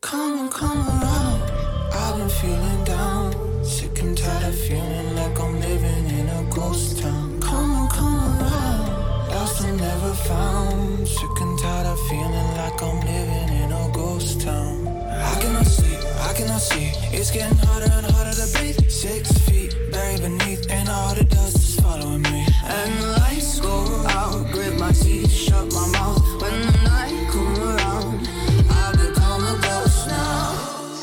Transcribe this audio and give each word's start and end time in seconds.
Come, 0.00 0.48
come 0.50 0.86
around. 0.86 1.42
I've 1.92 2.16
been 2.18 2.28
feeling 2.28 2.84
down. 2.84 3.64
Sick 3.64 4.00
and 4.00 4.16
tired 4.16 4.44
of 4.44 4.54
feeling 4.54 5.16
like 5.16 5.40
I'm 5.40 5.60
living 5.60 6.06
in 6.18 6.28
a 6.28 6.48
ghost 6.54 7.00
town. 7.00 7.40
Come, 7.40 7.88
come 7.88 8.14
around. 8.14 9.28
Lost 9.30 9.64
and 9.64 9.76
never 9.76 10.14
found. 10.14 11.08
Sick 11.08 11.40
and 11.40 11.58
tired 11.58 11.86
of 11.86 12.00
feeling 12.08 12.50
like 12.56 12.80
I'm 12.80 13.00
living 13.00 13.56
in 13.60 13.72
a 13.72 13.90
ghost 13.92 14.40
town. 14.40 14.86
I 14.86 15.40
cannot 15.40 15.66
sleep, 15.66 15.98
I 16.20 16.32
cannot 16.32 16.60
see. 16.60 16.92
It's 17.12 17.32
getting 17.32 17.58
harder 17.58 17.90
and 17.90 18.06
harder 18.06 18.32
to 18.32 18.56
breathe. 18.56 18.88
Six 18.88 19.32
feet 19.48 19.76
buried 19.90 20.20
beneath, 20.20 20.70
and 20.70 20.88
all 20.88 21.14
the 21.16 21.24
dust 21.24 21.56
is 21.56 21.80
following 21.80 22.22
me. 22.22 22.46
And 22.64 23.02
lights 23.18 23.58
go 23.58 23.84
out, 24.10 24.48
grip 24.52 24.78
my 24.78 24.92
teeth, 24.92 25.32
shut 25.32 25.72
my 25.72 25.88
mouth. 25.88 25.97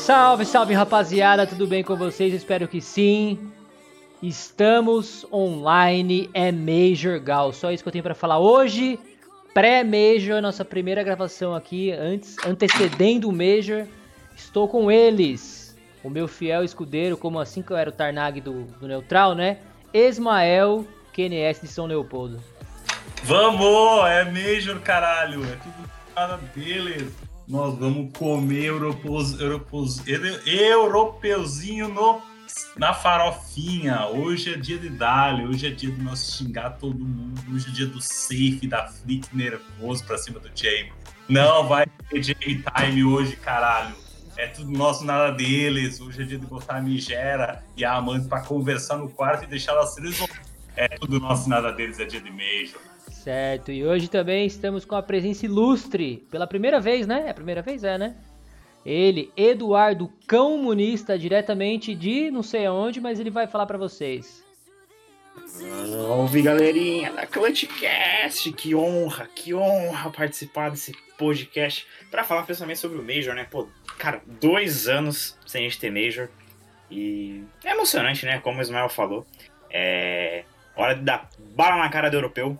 Salve, 0.06 0.44
salve 0.44 0.72
rapaziada, 0.72 1.48
tudo 1.48 1.66
bem 1.66 1.82
com 1.82 1.96
vocês? 1.96 2.32
Espero 2.32 2.68
que 2.68 2.80
sim. 2.80 3.50
Estamos 4.22 5.26
online, 5.32 6.30
é 6.32 6.52
Major 6.52 7.18
Gal. 7.18 7.52
Só 7.52 7.72
isso 7.72 7.82
que 7.82 7.88
eu 7.88 7.92
tenho 7.92 8.04
pra 8.04 8.14
falar 8.14 8.38
hoje. 8.38 9.00
Pré-Major, 9.52 10.40
nossa 10.40 10.64
primeira 10.64 11.02
gravação 11.02 11.56
aqui, 11.56 11.90
antes, 11.90 12.36
antecedendo 12.46 13.28
o 13.28 13.32
Major. 13.32 13.84
Estou 14.36 14.68
com 14.68 14.92
eles, 14.92 15.76
o 16.04 16.08
meu 16.08 16.28
fiel 16.28 16.62
escudeiro, 16.62 17.16
como 17.16 17.40
assim 17.40 17.60
que 17.60 17.72
eu 17.72 17.76
era 17.76 17.90
o 17.90 17.92
Tarnag 17.92 18.40
do, 18.40 18.62
do 18.62 18.86
Neutral, 18.86 19.34
né? 19.34 19.58
Ismael 19.92 20.86
QNS 21.12 21.62
de 21.62 21.66
São 21.66 21.86
Leopoldo. 21.86 22.40
Vamos! 23.24 24.08
É 24.08 24.24
Major, 24.24 24.78
caralho! 24.82 25.42
É 25.42 25.56
tudo 25.56 25.90
cara 26.14 26.38
deles. 26.54 27.12
Nós 27.46 27.78
vamos 27.78 28.10
comer 28.16 28.64
europeus, 28.66 29.38
europeus, 29.40 30.04
euro- 30.06 30.40
europeuzinho 30.48 31.88
no, 31.88 32.20
na 32.76 32.92
farofinha. 32.92 34.06
Hoje 34.06 34.54
é 34.54 34.56
dia 34.56 34.78
de 34.78 34.88
Dali, 34.88 35.46
hoje 35.46 35.66
é 35.68 35.70
dia 35.70 35.90
de 35.90 36.02
nós 36.02 36.34
xingar 36.36 36.70
todo 36.70 36.98
mundo. 36.98 37.40
Hoje 37.54 37.68
é 37.68 37.72
dia 37.72 37.86
do 37.86 38.00
safe, 38.00 38.66
da 38.66 38.88
flick 38.88 39.28
nervoso 39.34 40.04
pra 40.04 40.18
cima 40.18 40.40
do 40.40 40.50
Jamie. 40.54 40.92
Não 41.28 41.68
vai 41.68 41.86
ter 42.10 42.22
Jamie 42.22 42.64
Time 42.76 43.04
hoje, 43.04 43.36
caralho. 43.36 43.94
É 44.36 44.48
tudo 44.48 44.70
nosso, 44.72 45.04
nada 45.04 45.30
deles. 45.30 46.00
Hoje 46.00 46.22
é 46.22 46.24
dia 46.24 46.38
de 46.38 46.46
botar 46.46 46.76
a 46.76 46.80
Nigera 46.80 47.64
e 47.76 47.84
a 47.84 47.94
Amanda 47.94 48.28
pra 48.28 48.40
conversar 48.42 48.96
no 48.98 49.08
quarto 49.08 49.44
e 49.44 49.46
deixar 49.46 49.72
elas 49.72 49.96
resolver. 49.96 50.40
É 50.76 50.88
tudo 50.88 51.18
nosso, 51.20 51.48
nada 51.48 51.72
deles. 51.72 51.98
É 52.00 52.04
dia 52.04 52.20
de 52.20 52.30
Major. 52.30 52.80
Certo, 53.26 53.72
e 53.72 53.84
hoje 53.84 54.08
também 54.08 54.46
estamos 54.46 54.84
com 54.84 54.94
a 54.94 55.02
presença 55.02 55.46
ilustre, 55.46 56.24
pela 56.30 56.46
primeira 56.46 56.78
vez, 56.78 57.08
né? 57.08 57.24
É 57.26 57.30
a 57.30 57.34
primeira 57.34 57.60
vez, 57.60 57.82
é, 57.82 57.98
né? 57.98 58.14
Ele, 58.84 59.32
Eduardo 59.36 60.12
Comunista, 60.30 61.18
diretamente 61.18 61.92
de 61.92 62.30
não 62.30 62.44
sei 62.44 62.66
aonde, 62.66 63.00
mas 63.00 63.18
ele 63.18 63.28
vai 63.28 63.48
falar 63.48 63.66
pra 63.66 63.76
vocês. 63.76 64.44
Salve 65.44 66.40
galerinha 66.40 67.12
da 67.12 67.26
Clutchcast, 67.26 68.52
que 68.52 68.76
honra, 68.76 69.28
que 69.34 69.52
honra 69.52 70.08
participar 70.10 70.70
desse 70.70 70.92
podcast 71.18 71.84
pra 72.12 72.22
falar 72.22 72.44
principalmente 72.44 72.78
sobre 72.78 72.98
o 72.98 73.02
Major, 73.02 73.34
né? 73.34 73.42
Pô, 73.50 73.66
cara, 73.98 74.22
dois 74.24 74.86
anos 74.86 75.36
sem 75.44 75.66
a 75.66 75.68
gente 75.68 75.80
ter 75.80 75.90
Major 75.90 76.28
e 76.88 77.42
é 77.64 77.72
emocionante, 77.72 78.24
né? 78.24 78.38
Como 78.38 78.60
o 78.60 78.62
Ismael 78.62 78.88
falou, 78.88 79.26
é 79.68 80.44
hora 80.76 80.94
de 80.94 81.02
dar 81.02 81.28
bala 81.56 81.78
na 81.78 81.88
cara 81.88 82.08
do 82.08 82.16
europeu, 82.16 82.56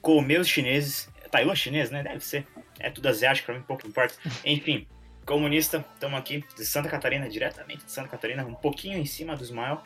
comer 0.00 0.40
os 0.40 0.48
chineses, 0.48 1.08
Taiwan 1.30 1.54
chinês, 1.54 1.90
né? 1.90 2.02
Deve 2.02 2.20
ser, 2.20 2.46
é 2.78 2.90
tudo 2.90 3.08
asiático 3.08 3.46
pra 3.46 3.54
mim, 3.54 3.62
pouco 3.62 3.86
importa. 3.86 4.14
Enfim, 4.44 4.86
comunista, 5.26 5.84
estamos 5.94 6.18
aqui 6.18 6.44
de 6.56 6.64
Santa 6.64 6.88
Catarina, 6.88 7.28
diretamente 7.28 7.84
de 7.84 7.92
Santa 7.92 8.08
Catarina, 8.08 8.44
um 8.44 8.54
pouquinho 8.54 8.98
em 8.98 9.04
cima 9.04 9.36
do 9.36 9.42
Ismael 9.42 9.82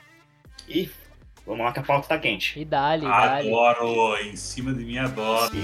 e 0.69 0.89
vamos 1.45 1.65
lá 1.65 1.73
que 1.73 1.81
a 1.81 1.83
pauta 1.83 2.07
tá 2.09 2.19
quente. 2.19 2.61
E 2.61 2.65
dali, 2.65 3.05
dali. 3.05 3.49
Adoro, 3.49 4.17
em 4.19 4.37
cima 4.37 4.73
de 4.73 4.85
mim 4.85 4.99
adoro. 4.99 5.51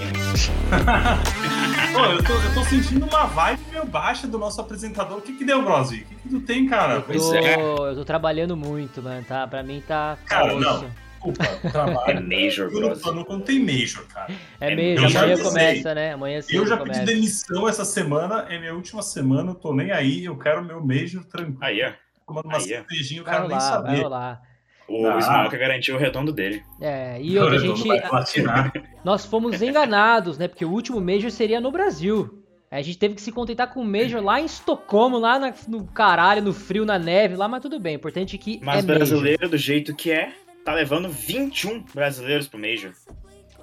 Pô, 1.92 2.04
eu, 2.04 2.25
tô, 2.25 2.32
eu 2.34 2.54
tô 2.54 2.65
sentindo 2.65 3.06
uma 3.06 3.25
vibe 3.26 3.60
meio 3.70 3.86
baixa 3.86 4.26
do 4.26 4.38
nosso 4.38 4.60
apresentador. 4.60 5.19
O 5.19 5.22
que 5.22 5.32
que 5.36 5.44
deu, 5.44 5.62
Brosy? 5.62 6.00
O 6.03 6.04
que 6.04 6.15
que 6.16 6.28
tu 6.28 6.41
tem, 6.41 6.66
cara? 6.69 6.94
Eu 6.94 7.03
Pois 7.03 7.22
tô, 7.22 7.34
é. 7.34 7.54
eu 7.54 7.94
tô 7.94 8.04
trabalhando 8.04 8.56
muito, 8.56 9.00
mano, 9.03 9.25
tá? 9.25 9.47
Pra 9.47 9.62
mim 9.62 9.82
tá 9.86 10.19
Cara, 10.26 10.54
não. 10.54 10.91
Desculpa, 11.18 11.44
É 11.44 11.70
trabalho. 11.70 12.22
Major, 12.28 12.70
Eu 12.72 13.14
não, 13.14 13.24
contei 13.24 13.58
Major, 13.58 14.06
cara. 14.06 14.32
É 14.60 14.72
Eu 14.72 14.76
mesmo, 14.76 15.08
já 15.08 15.22
amanhã 15.24 15.42
começa, 15.42 15.94
né? 15.94 16.12
Amanhã 16.12 16.40
cedo 16.42 16.56
Eu 16.56 16.66
já 16.66 16.76
começa. 16.76 17.00
pedi 17.00 17.12
demissão 17.14 17.68
essa 17.68 17.84
semana, 17.84 18.46
é 18.48 18.58
minha 18.58 18.74
última 18.74 19.02
semana, 19.02 19.50
eu 19.50 19.54
tô 19.54 19.74
nem 19.74 19.90
aí, 19.90 20.24
eu 20.24 20.36
quero 20.38 20.64
meu 20.64 20.80
Major 20.84 21.24
tranquilo. 21.24 21.58
Aí, 21.60 21.82
ó. 21.84 21.92
Tomando 22.26 22.46
uma 22.46 22.60
cervejinha, 22.60 23.20
eu 23.20 23.24
Vai 23.24 23.34
quero 23.34 23.48
nem 23.48 23.56
rolar, 23.58 23.70
vai 23.82 23.90
saber. 23.90 24.02
rolar. 24.02 24.42
O 24.88 25.06
Ah. 25.06 25.48
Que 25.50 25.58
garantiu 25.58 25.96
o 25.96 25.98
retorno 25.98 26.32
dele. 26.32 26.62
É, 26.80 27.20
e 27.20 27.38
outra, 27.38 27.56
a 27.56 27.58
gente, 27.58 27.82
nós 29.04 29.26
fomos 29.26 29.60
enganados, 29.60 30.38
né? 30.38 30.48
Porque 30.48 30.64
o 30.64 30.70
último 30.70 31.00
Major 31.00 31.30
seria 31.30 31.60
no 31.60 31.70
Brasil. 31.70 32.42
A 32.70 32.82
gente 32.82 32.98
teve 32.98 33.14
que 33.14 33.20
se 33.22 33.32
contentar 33.32 33.72
com 33.72 33.80
o 33.80 33.84
Major 33.84 34.22
lá 34.22 34.40
em 34.40 34.44
Estocolmo, 34.44 35.18
lá 35.18 35.38
na- 35.38 35.54
no 35.68 35.84
caralho, 35.86 36.42
no 36.42 36.52
frio, 36.52 36.84
na 36.84 36.98
neve, 36.98 37.34
lá, 37.34 37.48
mas 37.48 37.62
tudo 37.62 37.80
bem. 37.80 37.96
O 37.96 37.98
importante 37.98 38.36
é 38.36 38.38
que 38.38 38.60
Mas 38.62 38.78
é 38.84 38.86
Major. 38.86 38.96
brasileiro, 38.96 39.48
do 39.48 39.56
jeito 39.56 39.94
que 39.94 40.10
é, 40.10 40.32
tá 40.68 40.74
levando 40.74 41.08
21 41.08 41.82
brasileiros 41.94 42.46
pro 42.46 42.58
Major. 42.58 42.92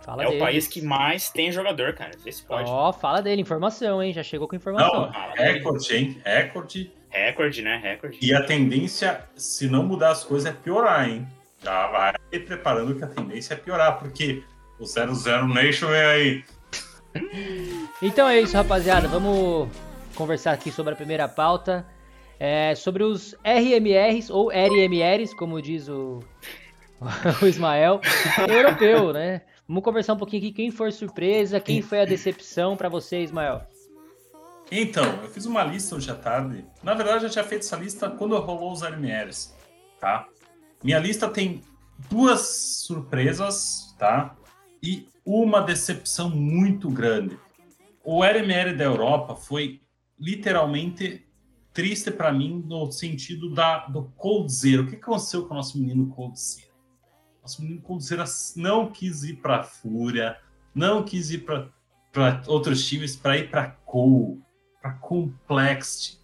Fala 0.01 0.23
é 0.23 0.27
o 0.27 0.31
dele. 0.31 0.41
país 0.41 0.67
que 0.67 0.81
mais 0.81 1.29
tem 1.29 1.51
jogador, 1.51 1.93
cara. 1.93 2.11
Vê 2.23 2.31
se 2.31 2.43
pode. 2.43 2.69
Ó, 2.69 2.91
fala 2.91 3.21
dele, 3.21 3.41
informação, 3.41 4.01
hein? 4.01 4.11
Já 4.11 4.23
chegou 4.23 4.47
com 4.47 4.55
informação. 4.55 5.11
Não, 5.11 5.11
recorde, 5.35 5.95
hein? 5.95 6.21
Recorde. 6.23 6.91
Recorde, 7.09 7.61
né? 7.61 7.77
Recorde. 7.77 8.17
E 8.21 8.33
a 8.33 8.43
tendência, 8.43 9.23
se 9.35 9.67
não 9.67 9.83
mudar 9.83 10.11
as 10.11 10.23
coisas, 10.23 10.51
é 10.51 10.55
piorar, 10.55 11.07
hein? 11.07 11.27
Já 11.63 11.88
vai 11.88 12.13
preparando 12.39 12.95
que 12.95 13.03
a 13.03 13.07
tendência 13.07 13.53
é 13.53 13.57
piorar, 13.57 13.99
porque 13.99 14.43
o 14.79 14.85
00 14.85 15.47
Nation 15.47 15.91
é 15.91 16.05
aí. 16.05 16.43
Então 18.01 18.27
é 18.27 18.41
isso, 18.41 18.57
rapaziada. 18.57 19.07
Vamos 19.07 19.69
conversar 20.16 20.53
aqui 20.53 20.72
sobre 20.72 20.93
a 20.93 20.95
primeira 20.95 21.27
pauta. 21.27 21.85
É, 22.37 22.75
sobre 22.75 23.03
os 23.03 23.33
RMRs, 23.45 24.29
ou 24.29 24.49
RMRs, 24.49 25.33
como 25.33 25.61
diz 25.61 25.87
o, 25.87 26.22
o 27.41 27.45
Ismael, 27.45 28.00
europeu, 28.47 29.13
né? 29.13 29.41
Vamos 29.67 29.83
conversar 29.83 30.13
um 30.13 30.17
pouquinho 30.17 30.44
aqui 30.44 30.51
quem 30.51 30.72
foi 30.72 30.91
surpresa, 30.91 31.59
quem 31.59 31.81
foi 31.81 32.01
a 32.01 32.06
decepção 32.06 32.78
pra 32.78 32.88
você, 32.88 33.22
Ismael. 33.22 33.67
Então, 34.72 35.05
eu 35.22 35.29
fiz 35.29 35.45
uma 35.45 35.63
lista 35.63 35.95
hoje 35.95 36.09
à 36.09 36.16
tarde. 36.16 36.66
Na 36.81 36.94
verdade, 36.94 37.17
eu 37.17 37.22
já 37.28 37.29
tinha 37.29 37.44
feito 37.44 37.61
essa 37.61 37.75
lista 37.75 38.09
quando 38.09 38.38
rolou 38.39 38.72
os 38.72 38.81
RMRs, 38.81 39.53
tá? 40.00 40.28
Minha 40.84 41.00
lista 41.00 41.29
tem 41.29 41.61
duas 42.09 42.41
surpresas, 42.85 43.95
tá? 43.97 44.35
E 44.81 45.07
uma 45.25 45.61
decepção 45.61 46.29
muito 46.29 46.89
grande. 46.89 47.38
O 48.03 48.23
RMR 48.23 48.75
da 48.75 48.84
Europa 48.84 49.35
foi 49.35 49.81
literalmente 50.19 51.28
triste 51.73 52.09
para 52.11 52.31
mim 52.31 52.63
no 52.66 52.91
sentido 52.91 53.53
da, 53.53 53.88
do 53.88 54.05
Coldzera. 54.16 54.84
O 54.84 54.88
que 54.88 54.95
aconteceu 54.95 55.45
com 55.45 55.53
o 55.53 55.57
nosso 55.57 55.78
menino 55.79 56.07
Coldzera? 56.07 56.65
Nosso 57.45 57.61
menino 57.61 57.79
Coldzera 57.79 58.25
não 58.56 58.91
quis 58.91 59.23
ir 59.23 59.35
para 59.35 59.61
Fúria, 59.61 60.35
não 60.73 61.03
quis 61.03 61.29
ir 61.29 61.45
para 61.45 62.41
outros 62.47 62.83
times 62.88 63.16
para 63.16 63.38
ir 63.38 63.51
para 63.51 63.67
Cole 63.85 64.41
para 64.81 64.94
Complexity. 64.94 66.19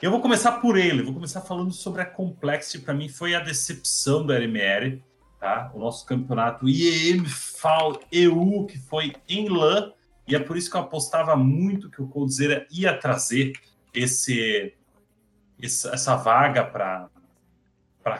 Eu 0.00 0.12
vou 0.12 0.20
começar 0.20 0.60
por 0.60 0.78
ele, 0.78 1.02
vou 1.02 1.14
começar 1.14 1.40
falando 1.40 1.72
sobre 1.72 2.02
a 2.02 2.06
Complexity. 2.06 2.78
Para 2.78 2.94
mim 2.94 3.08
foi 3.08 3.34
a 3.34 3.40
decepção 3.40 4.24
do 4.24 4.32
RMR, 4.32 5.02
tá? 5.40 5.68
O 5.74 5.80
nosso 5.80 6.06
campeonato 6.06 6.68
IEM 6.68 7.24
FAL 7.24 8.00
EU, 8.12 8.64
que 8.64 8.78
foi 8.78 9.14
em 9.28 9.48
LAN, 9.48 9.92
e 10.28 10.36
é 10.36 10.38
por 10.38 10.56
isso 10.56 10.70
que 10.70 10.76
eu 10.76 10.82
apostava 10.82 11.34
muito 11.34 11.90
que 11.90 12.00
o 12.00 12.06
Coldzera 12.06 12.68
ia 12.70 12.96
trazer 12.96 13.54
esse, 13.92 14.72
essa 15.60 16.14
vaga 16.14 16.62
para 16.62 17.10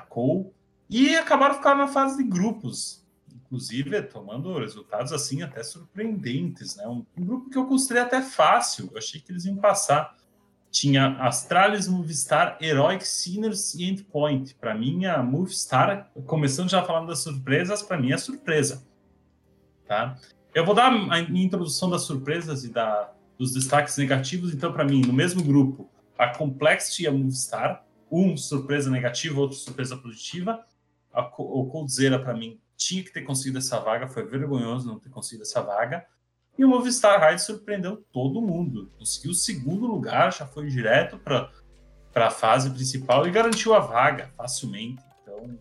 Cole. 0.08 0.50
E 0.92 1.16
acabaram 1.16 1.54
ficando 1.54 1.78
na 1.78 1.88
fase 1.88 2.18
de 2.18 2.28
grupos, 2.28 3.02
inclusive 3.34 4.02
tomando 4.02 4.58
resultados 4.58 5.10
assim 5.10 5.40
até 5.40 5.62
surpreendentes, 5.62 6.76
né? 6.76 6.86
Um, 6.86 7.06
um 7.16 7.24
grupo 7.24 7.48
que 7.48 7.56
eu 7.56 7.64
considerei 7.64 8.02
até 8.02 8.20
fácil, 8.20 8.90
eu 8.92 8.98
achei 8.98 9.18
que 9.18 9.32
eles 9.32 9.46
iam 9.46 9.56
passar. 9.56 10.14
Tinha 10.70 11.16
Astralis, 11.18 11.88
Movistar, 11.88 12.58
Heroic, 12.60 13.08
Sinners 13.08 13.74
e 13.74 13.84
Endpoint. 13.84 14.54
Para 14.56 14.74
mim, 14.74 15.06
a 15.06 15.22
Movistar, 15.22 16.10
começando 16.26 16.68
já 16.68 16.82
falando 16.82 17.08
das 17.08 17.20
surpresas, 17.20 17.82
para 17.82 17.96
mim 17.96 18.12
é 18.12 18.18
surpresa. 18.18 18.86
Tá? 19.88 20.18
Eu 20.54 20.66
vou 20.66 20.74
dar 20.74 20.92
a 21.10 21.20
introdução 21.20 21.88
das 21.88 22.02
surpresas 22.02 22.64
e 22.64 22.68
da, 22.68 23.10
dos 23.38 23.54
destaques 23.54 23.96
negativos. 23.96 24.52
Então, 24.52 24.70
para 24.70 24.84
mim, 24.84 25.00
no 25.00 25.12
mesmo 25.14 25.42
grupo, 25.42 25.90
a 26.18 26.28
Complexity 26.28 27.04
e 27.04 27.06
a 27.06 27.12
Movistar. 27.12 27.82
Um 28.10 28.36
surpresa 28.36 28.90
negativa, 28.90 29.40
outro 29.40 29.56
surpresa 29.56 29.96
positiva. 29.96 30.62
O 31.14 31.66
Coldzera, 31.66 32.18
para 32.18 32.34
mim, 32.34 32.60
tinha 32.76 33.02
que 33.02 33.12
ter 33.12 33.22
conseguido 33.22 33.58
essa 33.58 33.78
vaga. 33.78 34.08
Foi 34.08 34.24
vergonhoso 34.24 34.86
não 34.86 34.98
ter 34.98 35.08
conseguido 35.08 35.42
essa 35.42 35.60
vaga. 35.60 36.06
E 36.58 36.64
o 36.64 36.68
Movistar 36.68 37.20
Riders 37.20 37.42
surpreendeu 37.42 38.04
todo 38.12 38.42
mundo. 38.42 38.90
Conseguiu 38.98 39.30
o 39.30 39.34
segundo 39.34 39.86
lugar, 39.86 40.32
já 40.32 40.46
foi 40.46 40.68
direto 40.68 41.18
para 41.18 41.50
a 42.14 42.30
fase 42.30 42.70
principal 42.70 43.26
e 43.26 43.30
garantiu 43.30 43.74
a 43.74 43.78
vaga 43.78 44.30
facilmente. 44.36 45.02
Então, 45.22 45.58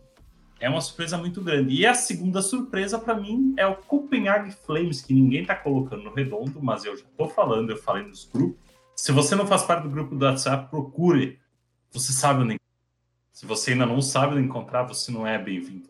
é 0.60 0.70
uma 0.70 0.82
surpresa 0.82 1.18
muito 1.18 1.42
grande. 1.42 1.74
E 1.74 1.86
a 1.86 1.94
segunda 1.94 2.42
surpresa 2.42 3.00
para 3.00 3.16
mim 3.16 3.54
é 3.58 3.66
o 3.66 3.76
Copenhague 3.76 4.52
Flames, 4.52 5.02
que 5.02 5.14
ninguém 5.14 5.42
está 5.42 5.56
colocando 5.56 6.04
no 6.04 6.14
redondo, 6.14 6.62
mas 6.62 6.84
eu 6.84 6.96
já 6.98 7.06
estou 7.06 7.30
falando, 7.30 7.70
eu 7.70 7.78
falei 7.78 8.04
nos 8.04 8.26
grupos. 8.26 8.60
Se 8.94 9.12
você 9.12 9.34
não 9.34 9.48
faz 9.48 9.64
parte 9.64 9.84
do 9.84 9.90
grupo 9.90 10.16
do 10.16 10.26
WhatsApp, 10.26 10.70
procure. 10.70 11.40
Você 11.92 12.12
sabe 12.12 12.44
onde 12.44 12.58
Se 13.32 13.46
você 13.46 13.72
ainda 13.72 13.86
não 13.86 14.02
sabe 14.02 14.36
onde 14.36 14.46
encontrar, 14.46 14.84
você 14.84 15.12
não 15.12 15.26
é 15.26 15.38
bem-vindo. 15.38 15.90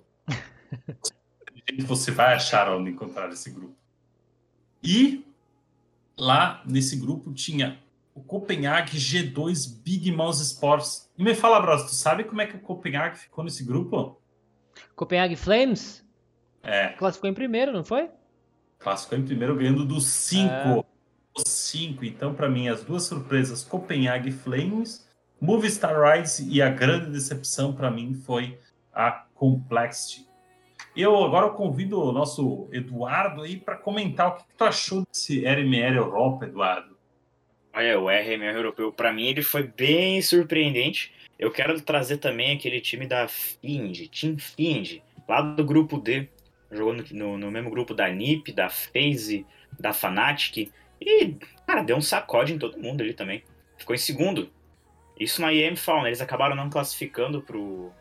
você 1.85 2.11
vai 2.11 2.33
achar 2.33 2.69
onde 2.69 2.91
encontrar 2.91 3.29
esse 3.31 3.49
grupo. 3.49 3.75
E 4.83 5.25
lá 6.17 6.61
nesse 6.65 6.95
grupo 6.95 7.33
tinha 7.33 7.79
o 8.13 8.21
Copenhague 8.21 8.97
G2 8.97 9.81
Big 9.83 10.11
Mouse 10.11 10.41
Sports. 10.43 11.09
E 11.17 11.23
me 11.23 11.33
fala, 11.33 11.59
Bros, 11.59 11.83
tu 11.83 11.95
sabe 11.95 12.23
como 12.23 12.41
é 12.41 12.45
que 12.45 12.55
o 12.55 12.59
Copenhague 12.59 13.17
ficou 13.17 13.43
nesse 13.43 13.63
grupo? 13.63 14.19
Copenhague 14.95 15.35
Flames? 15.35 16.05
É. 16.63 16.89
Classificou 16.89 17.29
em 17.29 17.33
primeiro, 17.33 17.71
não 17.71 17.83
foi? 17.83 18.09
Classificou 18.79 19.17
em 19.17 19.25
primeiro, 19.25 19.55
ganhando 19.55 19.85
dos 19.85 20.05
cinco. 20.05 20.85
É. 21.37 21.43
cinco. 21.45 22.05
Então, 22.05 22.33
para 22.33 22.49
mim, 22.49 22.67
as 22.67 22.83
duas 22.83 23.03
surpresas, 23.03 23.63
Copenhague 23.63 24.31
Flames, 24.31 25.07
Movistar 25.41 25.99
Rides 25.99 26.37
e 26.37 26.61
a 26.61 26.69
grande 26.69 27.09
decepção 27.09 27.73
para 27.73 27.89
mim 27.89 28.13
foi 28.13 28.59
a 28.93 29.25
Complexity. 29.33 30.27
Eu 30.95 31.15
agora 31.23 31.49
convido 31.49 31.99
o 31.99 32.11
nosso 32.11 32.69
Eduardo 32.71 33.41
aí 33.41 33.57
para 33.57 33.75
comentar 33.75 34.27
o 34.27 34.31
que, 34.33 34.43
que, 34.43 34.55
tu 34.55 34.63
achou 34.63 35.03
desse 35.11 35.39
RMR 35.39 35.95
Europa, 35.95 36.45
Eduardo. 36.45 36.95
Olha, 37.73 37.99
o 37.99 38.07
RMR 38.07 38.55
Europeu, 38.55 38.91
para 38.93 39.11
mim, 39.11 39.25
ele 39.25 39.41
foi 39.41 39.63
bem 39.63 40.21
surpreendente. 40.21 41.11
Eu 41.39 41.49
quero 41.49 41.81
trazer 41.81 42.17
também 42.17 42.55
aquele 42.55 42.79
time 42.79 43.07
da 43.07 43.27
Find, 43.27 44.09
Team 44.09 44.37
Find, 44.37 45.01
lá 45.27 45.41
do 45.41 45.65
grupo 45.65 45.97
D, 45.97 46.29
jogando 46.69 47.03
no, 47.13 47.39
no 47.39 47.49
mesmo 47.49 47.71
grupo 47.71 47.95
da 47.95 48.07
NiP, 48.09 48.51
da 48.51 48.69
FaZe, 48.69 49.43
da 49.79 49.91
Fnatic. 49.91 50.71
E, 50.99 51.35
cara, 51.65 51.81
deu 51.81 51.97
um 51.97 52.01
sacode 52.01 52.53
em 52.53 52.59
todo 52.59 52.77
mundo 52.77 53.01
ali 53.01 53.15
também. 53.15 53.43
Ficou 53.75 53.95
em 53.95 53.99
segundo. 53.99 54.51
Isso 55.21 55.39
na 55.39 55.53
IEM 55.53 55.75
Fauna, 55.75 56.07
eles 56.07 56.19
acabaram 56.19 56.55
não 56.55 56.67
classificando 56.67 57.43
pro, 57.43 57.91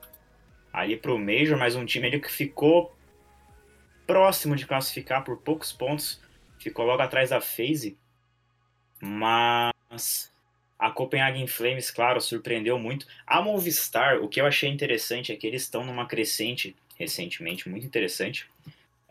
ali 0.73 0.97
pro 0.97 1.19
Major, 1.19 1.59
mas 1.59 1.77
um 1.77 1.85
time 1.85 2.07
ali 2.07 2.19
que 2.19 2.33
ficou 2.33 2.97
próximo 4.07 4.57
de 4.57 4.67
classificar 4.67 5.23
por 5.23 5.37
poucos 5.37 5.71
pontos, 5.71 6.19
ficou 6.59 6.87
logo 6.87 7.03
atrás 7.03 7.29
da 7.29 7.39
FaZe, 7.39 7.99
mas 9.03 10.33
a 10.79 10.91
Copenhagen 10.91 11.47
Flames, 11.47 11.91
claro, 11.91 12.23
surpreendeu 12.23 12.79
muito. 12.79 13.07
A 13.27 13.43
Movistar, 13.43 14.23
o 14.23 14.29
que 14.29 14.41
eu 14.41 14.47
achei 14.47 14.71
interessante 14.71 15.31
é 15.31 15.37
que 15.37 15.47
eles 15.47 15.61
estão 15.61 15.85
numa 15.85 16.07
crescente 16.07 16.75
recentemente, 16.99 17.69
muito 17.69 17.87
interessante, 17.87 18.49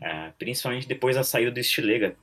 é, 0.01 0.31
principalmente 0.39 0.87
depois 0.87 1.15
da 1.15 1.23
saída 1.23 1.51
do 1.51 1.63
Stilega. 1.63 2.15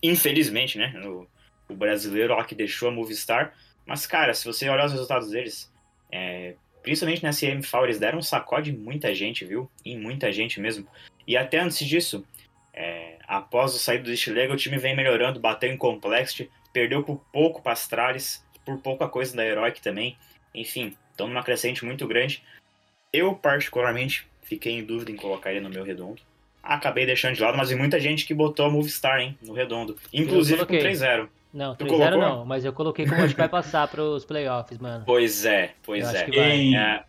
Infelizmente, 0.00 0.78
né? 0.78 0.94
O, 1.04 1.26
o, 1.68 1.74
brasileiro 1.74 2.36
lá 2.36 2.44
que 2.44 2.54
deixou 2.54 2.88
a 2.88 2.92
Movistar. 2.92 3.52
Mas, 3.86 4.06
cara, 4.06 4.34
se 4.34 4.44
você 4.44 4.68
olhar 4.68 4.86
os 4.86 4.92
resultados 4.92 5.30
deles, 5.30 5.72
é, 6.10 6.54
principalmente 6.82 7.22
na 7.22 7.30
CMFAO, 7.30 7.84
eles 7.84 7.98
deram 7.98 8.18
um 8.18 8.22
sacode 8.22 8.70
em 8.70 8.76
muita 8.76 9.14
gente, 9.14 9.44
viu? 9.44 9.70
Em 9.84 9.98
muita 9.98 10.32
gente 10.32 10.60
mesmo. 10.60 10.86
E 11.26 11.36
até 11.36 11.58
antes 11.58 11.86
disso, 11.86 12.24
é, 12.72 13.16
após 13.26 13.74
o 13.74 13.78
saído 13.78 14.04
do 14.04 14.16
Stilega, 14.16 14.52
o 14.52 14.56
time 14.56 14.78
vem 14.78 14.96
melhorando, 14.96 15.40
bateu 15.40 15.70
em 15.70 15.76
Complexity, 15.76 16.50
perdeu 16.72 17.02
por 17.02 17.18
pouco 17.32 17.62
para 17.62 17.72
Astralis, 17.72 18.44
por 18.64 18.78
pouca 18.78 19.08
coisa 19.08 19.36
da 19.36 19.44
Heroic 19.44 19.80
também. 19.80 20.16
Enfim, 20.54 20.96
estão 21.10 21.28
numa 21.28 21.42
crescente 21.42 21.84
muito 21.84 22.06
grande. 22.06 22.42
Eu, 23.12 23.34
particularmente, 23.34 24.26
fiquei 24.42 24.72
em 24.72 24.84
dúvida 24.84 25.10
em 25.10 25.16
colocar 25.16 25.50
ele 25.50 25.60
no 25.60 25.70
meu 25.70 25.84
redondo. 25.84 26.20
Acabei 26.62 27.04
deixando 27.04 27.34
de 27.34 27.42
lado, 27.42 27.56
mas 27.56 27.68
tem 27.68 27.76
muita 27.76 27.98
gente 27.98 28.24
que 28.24 28.32
botou 28.32 28.66
a 28.66 28.70
Movistar, 28.70 29.20
hein, 29.20 29.36
no 29.42 29.52
redondo. 29.52 29.98
Inclusive 30.12 30.64
com 30.64 30.74
3-0. 30.74 31.28
Não, 31.52 31.76
3-0 31.76 32.16
não, 32.16 32.44
mas 32.46 32.64
eu 32.64 32.72
coloquei 32.72 33.06
como 33.06 33.22
acho 33.22 33.34
que 33.34 33.40
vai 33.40 33.48
passar 33.48 33.86
pros 33.86 34.24
playoffs, 34.24 34.78
mano. 34.78 35.04
Pois 35.04 35.44
é, 35.44 35.74
pois 35.82 36.02
eu 36.14 36.42
é. 36.42 36.74
é. 36.74 37.04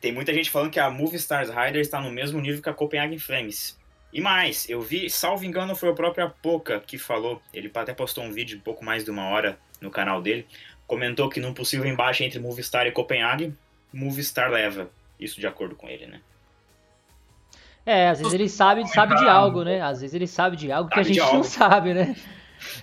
Tem 0.00 0.12
muita 0.12 0.32
gente 0.32 0.50
falando 0.50 0.70
que 0.70 0.78
a 0.78 0.88
Movistars 0.88 1.48
Rider 1.48 1.80
está 1.80 2.00
no 2.00 2.10
mesmo 2.10 2.40
nível 2.40 2.62
que 2.62 2.68
a 2.68 2.74
Copenhagen 2.74 3.18
Flames. 3.18 3.76
E 4.12 4.20
mais, 4.20 4.68
eu 4.70 4.80
vi, 4.80 5.10
salvo 5.10 5.44
engano, 5.44 5.74
foi 5.74 5.88
o 5.88 5.94
próprio 5.94 6.26
Apoca 6.26 6.80
que 6.80 6.96
falou. 6.96 7.42
Ele 7.52 7.70
até 7.74 7.92
postou 7.92 8.22
um 8.22 8.32
vídeo 8.32 8.54
de 8.54 8.60
um 8.60 8.64
pouco 8.64 8.84
mais 8.84 9.04
de 9.04 9.10
uma 9.10 9.28
hora 9.28 9.58
no 9.80 9.90
canal 9.90 10.22
dele. 10.22 10.46
Comentou 10.86 11.28
que 11.28 11.40
num 11.40 11.52
possível 11.52 11.84
embate 11.84 12.22
entre 12.22 12.38
Movistar 12.38 12.86
e 12.86 12.92
Copenhagen, 12.92 13.56
Movistar 13.92 14.50
leva. 14.50 14.88
Isso 15.18 15.40
de 15.40 15.46
acordo 15.46 15.74
com 15.74 15.88
ele, 15.88 16.06
né? 16.06 16.20
É, 17.84 18.08
às 18.08 18.18
vezes 18.18 18.34
ele 18.34 18.48
sabe, 18.48 18.86
sabe 18.88 19.16
de 19.16 19.28
algo, 19.28 19.64
né? 19.64 19.80
Às 19.80 20.00
vezes 20.00 20.14
ele 20.14 20.26
sabe 20.26 20.56
de 20.56 20.70
algo 20.70 20.90
que 20.90 20.98
a 20.98 21.02
gente 21.02 21.18
não 21.18 21.42
sabe, 21.42 21.94
né? 21.94 22.14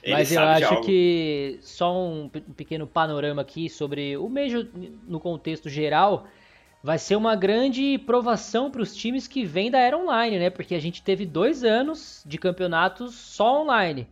Ele 0.02 0.14
Mas 0.14 0.32
eu 0.32 0.42
acho 0.42 0.82
que 0.82 1.60
só 1.62 1.96
um 1.98 2.30
pequeno 2.30 2.86
panorama 2.88 3.42
aqui 3.42 3.70
sobre 3.70 4.18
o 4.18 4.30
Major 4.30 4.66
no 5.08 5.20
contexto 5.20 5.70
geral 5.70 6.28
vai 6.84 6.98
ser 6.98 7.16
uma 7.16 7.36
grande 7.36 7.98
provação 8.00 8.70
para 8.70 8.82
os 8.82 8.96
times 8.96 9.28
que 9.28 9.46
vêm 9.46 9.72
da 9.72 9.80
era 9.80 9.98
online, 9.98 10.38
né? 10.38 10.50
Porque 10.50 10.76
a 10.76 10.82
gente 10.82 11.02
teve 11.02 11.26
dois 11.26 11.64
anos 11.64 12.22
de 12.26 12.38
campeonatos 12.38 13.16
só 13.16 13.62
online. 13.62 14.08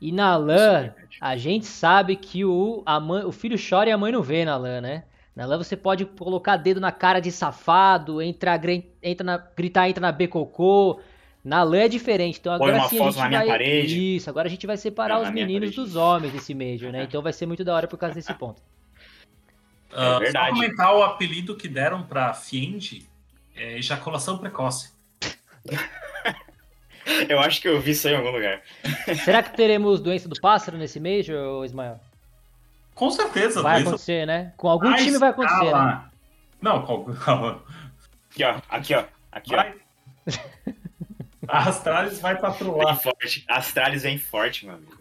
E 0.00 0.12
na 0.12 0.36
LAN, 0.36 0.84
é 0.84 0.94
a 1.20 1.36
gente 1.36 1.66
sabe 1.66 2.16
que 2.16 2.44
o, 2.44 2.82
a 2.86 2.98
mãe, 2.98 3.24
o 3.24 3.32
filho 3.32 3.58
chora 3.58 3.90
e 3.90 3.92
a 3.92 3.98
mãe 3.98 4.12
não 4.12 4.22
vê 4.22 4.44
na 4.44 4.56
LAN, 4.56 4.80
né? 4.80 5.04
Na 5.34 5.44
LAN 5.44 5.58
você 5.58 5.76
pode 5.76 6.06
colocar 6.06 6.56
dedo 6.56 6.80
na 6.80 6.92
cara 6.92 7.20
de 7.20 7.30
safado, 7.30 8.22
entra, 8.22 8.58
entra 9.02 9.24
na, 9.24 9.36
gritar 9.36 9.88
entra 9.88 10.00
na 10.00 10.12
B 10.12 10.28
cocô, 10.28 11.00
na 11.42 11.62
LAN 11.62 11.78
é 11.78 11.88
diferente, 11.88 12.38
então 12.38 12.52
agora 12.52 12.72
Põe 12.72 12.80
uma 12.80 12.88
sim 12.88 13.00
a 13.00 13.10
gente 13.10 13.30
na 13.30 13.38
vai. 13.38 13.46
Parede. 13.46 14.16
Isso, 14.16 14.28
agora 14.28 14.46
a 14.46 14.50
gente 14.50 14.66
vai 14.66 14.76
separar 14.76 15.20
os 15.20 15.30
meninos 15.30 15.74
dos 15.74 15.96
homens 15.96 16.32
desse 16.32 16.54
Major, 16.54 16.92
né? 16.92 17.04
Então 17.10 17.22
vai 17.22 17.32
ser 17.32 17.46
muito 17.46 17.64
da 17.64 17.74
hora 17.74 17.88
por 17.88 17.98
causa 17.98 18.14
desse 18.14 18.32
ponto. 18.34 18.60
Uh, 19.90 19.96
é 20.16 20.18
verdade. 20.20 20.50
Só 20.50 20.54
comentar 20.54 20.94
o 20.94 21.02
apelido 21.02 21.56
que 21.56 21.66
deram 21.66 22.02
pra 22.02 22.34
Fiend 22.34 23.08
é 23.56 23.78
ejaculação 23.78 24.36
precoce. 24.36 24.92
eu 27.28 27.40
acho 27.40 27.60
que 27.62 27.68
eu 27.68 27.80
vi 27.80 27.92
isso 27.92 28.06
em 28.06 28.16
algum 28.16 28.30
lugar. 28.30 28.60
Será 29.24 29.42
que 29.42 29.56
teremos 29.56 30.00
doença 30.00 30.28
do 30.28 30.38
pássaro 30.38 30.76
nesse 30.76 31.00
Major, 31.00 31.64
Ismael? 31.64 31.98
Com 32.94 33.10
certeza. 33.10 33.62
Vai 33.62 33.76
doença... 33.76 33.88
acontecer, 33.88 34.26
né? 34.26 34.52
Com 34.58 34.68
algum 34.68 34.94
time 34.94 35.16
vai 35.18 35.30
acontecer, 35.30 35.72
né? 35.72 36.04
Não, 36.60 36.84
calma. 36.84 37.62
Aqui, 38.30 38.44
ó. 38.44 38.60
Aqui, 38.68 38.94
ó. 38.94 39.04
Aqui, 39.32 39.56
vai. 39.56 39.74
ó. 40.28 40.80
A 41.50 41.68
Astralis 41.68 42.20
vai 42.20 42.38
patrulhar. 42.38 42.94
Vem 42.94 43.02
forte. 43.02 43.44
A 43.48 43.56
Astralis 43.56 44.02
vem 44.04 44.18
forte, 44.18 44.66
meu 44.66 44.76
amigo. 44.76 45.00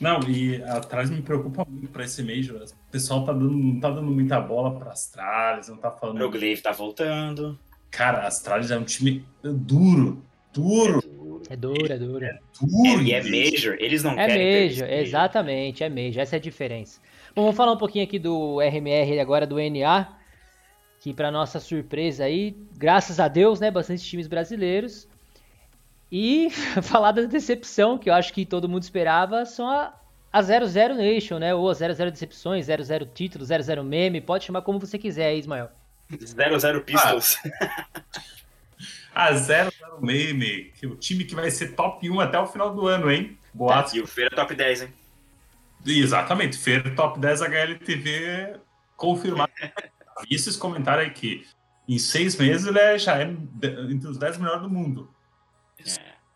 Não, 0.00 0.20
e 0.28 0.60
a 0.64 0.78
Astralis 0.78 1.10
me 1.10 1.22
preocupa 1.22 1.64
muito 1.68 1.88
para 1.92 2.04
esse 2.04 2.22
Major. 2.22 2.56
O 2.56 2.90
pessoal 2.90 3.24
tá 3.24 3.32
dando, 3.32 3.52
não 3.52 3.78
tá 3.78 3.90
dando 3.90 4.10
muita 4.10 4.40
bola 4.40 4.76
para 4.76 4.90
Astralis, 4.90 5.68
não 5.68 5.76
tá 5.76 5.90
falando. 5.90 6.20
O 6.22 6.30
Glaive 6.30 6.60
tá 6.60 6.72
voltando. 6.72 7.58
Cara, 7.90 8.20
a 8.20 8.26
Astralis 8.26 8.70
é 8.70 8.78
um 8.78 8.82
time 8.82 9.24
duro. 9.42 10.22
Duro. 10.52 11.42
É 11.48 11.56
duro, 11.56 11.92
é 11.92 11.98
duro. 11.98 12.24
É 12.24 12.38
duro. 12.60 13.02
E 13.02 13.12
é, 13.12 13.18
é 13.18 13.22
Major. 13.22 13.76
Eles 13.78 14.02
não 14.02 14.12
é 14.12 14.26
querem. 14.26 14.68
Major, 14.68 14.88
exatamente, 14.88 15.84
é 15.84 15.88
Major. 15.88 16.20
Essa 16.20 16.36
é 16.36 16.38
a 16.38 16.42
diferença. 16.42 17.00
Bom, 17.34 17.42
vamos 17.42 17.56
falar 17.56 17.72
um 17.72 17.78
pouquinho 17.78 18.04
aqui 18.04 18.18
do 18.18 18.58
RMR 18.60 19.20
agora 19.20 19.46
do 19.46 19.56
NA. 19.56 20.16
Que 20.98 21.14
para 21.14 21.30
nossa 21.30 21.60
surpresa 21.60 22.24
aí, 22.24 22.56
graças 22.76 23.20
a 23.20 23.28
Deus, 23.28 23.60
né, 23.60 23.70
bastante 23.70 24.02
times 24.04 24.26
brasileiros. 24.26 25.08
E 26.10 26.50
falar 26.82 27.12
da 27.12 27.22
decepção, 27.22 27.96
que 27.96 28.10
eu 28.10 28.14
acho 28.14 28.32
que 28.32 28.44
todo 28.44 28.68
mundo 28.68 28.82
esperava, 28.82 29.44
são 29.44 29.68
a, 29.68 29.94
a 30.32 30.42
00 30.42 30.94
Nation, 30.94 31.38
né? 31.38 31.54
Ou 31.54 31.68
a 31.68 31.74
00 31.74 32.10
Decepções, 32.10 32.66
00 32.66 33.06
Título, 33.14 33.44
00 33.44 33.84
Meme, 33.84 34.20
pode 34.20 34.44
chamar 34.44 34.62
como 34.62 34.78
você 34.78 34.98
quiser 34.98 35.26
aí, 35.26 35.38
Ismael. 35.38 35.70
00 36.10 36.80
Pistols. 36.82 37.38
Ah, 39.12 39.26
a 39.26 39.34
00 39.34 39.72
Meme, 40.00 40.72
que 40.78 40.86
o 40.86 40.94
time 40.94 41.24
que 41.24 41.34
vai 41.34 41.50
ser 41.50 41.74
top 41.74 42.08
1 42.08 42.20
até 42.20 42.38
o 42.38 42.46
final 42.46 42.72
do 42.72 42.86
ano, 42.86 43.10
hein? 43.10 43.36
Boatos. 43.52 43.92
E 43.92 44.00
o 44.00 44.06
Feira 44.06 44.30
top 44.30 44.54
10, 44.54 44.82
hein? 44.82 44.88
Exatamente, 45.84 46.56
Feira 46.56 46.94
top 46.94 47.18
10 47.18 47.42
HLTV 47.42 48.60
confirmado. 48.96 49.50
Vi 50.22 50.36
esses 50.36 50.56
comentários 50.56 51.08
aí 51.08 51.12
que 51.12 51.44
em 51.88 51.98
seis 51.98 52.36
meses 52.36 52.66
ele 52.66 52.78
é, 52.78 52.98
já 52.98 53.18
é 53.18 53.24
entre 53.24 54.08
os 54.08 54.16
10 54.16 54.38
melhores 54.38 54.62
do 54.62 54.70
mundo. 54.70 55.12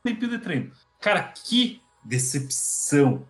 Tempinho 0.02 0.30
de 0.30 0.38
treino. 0.38 0.72
Cara, 1.00 1.22
que 1.22 1.80
decepção. 2.04 3.26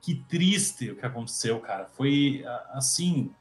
Que 0.00 0.14
triste 0.14 0.90
o 0.90 0.96
que 0.96 1.04
aconteceu, 1.04 1.60
cara. 1.60 1.86
Foi 1.86 2.44
assim. 2.70 3.32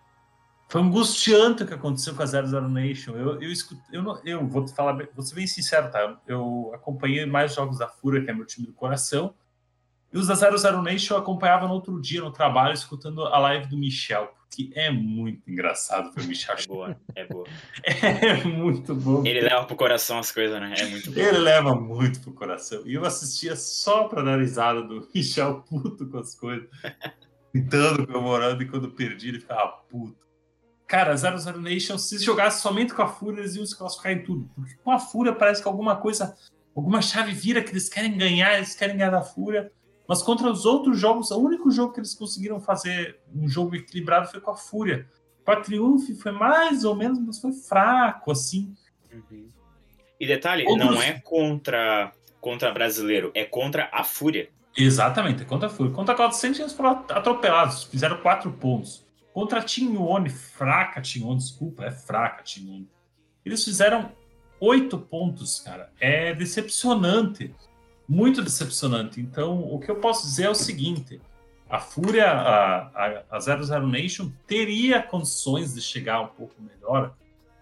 Foi 0.68 0.82
angustiante 0.82 1.64
o 1.64 1.68
que 1.68 1.74
aconteceu 1.74 2.14
com 2.14 2.22
a 2.22 2.26
00 2.26 2.70
Nation. 2.70 3.14
Eu, 3.14 3.42
eu, 3.42 3.52
escuto, 3.52 3.82
eu, 3.92 4.04
não, 4.04 4.22
eu 4.24 4.48
vou 4.48 4.64
te 4.64 4.74
falar, 4.74 4.94
vou 5.16 5.26
ser 5.26 5.34
bem 5.34 5.48
sincero, 5.48 5.90
tá? 5.90 6.20
Eu 6.28 6.72
acompanhei 6.76 7.26
mais 7.26 7.56
jogos 7.56 7.80
da 7.80 7.88
Fúria, 7.88 8.24
que 8.24 8.30
é 8.30 8.34
meu 8.34 8.46
time 8.46 8.68
do 8.68 8.74
coração. 8.74 9.34
E 10.14 10.18
os 10.18 10.28
da 10.28 10.36
00 10.36 10.82
Nation 10.82 11.16
eu 11.16 11.20
acompanhava 11.20 11.68
no 11.68 11.74
outro 11.74 12.00
dia, 12.00 12.22
no 12.22 12.32
trabalho, 12.32 12.74
escutando 12.74 13.26
a 13.26 13.40
live 13.40 13.68
do 13.68 13.78
Michel, 13.78 14.32
que 14.50 14.72
é 14.76 14.92
muito 14.92 15.50
engraçado 15.50 16.12
o 16.18 16.24
Michel. 16.24 16.56
É 16.56 16.68
boa, 16.68 17.02
é 17.16 17.26
boa. 17.26 17.48
É 17.86 18.44
muito 18.44 18.96
bom. 18.96 19.26
Ele 19.26 19.42
leva 19.42 19.66
pro 19.66 19.76
coração 19.76 20.18
as 20.18 20.32
coisas, 20.32 20.60
né? 20.60 20.74
É 20.78 20.86
muito 20.86 21.12
bom. 21.12 21.20
Ele 21.20 21.38
leva 21.38 21.76
muito 21.76 22.20
pro 22.22 22.34
coração. 22.34 22.82
E 22.86 22.96
eu 22.96 23.06
assistia 23.06 23.56
só 23.56 24.08
pra 24.08 24.22
dar 24.22 24.40
risada 24.40 24.82
do 24.82 25.08
Michel 25.14 25.62
puto 25.62 26.08
com 26.08 26.18
as 26.18 26.34
coisas. 26.36 26.68
Gritando, 27.54 28.06
comemorando, 28.06 28.62
e 28.62 28.68
quando 28.68 28.92
perdi, 28.92 29.30
ele 29.30 29.40
ficava 29.40 29.68
puto. 29.90 30.28
Cara, 30.88 31.16
00 31.16 31.62
Nation, 31.62 31.98
se 31.98 32.18
jogasse 32.18 32.62
somente 32.62 32.94
com 32.94 33.02
a 33.04 33.08
Fúria, 33.08 33.42
eles 33.42 33.56
iam 33.56 33.66
se 33.66 33.78
classificar 33.78 34.12
em 34.12 34.24
tudo. 34.24 34.50
Porque 34.56 34.76
com 34.84 34.92
a 34.92 35.00
Fúria 35.00 35.34
parece 35.34 35.62
que 35.62 35.68
alguma 35.68 35.96
coisa, 35.96 36.36
alguma 36.76 37.02
chave 37.02 37.32
vira 37.32 37.62
que 37.62 37.72
eles 37.72 37.88
querem 37.88 38.18
ganhar, 38.18 38.56
eles 38.56 38.76
querem 38.76 38.98
ganhar 38.98 39.12
da 39.12 39.22
Fúria. 39.22 39.72
Mas 40.10 40.24
contra 40.24 40.50
os 40.50 40.66
outros 40.66 41.00
jogos, 41.00 41.30
o 41.30 41.38
único 41.40 41.70
jogo 41.70 41.94
que 41.94 42.00
eles 42.00 42.16
conseguiram 42.16 42.60
fazer 42.60 43.20
um 43.32 43.48
jogo 43.48 43.76
equilibrado 43.76 44.28
foi 44.28 44.42
com 44.42 44.50
a 44.50 44.56
Fúria. 44.56 45.08
Com 45.46 45.52
a 45.52 45.58
Triumph 45.58 46.10
foi 46.20 46.32
mais 46.32 46.84
ou 46.84 46.96
menos, 46.96 47.20
mas 47.20 47.40
foi 47.40 47.54
fraco, 47.54 48.32
assim. 48.32 48.74
Uhum. 49.14 49.48
E 50.20 50.26
detalhe, 50.26 50.66
Outros- 50.66 50.90
não 50.90 51.00
é 51.00 51.20
contra, 51.20 52.12
contra 52.42 52.72
brasileiro, 52.72 53.32
é 53.36 53.46
contra 53.46 53.88
a 53.94 54.04
Fúria. 54.04 54.50
Exatamente, 54.76 55.46
contra 55.46 55.68
a 55.68 55.70
Fúria. 55.72 55.94
Contra 55.94 56.16
a 56.16 56.18
400 56.18 56.60
eles 56.60 56.74
foram 56.74 57.06
atropelados, 57.10 57.84
fizeram 57.84 58.18
quatro 58.18 58.52
pontos. 58.52 59.06
Contra 59.32 59.60
a 59.60 59.62
Tinhone, 59.62 60.30
fraca 60.32 61.02
Tinhone, 61.02 61.38
desculpa, 61.38 61.86
é 61.86 61.92
fraca 61.92 62.42
Tinhone. 62.42 62.90
Eles 63.46 63.64
fizeram 63.64 64.12
oito 64.60 64.98
pontos, 64.98 65.60
cara. 65.60 65.94
É 66.00 66.34
decepcionante. 66.34 67.54
Muito 68.10 68.42
decepcionante. 68.42 69.22
Então, 69.22 69.62
o 69.72 69.80
que 69.80 69.90
eu 69.90 69.98
posso 69.98 70.26
dizer 70.26 70.46
é 70.46 70.50
o 70.50 70.56
seguinte: 70.56 71.22
a 71.70 71.80
Fúria, 71.80 72.32
a, 72.32 72.88
a, 72.88 73.24
a 73.30 73.40
00 73.40 73.88
Nation, 73.88 74.32
teria 74.48 75.02
condições 75.02 75.76
de 75.76 75.82
chegar 75.82 76.20
um 76.22 76.28
pouco 76.28 76.56
melhor 76.60 77.16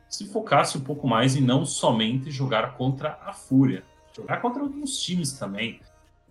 se 0.09 0.25
focasse 0.29 0.77
um 0.77 0.81
pouco 0.81 1.05
mais 1.05 1.35
em 1.35 1.41
não 1.41 1.65
somente 1.65 2.31
jogar 2.31 2.77
contra 2.77 3.19
a 3.25 3.33
Fúria, 3.33 3.83
jogar 4.15 4.41
contra 4.41 4.63
outros 4.63 4.97
times 5.01 5.33
também 5.33 5.81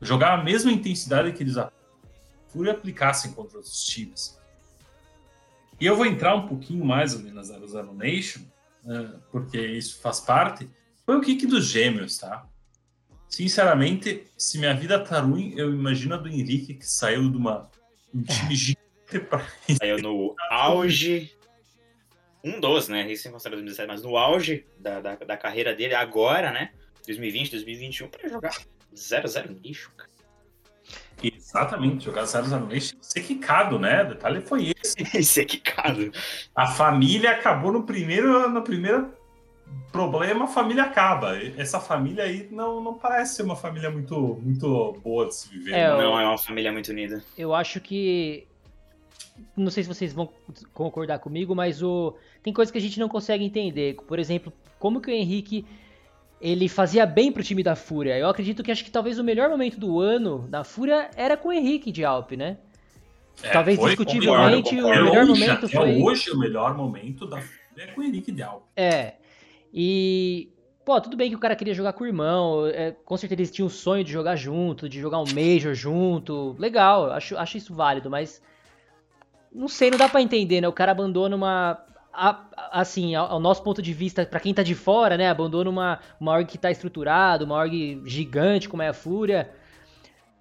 jogar 0.00 0.38
a 0.38 0.44
mesma 0.44 0.70
intensidade 0.70 1.32
que 1.32 1.42
eles 1.42 1.56
a 1.56 1.70
Fúria 2.48 2.72
aplicassem 2.72 3.32
contra 3.32 3.58
outros 3.58 3.84
times. 3.84 4.38
E 5.80 5.86
eu 5.86 5.96
vou 5.96 6.06
entrar 6.06 6.34
um 6.34 6.46
pouquinho 6.46 6.84
mais 6.84 7.14
ali 7.14 7.30
na 7.30 7.42
00 7.42 7.92
Nation, 7.92 8.40
né, 8.82 9.14
porque 9.30 9.60
isso 9.60 10.00
faz 10.00 10.20
parte. 10.20 10.68
Foi 11.04 11.16
o 11.16 11.20
kick 11.20 11.46
dos 11.46 11.66
gêmeos, 11.66 12.18
tá? 12.18 12.46
Sinceramente, 13.28 14.24
se 14.36 14.58
minha 14.58 14.74
vida 14.74 14.98
tá 14.98 15.20
ruim, 15.20 15.52
eu 15.56 15.72
imagino 15.72 16.14
a 16.14 16.18
do 16.18 16.28
Henrique 16.28 16.74
que 16.74 16.86
saiu 16.86 17.30
de 17.30 17.36
uma, 17.36 17.70
um 18.14 18.22
time 18.22 18.54
gigante 18.54 19.26
pra 19.28 19.46
Saiu 19.78 19.98
no 19.98 20.34
auge. 20.50 21.32
Um 22.42 22.60
dos, 22.60 22.88
né? 22.88 23.10
Isso 23.10 23.24
sem 23.24 23.32
considerar 23.32 23.56
2017, 23.56 23.88
mas 23.88 24.02
no 24.02 24.16
auge 24.16 24.64
da, 24.78 25.00
da, 25.00 25.16
da 25.16 25.36
carreira 25.36 25.74
dele 25.74 25.94
agora, 25.94 26.50
né? 26.50 26.70
2020, 27.06 27.50
2021, 27.50 28.08
pra 28.08 28.28
jogar 28.28 28.56
0-0 28.94 29.60
lixo, 29.62 29.90
cara. 29.96 30.10
Exatamente, 31.22 32.04
jogar 32.04 32.26
00 32.26 32.66
Nation 32.66 32.96
ser 33.00 33.20
quicado, 33.22 33.78
né? 33.78 34.02
O 34.02 34.08
detalhe 34.08 34.40
foi 34.40 34.74
esse. 34.82 34.96
Isso 35.18 35.40
é 35.40 35.44
quicado. 35.44 36.12
A 36.54 36.66
família 36.66 37.30
acabou 37.30 37.72
no 37.72 37.84
primeiro, 37.84 38.48
no 38.50 38.62
primeiro 38.62 39.12
problema, 39.92 40.44
a 40.44 40.48
família 40.48 40.84
acaba. 40.84 41.36
Essa 41.56 41.80
família 41.80 42.24
aí 42.24 42.48
não, 42.50 42.82
não 42.82 42.94
parece 42.94 43.36
ser 43.36 43.42
uma 43.42 43.56
família 43.56 43.90
muito, 43.90 44.38
muito 44.42 44.92
boa 45.02 45.26
de 45.26 45.34
se 45.34 45.48
viver. 45.48 45.72
É, 45.72 45.88
não. 45.88 45.98
Não, 45.98 46.20
é 46.20 46.26
uma 46.26 46.38
família 46.38 46.72
muito 46.72 46.88
unida. 46.90 47.24
Eu 47.36 47.54
acho 47.54 47.80
que. 47.80 48.46
Não 49.56 49.70
sei 49.70 49.82
se 49.82 49.88
vocês 49.88 50.12
vão 50.12 50.30
concordar 50.72 51.18
comigo, 51.18 51.54
mas 51.54 51.82
o... 51.82 52.14
tem 52.42 52.52
coisas 52.52 52.72
que 52.72 52.78
a 52.78 52.80
gente 52.80 52.98
não 52.98 53.08
consegue 53.08 53.44
entender. 53.44 53.96
Por 54.06 54.18
exemplo, 54.18 54.52
como 54.78 55.00
que 55.00 55.10
o 55.10 55.14
Henrique 55.14 55.66
ele 56.40 56.68
fazia 56.68 57.06
bem 57.06 57.32
pro 57.32 57.42
time 57.42 57.62
da 57.62 57.74
Fúria. 57.74 58.18
Eu 58.18 58.28
acredito 58.28 58.62
que 58.62 58.70
acho 58.70 58.84
que 58.84 58.90
talvez 58.90 59.18
o 59.18 59.24
melhor 59.24 59.48
momento 59.48 59.78
do 59.78 60.00
ano 60.00 60.46
da 60.48 60.64
Fúria 60.64 61.10
era 61.16 61.36
com 61.36 61.48
o 61.48 61.52
Henrique 61.52 61.90
de 61.90 62.04
Alpe, 62.04 62.36
né? 62.36 62.58
É, 63.42 63.50
talvez 63.50 63.78
foi, 63.78 63.90
discutivelmente 63.90 64.76
concordo, 64.76 64.86
o 64.86 65.04
melhor 65.04 65.22
hoje, 65.22 65.40
momento 65.40 65.68
foi. 65.68 66.02
hoje, 66.02 66.30
o 66.30 66.38
melhor 66.38 66.76
momento 66.76 67.26
da 67.26 67.42
é 67.78 67.86
com 67.88 68.00
o 68.00 68.04
Henrique 68.04 68.32
Del. 68.32 68.66
É. 68.74 69.14
E. 69.78 70.48
Pô, 70.86 70.98
tudo 71.00 71.16
bem 71.16 71.28
que 71.28 71.36
o 71.36 71.38
cara 71.40 71.54
queria 71.56 71.74
jogar 71.74 71.92
com 71.92 72.04
o 72.04 72.06
irmão. 72.06 72.66
é, 72.68 72.92
com 73.04 73.16
certeza 73.16 73.40
eles 73.42 73.50
tinham 73.50 73.66
o 73.66 73.70
sonho 73.70 74.02
de 74.04 74.10
jogar 74.12 74.36
junto, 74.36 74.88
de 74.88 74.98
jogar 75.00 75.18
um 75.18 75.24
Major 75.34 75.74
junto. 75.74 76.54
Legal, 76.58 77.10
acho, 77.10 77.36
acho 77.36 77.58
isso 77.58 77.74
válido, 77.74 78.08
mas. 78.08 78.40
Não 79.52 79.68
sei, 79.68 79.90
não 79.90 79.98
dá 79.98 80.08
pra 80.08 80.22
entender, 80.22 80.60
né? 80.60 80.68
O 80.68 80.72
cara 80.72 80.92
abandona 80.92 81.34
uma. 81.36 81.78
a- 82.12 82.40
a- 82.56 82.80
assim, 82.80 83.14
ao, 83.14 83.32
ao 83.32 83.40
nosso 83.40 83.62
ponto 83.62 83.82
de 83.82 83.92
vista, 83.92 84.24
pra 84.24 84.40
quem 84.40 84.54
tá 84.54 84.62
de 84.62 84.74
fora, 84.74 85.16
né? 85.18 85.28
Abandona 85.28 85.68
uma, 85.68 85.98
uma 86.20 86.32
org 86.32 86.46
que 86.46 86.56
tá 86.58 86.70
estruturada, 86.70 87.44
uma 87.44 87.56
org 87.56 88.00
gigante 88.06 88.68
como 88.68 88.82
é 88.82 88.88
a 88.88 88.94
Fúria. 88.94 89.50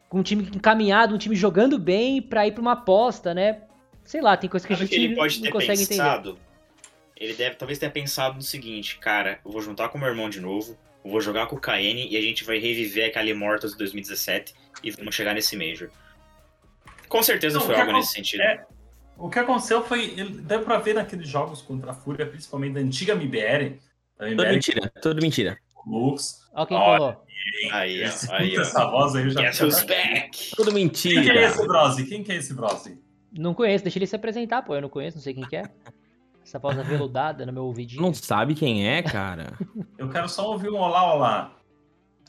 Com 0.08 0.20
um 0.20 0.24
time 0.24 0.44
encaminhado, 0.56 1.15
um 1.15 1.18
time 1.18 1.36
jogando 1.36 1.77
bem 1.80 2.22
pra 2.22 2.46
ir 2.48 2.51
pra 2.54 2.62
uma 2.62 2.74
aposta, 2.74 3.34
né? 3.34 3.63
Sei 4.04 4.22
lá, 4.22 4.38
tem 4.38 4.48
coisa 4.50 4.65
que 4.68 4.72
a 4.74 4.75
Sabe 4.77 4.86
o 4.86 4.88
gente 4.88 5.00
que 5.00 5.06
ele 5.06 5.15
pode 5.15 5.36
não 5.38 5.44
ter 5.44 5.51
consegue 5.51 5.82
entender. 5.82 6.36
Ele 7.17 7.34
deve 7.34 7.55
talvez 7.55 7.79
ter 7.79 7.91
pensado 7.91 8.36
no 8.36 8.41
seguinte, 8.41 8.98
cara, 9.00 9.39
eu 9.45 9.51
vou 9.51 9.62
juntar 9.62 9.89
com 9.89 9.98
meu 9.98 10.07
irmão 10.07 10.29
de 10.29 10.39
novo, 10.41 10.77
eu 11.03 11.12
vou 11.12 11.22
jogar 11.22 11.48
com 11.48 11.55
o 11.55 11.60
KN 11.62 12.07
e 12.10 12.17
a 12.17 12.22
gente 12.22 12.43
vai 12.43 12.57
reviver 12.60 13.07
aquela 13.10 13.29
Immortals 13.29 13.72
de 13.74 13.77
2017 13.79 14.53
e 14.84 14.91
vamos 14.91 15.15
chegar 15.15 15.34
nesse 15.34 15.55
Major. 15.55 15.89
Com 17.07 17.24
certeza 17.24 17.60
Não, 17.60 17.65
foi 17.65 17.74
o 17.74 17.77
que 17.77 17.81
algo 17.81 17.93
nesse 17.93 18.12
sentido. 18.13 18.41
é, 18.41 18.65
O 19.17 19.29
que 19.29 19.39
aconteceu 19.39 19.84
foi. 19.84 20.07
Deu 20.41 20.62
pra 20.63 20.79
ver 20.79 20.95
naqueles 20.95 21.27
jogos 21.27 21.62
contra 21.62 21.91
a 21.91 21.93
Fúria, 21.93 22.25
principalmente 22.25 22.74
da 22.74 22.79
antiga 22.81 23.13
MBR. 23.13 23.79
Da 24.17 24.27
Tudo 24.27 24.43
mentira, 24.48 24.91
tudo 25.01 25.22
mentira. 25.22 25.57
Lux. 25.86 26.45
Ó 26.53 26.65
quem 26.65 26.75
Olha, 26.77 26.98
falou. 26.98 27.25
Aí, 27.72 28.03
ó, 28.03 28.34
aí, 28.34 28.57
ó. 28.57 28.62
essa 28.62 28.86
voz 28.89 29.15
aí, 29.15 29.29
já 29.29 29.41
Guess 29.41 29.62
who's 29.62 29.84
back? 29.84 30.51
Tudo 30.55 30.74
Quem 30.74 30.89
que 30.89 31.10
é 31.10 31.22
mentira. 31.22 31.41
esse 31.45 31.67
Brose? 31.67 32.05
Quem 32.07 32.24
que 32.24 32.31
é 32.31 32.36
esse 32.36 32.53
Brose? 32.53 33.00
Não 33.31 33.53
conheço, 33.53 33.84
deixa 33.84 34.00
ele 34.00 34.07
se 34.07 34.15
apresentar, 34.15 34.63
pô. 34.63 34.74
Eu 34.75 34.81
não 34.81 34.89
conheço, 34.89 35.17
não 35.17 35.24
sei 35.24 35.34
quem 35.34 35.45
que 35.48 35.55
é. 35.55 35.63
Essa 36.46 36.60
pausa 36.60 36.84
veludada 36.84 37.44
no 37.44 37.52
meu 37.52 37.64
ouvidinho. 37.64 38.02
Não 38.04 38.14
sabe 38.14 38.54
quem 38.54 38.88
é, 38.88 39.02
cara. 39.02 39.54
Eu 39.98 40.08
quero 40.10 40.30
só 40.30 40.52
ouvir 40.52 40.70
um 40.70 40.78
olá, 40.78 41.14
olá. 41.16 41.52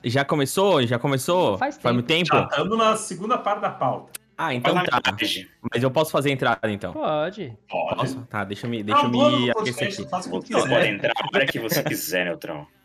Já 0.03 0.25
começou? 0.25 0.83
Já 0.87 0.99
começou? 0.99 1.59
Faz 1.59 1.79
muito 1.85 2.07
tempo? 2.07 2.27
Já 2.35 2.45
estamos 2.45 2.79
na 2.79 2.97
segunda 2.97 3.37
parte 3.37 3.61
da 3.61 3.71
pauta. 3.71 4.13
Ah, 4.39 4.55
então 4.55 4.75
tá. 4.75 4.81
metade. 4.83 5.51
Mas 5.73 5.83
eu 5.83 5.91
posso 5.91 6.11
fazer 6.11 6.31
a 6.31 6.33
entrada 6.33 6.71
então. 6.71 6.93
Pode. 6.93 7.57
Pode. 7.69 7.97
Posso? 7.97 8.21
Tá, 8.27 8.45
deixa 8.45 8.67
eu 8.67 8.71
me, 8.71 8.83
deixa 8.83 9.01
Ah, 9.03 9.05
eu 9.05 9.11
me 9.11 9.51
aquecer 9.51 9.89
aqui. 9.89 10.09
Faz 10.09 10.27
o 10.27 10.41
que 10.41 10.53
Você 10.53 10.61
pode 10.61 10.75
quiser. 10.75 10.95
entrar 10.95 11.13
a 11.17 11.27
hora 11.35 11.47
que 11.47 11.59
você 11.59 11.83
quiser, 11.83 12.25
Neutrão. 12.25 12.67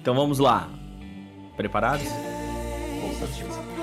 Então 0.00 0.14
vamos 0.14 0.38
lá. 0.40 0.68
Preparados? 1.56 2.08
Com 2.08 3.12
certeza. 3.14 3.73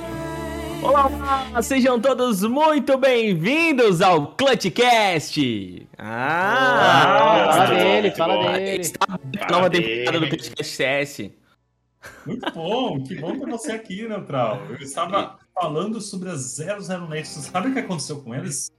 Olá, 0.82 1.06
olá! 1.06 1.62
Sejam 1.62 2.00
todos 2.00 2.42
muito 2.44 2.98
bem-vindos 2.98 4.02
ao 4.02 4.36
ClutchCast! 4.36 5.88
Ah! 5.98 7.52
fala 7.54 7.68
bom, 7.68 7.76
dele, 7.76 8.12
fala 8.12 8.34
bom. 8.36 8.52
dele. 8.54 8.82
Está 8.82 9.08
na 9.08 9.48
nova 9.52 9.70
temporada 9.70 10.20
do 10.20 10.28
ClutchCast 10.28 10.76
CS. 10.76 11.32
Muito 12.26 12.52
bom, 12.52 13.04
que 13.04 13.16
bom 13.16 13.38
ter 13.40 13.48
você 13.48 13.74
aqui, 13.74 14.08
Neutral. 14.08 14.60
Eu 14.70 14.78
estava 14.78 15.38
falando 15.54 16.02
sobre 16.02 16.30
as 16.30 16.56
00 16.56 17.08
Nets. 17.08 17.30
Você 17.30 17.52
sabe 17.52 17.70
o 17.70 17.74
que 17.74 17.80
aconteceu 17.80 18.22
com 18.22 18.34
eles? 18.34 18.72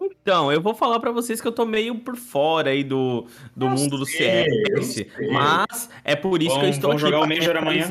Então, 0.00 0.52
eu 0.52 0.60
vou 0.60 0.74
falar 0.74 1.00
pra 1.00 1.10
vocês 1.10 1.40
que 1.40 1.48
eu 1.48 1.52
tô 1.52 1.66
meio 1.66 1.98
por 1.98 2.16
fora 2.16 2.70
aí 2.70 2.84
do, 2.84 3.26
do 3.56 3.66
Eu 3.66 3.70
mundo 3.70 3.98
do 3.98 4.06
sei, 4.06 4.46
eu 4.70 4.82
CS, 4.82 5.06
mas 5.32 5.90
é 6.04 6.14
por 6.14 6.40
isso 6.40 6.58
que 6.58 6.66
eu 6.66 6.70
estou 6.70 6.90
vão 6.90 6.98
aqui 6.98 7.06
jogar 7.06 7.20
o 7.20 7.28
Major 7.28 7.56
amanhã? 7.56 7.88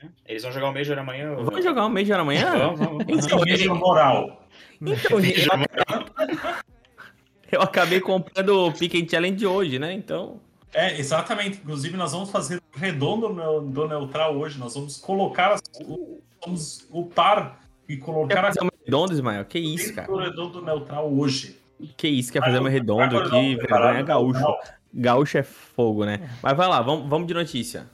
Analisar. 0.00 0.14
Eles 0.26 0.42
vão 0.42 0.52
jogar 0.52 0.70
o 0.70 0.74
Major 0.74 0.98
amanhã? 0.98 1.30
ou- 1.32 1.44
Vamos 1.44 1.64
jogar 1.64 1.86
o 1.86 1.90
Major 1.90 2.20
amanhã? 2.20 2.56
Vamos, 2.58 2.78
vamos. 2.80 3.04
Então, 3.08 3.38
Veja 3.40 3.74
moral. 3.74 4.44
Então, 4.80 5.18
eu, 5.20 5.22
eu 7.52 7.62
acabei 7.62 8.00
comprando 8.00 8.66
o 8.66 8.72
Pick 8.72 8.94
and 8.94 9.08
Challenge 9.08 9.46
hoje, 9.46 9.78
né? 9.78 9.92
Então, 9.92 10.40
É, 10.72 10.98
exatamente. 10.98 11.58
Inclusive, 11.58 11.96
nós 11.96 12.12
vamos 12.12 12.30
fazer 12.30 12.58
o 12.58 12.78
redondo 12.78 13.28
no- 13.30 13.60
do 13.62 13.88
Neutral 13.88 14.36
hoje. 14.36 14.58
Nós 14.58 14.74
vamos 14.74 14.96
colocar, 14.98 15.52
as, 15.52 15.62
o- 15.84 16.20
vamos 16.44 16.86
upar 16.90 17.60
e 17.88 17.96
colocar 17.96 18.34
quer 18.34 18.42
fazer 18.42 18.62
um 18.64 18.68
redondo, 18.84 19.12
Ismael? 19.12 19.44
Que 19.46 19.58
isso, 19.58 19.94
cara? 19.94 20.06
do 20.08 20.16
redondo 20.18 20.62
Neutral 20.62 21.10
hoje. 21.12 21.58
Que 21.96 22.08
isso, 22.08 22.32
quer 22.32 22.40
fazer 22.40 22.60
um 22.60 22.64
redondo 22.68 23.18
aqui? 23.18 23.56
Vergonha 23.56 24.02
gaúcho. 24.02 24.44
Gaúcho 24.92 25.38
é 25.38 25.42
fogo, 25.42 26.04
né? 26.04 26.28
Mas 26.42 26.56
vai 26.56 26.66
lá, 26.68 26.80
vamos, 26.82 27.08
vamos 27.08 27.26
de 27.28 27.34
notícia. 27.34 27.86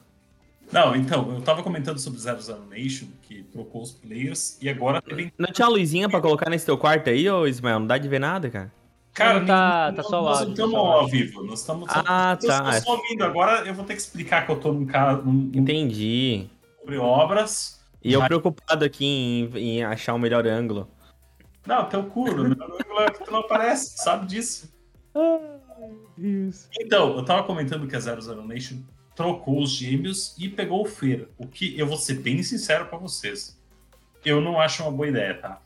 Não, 0.74 0.96
então, 0.96 1.32
eu 1.32 1.40
tava 1.40 1.62
comentando 1.62 1.98
sobre 2.00 2.18
00 2.18 2.66
Nation, 2.68 3.06
que 3.22 3.44
trocou 3.44 3.80
os 3.82 3.92
players, 3.92 4.58
e 4.60 4.68
agora 4.68 5.00
teve 5.00 5.32
Não 5.38 5.46
tinha 5.52 5.68
uma 5.68 5.76
luzinha 5.76 6.08
pra 6.08 6.20
colocar 6.20 6.50
nesse 6.50 6.66
teu 6.66 6.76
quarto 6.76 7.08
aí, 7.08 7.30
ô 7.30 7.46
Ismael? 7.46 7.78
Não 7.78 7.86
dá 7.86 7.96
de 7.96 8.08
ver 8.08 8.18
nada, 8.18 8.50
cara? 8.50 8.72
Cara, 9.12 9.38
Não, 9.38 9.46
tá- 9.46 9.86
não- 9.90 9.94
tá 9.94 10.02
só 10.02 10.20
o 10.20 10.24
nós 10.24 10.38
áudio, 10.40 10.46
não 10.46 10.52
estamos 10.52 10.72
tá 10.74 10.78
só 10.78 10.84
o 10.84 10.86
áudio. 10.90 11.00
ao 11.00 11.08
vivo. 11.08 11.42
Nós 11.44 11.60
estamos 11.60 11.92
só, 11.92 12.02
Ah, 12.04 12.38
eu 12.42 12.48
tá. 12.48 12.76
estou 12.76 12.96
só 12.96 13.00
ouvindo. 13.00 13.22
Agora 13.22 13.64
eu 13.64 13.72
vou 13.72 13.84
ter 13.84 13.94
que 13.94 14.00
explicar 14.00 14.44
que 14.44 14.50
eu 14.50 14.56
tô 14.56 14.72
num 14.72 14.84
caso 14.84 15.22
num, 15.22 15.52
Entendi. 15.54 16.50
sobre 16.80 16.96
obras. 16.98 17.80
E 18.02 18.12
eu 18.12 18.24
preocupado 18.24 18.84
aqui 18.84 19.04
em, 19.06 19.56
em 19.56 19.84
achar 19.84 20.12
o 20.14 20.18
melhor 20.18 20.44
ângulo. 20.48 20.88
Não, 21.64 21.84
teu 21.88 22.02
cu, 22.04 22.26
no 22.32 22.42
meu 22.42 22.52
ângulo 22.64 23.00
é 23.00 23.10
que 23.10 23.24
tu 23.24 23.30
não 23.30 23.38
aparece, 23.38 23.94
sabe 23.98 24.26
disso. 24.26 24.68
Então, 26.80 27.16
eu 27.16 27.24
tava 27.24 27.44
comentando 27.44 27.86
que 27.86 27.96
a 27.96 28.00
00 28.00 28.44
Nation 28.44 28.78
trocou 29.14 29.62
os 29.62 29.70
gêmeos 29.70 30.34
e 30.38 30.48
pegou 30.48 30.82
o 30.82 30.86
Fer. 30.86 31.28
O 31.38 31.46
que 31.46 31.78
eu 31.78 31.86
vou 31.86 31.96
ser 31.96 32.14
bem 32.14 32.42
sincero 32.42 32.86
pra 32.86 32.98
vocês. 32.98 33.60
Eu 34.24 34.40
não 34.40 34.60
acho 34.60 34.82
uma 34.82 34.92
boa 34.92 35.08
ideia, 35.08 35.34
tá? 35.34 35.60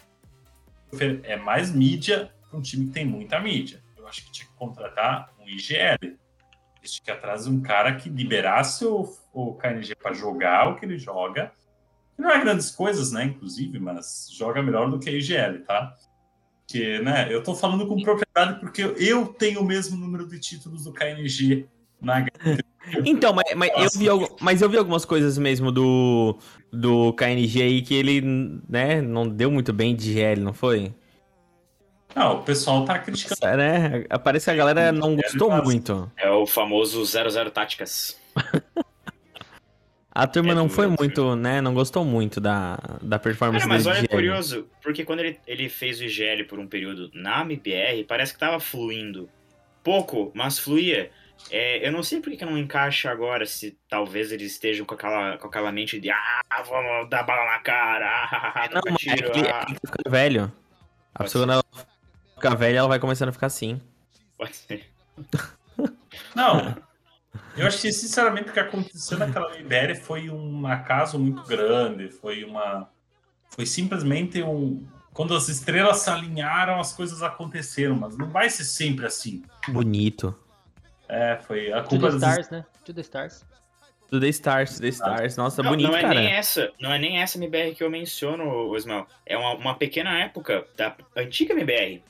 O 0.93 0.97
Fer 0.97 1.21
é 1.25 1.37
mais 1.37 1.71
mídia 1.71 2.31
pra 2.49 2.59
um 2.59 2.63
time 2.63 2.87
que 2.87 2.93
tem 2.93 3.07
muita 3.07 3.41
mídia. 3.41 3.83
Eu 3.97 4.07
acho 4.07 4.25
que 4.25 4.33
tinha 4.33 4.49
que 4.49 4.55
contratar 4.55 5.33
um 5.39 5.49
IGL. 5.49 5.99
Eles 6.03 6.93
tinham 6.93 7.05
que 7.05 7.11
atrás 7.11 7.47
um 7.47 7.61
cara 7.61 7.95
que 7.97 8.09
liberasse 8.09 8.85
o, 8.85 9.13
o 9.33 9.55
KNG 9.55 9.95
pra 9.97 10.13
jogar 10.13 10.69
o 10.69 10.77
que 10.77 10.85
ele 10.85 10.99
joga. 10.99 11.53
Não 12.17 12.31
é 12.31 12.41
grandes 12.41 12.71
coisas, 12.71 13.13
né? 13.13 13.25
Inclusive, 13.25 13.79
mas 13.79 14.29
joga 14.33 14.63
melhor 14.63 14.91
do 14.91 14.99
que 14.99 15.09
a 15.09 15.13
IGL, 15.13 15.65
tá? 15.65 15.95
Que, 16.67 16.99
né? 17.01 17.33
Eu 17.33 17.43
tô 17.43 17.55
falando 17.55 17.87
com 17.87 18.03
propriedade 18.03 18.61
porque 18.61 18.83
eu 18.83 19.27
tenho 19.27 19.61
o 19.61 19.65
mesmo 19.65 19.97
número 19.97 20.27
de 20.27 20.39
títulos 20.39 20.85
do 20.85 20.93
KNG 20.93 21.67
na 22.01 22.25
Então, 23.05 23.33
mas, 23.33 23.55
mas 23.55 23.95
eu 23.95 24.19
vi, 24.19 24.29
mas 24.41 24.63
eu 24.63 24.69
vi 24.69 24.77
algumas 24.77 25.05
coisas 25.05 25.39
mesmo 25.39 25.71
do, 25.71 26.39
do 26.73 27.13
KNG 27.15 27.63
aí 27.63 27.83
que 27.83 27.95
ele, 27.95 28.21
né, 28.69 29.01
não 29.01 29.29
deu 29.29 29.51
muito 29.51 29.73
bem 29.73 29.95
de 29.95 30.13
GL, 30.13 30.41
não 30.41 30.53
foi? 30.53 30.95
Não, 32.15 32.41
o 32.41 32.43
pessoal 32.43 32.85
tá 32.85 32.99
criticando. 32.99 33.57
Né? 33.57 34.05
Parece 34.25 34.47
que 34.47 34.51
a 34.51 34.57
galera 34.57 34.93
não 34.93 35.15
gostou 35.15 35.51
muito. 35.63 36.11
É 36.17 36.31
o 36.31 36.47
famoso 36.47 37.05
00 37.05 37.51
Táticas. 37.51 38.19
A 40.11 40.27
turma 40.27 40.51
É 40.51 40.55
não 40.55 40.69
foi 40.69 40.87
é 40.87 40.89
muito, 40.89 41.37
né, 41.37 41.61
não 41.61 41.73
gostou 41.73 42.05
muito 42.05 42.41
da, 42.41 42.77
da 43.01 43.21
performance 43.21 43.65
Cara, 43.65 43.73
mas 43.73 43.85
dele 43.85 43.99
olha 43.99 44.01
GL. 44.01 44.09
curioso, 44.13 44.69
porque 44.83 45.05
quando 45.05 45.21
ele, 45.21 45.39
ele 45.47 45.69
fez 45.69 46.01
o 46.01 46.05
IGL 46.05 46.45
por 46.49 46.59
um 46.59 46.67
período 46.67 47.09
na 47.15 47.43
MBR, 47.43 48.03
parece 48.03 48.33
que 48.33 48.39
tava 48.41 48.59
fluindo. 48.59 49.29
Pouco, 49.85 50.33
mas 50.35 50.59
fluía. 50.59 51.13
É, 51.51 51.87
eu 51.87 51.93
não 51.93 52.03
sei 52.03 52.21
por 52.21 52.31
que 52.31 52.37
que 52.37 52.45
não 52.45 52.59
encaixa 52.59 53.11
agora, 53.11 53.47
se 53.47 53.79
talvez 53.89 54.33
eles 54.33 54.53
estejam 54.53 54.85
com 54.85 54.95
aquela, 54.95 55.39
com 55.39 55.47
aquela 55.47 55.73
mente 55.73 55.99
de 55.99 56.11
ah, 56.11 56.43
vamos 56.67 57.09
dar 57.09 57.23
bala 57.23 57.53
na 57.53 57.59
cara, 57.61 58.07
ah, 58.31 58.69
Não, 58.73 58.81
toca 58.81 58.91
mas 58.91 59.07
é 59.07 59.15
tiro, 59.17 59.33
que, 59.33 59.41
é 59.41 59.51
ah. 59.51 59.65
que 59.65 59.75
tá 59.75 59.81
ficando 59.87 60.11
velho. 60.11 60.53
A 61.15 61.25
pessoa, 61.25 61.43
quando 61.45 61.53
ela 61.53 61.65
ficar 62.35 62.55
velha, 62.55 62.79
ela 62.79 62.89
vai 62.89 62.99
começando 62.99 63.31
a 63.31 63.33
ficar 63.33 63.47
assim. 63.47 63.81
Pode 64.37 64.57
ser. 64.57 64.87
Não. 66.35 66.77
Eu 67.57 67.67
acho 67.67 67.81
que, 67.81 67.93
sinceramente, 67.93 68.51
o 68.51 68.53
que 68.53 68.61
aconteceu 68.61 69.19
naquela 69.19 69.57
MBR 69.57 69.97
foi 69.97 70.31
um 70.31 70.67
acaso 70.67 71.19
muito 71.19 71.43
grande. 71.43 72.09
Foi 72.09 72.45
uma. 72.45 72.89
Foi 73.51 73.67
simplesmente 73.67 74.43
um. 74.43 74.87
Quando 75.13 75.35
as 75.35 75.49
estrelas 75.49 75.99
se 75.99 76.11
alinharam, 76.11 76.79
as 76.79 76.93
coisas 76.93 77.23
aconteceram, 77.23 77.97
mas 77.97 78.17
não 78.17 78.31
vai 78.31 78.49
ser 78.49 78.65
sempre 78.65 79.07
assim. 79.07 79.43
Bonito. 79.67 80.37
É, 81.09 81.37
foi 81.47 81.73
a 81.73 81.83
To 81.83 81.89
culpa 81.91 82.07
the 82.11 82.13
das 82.19 82.23
Stars, 82.23 82.51
né? 82.51 82.65
To 82.85 82.95
the 82.95 83.01
Stars. 83.01 83.47
Do 84.11 84.19
The 84.21 84.29
Stars, 84.29 84.79
The 84.81 84.89
Stars. 84.89 85.37
Nossa, 85.37 85.63
Não, 85.63 85.71
bonito, 85.71 85.89
não 85.91 85.97
é 85.97 86.01
cara. 86.01 86.15
nem 86.15 86.33
essa, 86.33 86.73
não 86.81 86.91
é 86.93 86.99
nem 86.99 87.21
essa 87.21 87.37
MBR 87.37 87.75
que 87.75 87.85
eu 87.85 87.91
menciono, 87.91 88.45
Osmel. 88.71 89.07
É 89.27 89.37
uma, 89.37 89.55
uma 89.55 89.75
pequena 89.75 90.19
época 90.21 90.67
da 90.77 90.97
antiga 91.17 91.53
MBR. 91.53 92.03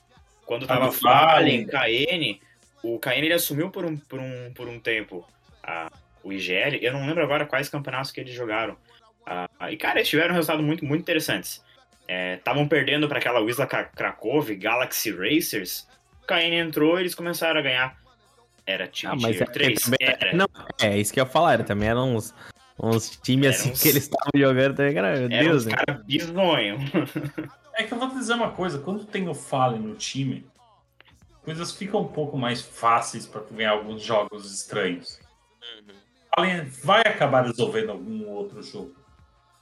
Quando 0.47 0.65
Ah, 0.65 0.69
tava 0.69 0.87
do 0.87 0.93
Fallen. 0.93 1.67
KN, 1.67 2.41
o 2.85 2.99
KN 3.01 3.11
ele 3.25 3.33
assumiu 3.33 3.71
por 3.71 3.85
um, 3.85 3.97
por 3.97 4.21
um, 4.21 4.53
por 4.55 4.69
um 4.69 4.79
tempo 4.79 5.27
a, 5.63 5.91
o 6.23 6.33
IGL. 6.33 6.77
Eu 6.81 6.93
não 6.93 7.05
lembro 7.07 7.23
agora 7.23 7.45
quais 7.47 7.69
campeonatos 7.69 8.13
que 8.13 8.21
eles 8.21 8.33
jogaram. 8.33 8.77
Ah, 9.27 9.49
e, 9.71 9.77
cara, 9.77 9.99
eles 9.99 10.09
tiveram 10.09 10.35
resultados 10.35 10.65
muito, 10.65 10.85
muito 10.85 11.03
interessantes. 11.03 11.63
Estavam 12.09 12.67
perdendo 12.67 13.07
para 13.09 13.19
aquela 13.19 13.41
Wisla 13.41 13.67
Kra- 13.67 13.85
Krakow, 13.85 14.43
Galaxy 14.57 15.11
Racers. 15.11 15.87
O 16.23 16.27
KN 16.27 16.55
entrou 16.55 16.97
e 16.97 17.03
eles 17.03 17.15
começaram 17.15 17.59
a 17.59 17.63
ganhar. 17.63 17.99
Era 18.69 18.87
time 18.87 19.11
Ah, 19.13 19.17
mas 19.19 19.31
Tier 19.37 19.43
é 19.43 19.45
porque 19.47 19.59
3. 19.61 19.81
também- 19.81 19.99
Era. 20.03 20.37
Não, 20.37 20.47
é 20.83 20.99
isso 20.99 21.11
que 21.13 21.19
eu 21.19 21.25
ia 21.25 21.31
falar. 21.31 21.55
Era, 21.55 21.65
também 21.65 21.89
eram 21.89 22.15
uns, 22.17 22.35
uns 22.79 23.11
times 23.23 23.49
assim 23.57 23.71
uns- 23.73 23.81
que 23.81 23.89
eles 23.89 24.03
estavam 24.03 24.31
jogando 24.37 24.77
também. 24.77 24.95
Cara, 24.95 25.17
meu 25.17 25.31
Era 25.31 25.43
Deus, 25.43 25.63
uns 25.65 25.73
né? 25.73 25.77
caras 25.77 26.05
bizonhos. 26.05 26.83
É 27.75 27.85
que 27.85 27.95
eu 27.95 27.99
vou 27.99 28.09
te 28.11 28.17
dizer 28.17 28.35
uma 28.35 28.51
coisa, 28.51 28.79
quando 28.79 29.07
tem 29.07 29.27
o 29.27 29.33
Fallen 29.35 29.81
no 29.81 29.95
time, 29.95 30.47
coisas 31.43 31.73
ficam 31.73 32.03
um 32.03 32.09
pouco 32.09 32.37
mais 32.37 32.61
fáceis 32.61 33.25
para 33.27 33.41
tu 33.41 33.55
ganhar 33.55 33.71
alguns 33.71 34.03
jogos 34.03 34.53
estranhos. 34.53 35.19
Fallen 36.37 36.65
vai 36.85 37.01
acabar 37.01 37.47
resolvendo 37.47 37.91
algum 37.91 38.27
outro 38.29 38.63
jogo. 38.63 38.95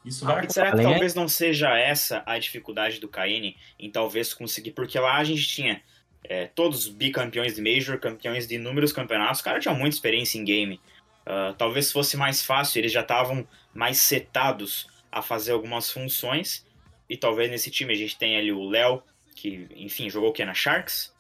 Isso 0.05 0.25
vai 0.25 0.35
E 0.35 0.39
acontecer. 0.39 0.61
será 0.61 0.73
que 0.73 0.81
é- 0.81 0.85
talvez 0.85 1.15
não 1.15 1.29
seja 1.29 1.77
essa 1.79 2.23
a 2.27 2.39
dificuldade 2.39 3.01
do 3.01 3.09
KN 3.09 3.57
em 3.79 3.91
talvez 3.91 4.35
conseguir? 4.35 4.73
Porque 4.73 4.99
lá 4.99 5.17
a 5.17 5.25
gente 5.25 5.47
tinha 5.47 5.81
é, 6.25 6.47
todos 6.47 6.89
bicampeões 6.89 7.55
de 7.55 7.63
Major, 7.63 7.99
campeões 7.99 8.47
de 8.47 8.57
inúmeros 8.57 8.93
campeonatos, 8.93 9.39
os 9.39 9.43
caras 9.43 9.63
tinham 9.63 9.77
muita 9.77 9.97
experiência 9.97 10.39
em 10.39 10.45
game. 10.45 10.81
Ah, 11.27 11.55
talvez 11.59 11.91
fosse 11.91 12.17
mais 12.17 12.43
fácil, 12.43 12.79
eles 12.79 12.93
já 12.93 13.01
estavam 13.01 13.47
mais 13.75 13.99
setados 13.99 14.87
a 15.11 15.21
fazer 15.21 15.53
algumas 15.53 15.91
funções. 15.91 16.65
E 17.11 17.17
talvez 17.17 17.51
nesse 17.51 17.71
time 17.71 17.93
a 17.93 17.97
gente 17.97 18.17
tenha 18.17 18.39
ali 18.39 18.53
o 18.53 18.69
Léo, 18.69 19.03
que, 19.35 19.67
enfim, 19.75 20.09
jogou 20.09 20.31
o 20.31 20.33
que 20.33 20.45
na 20.45 20.55
Sharks. 20.55 21.15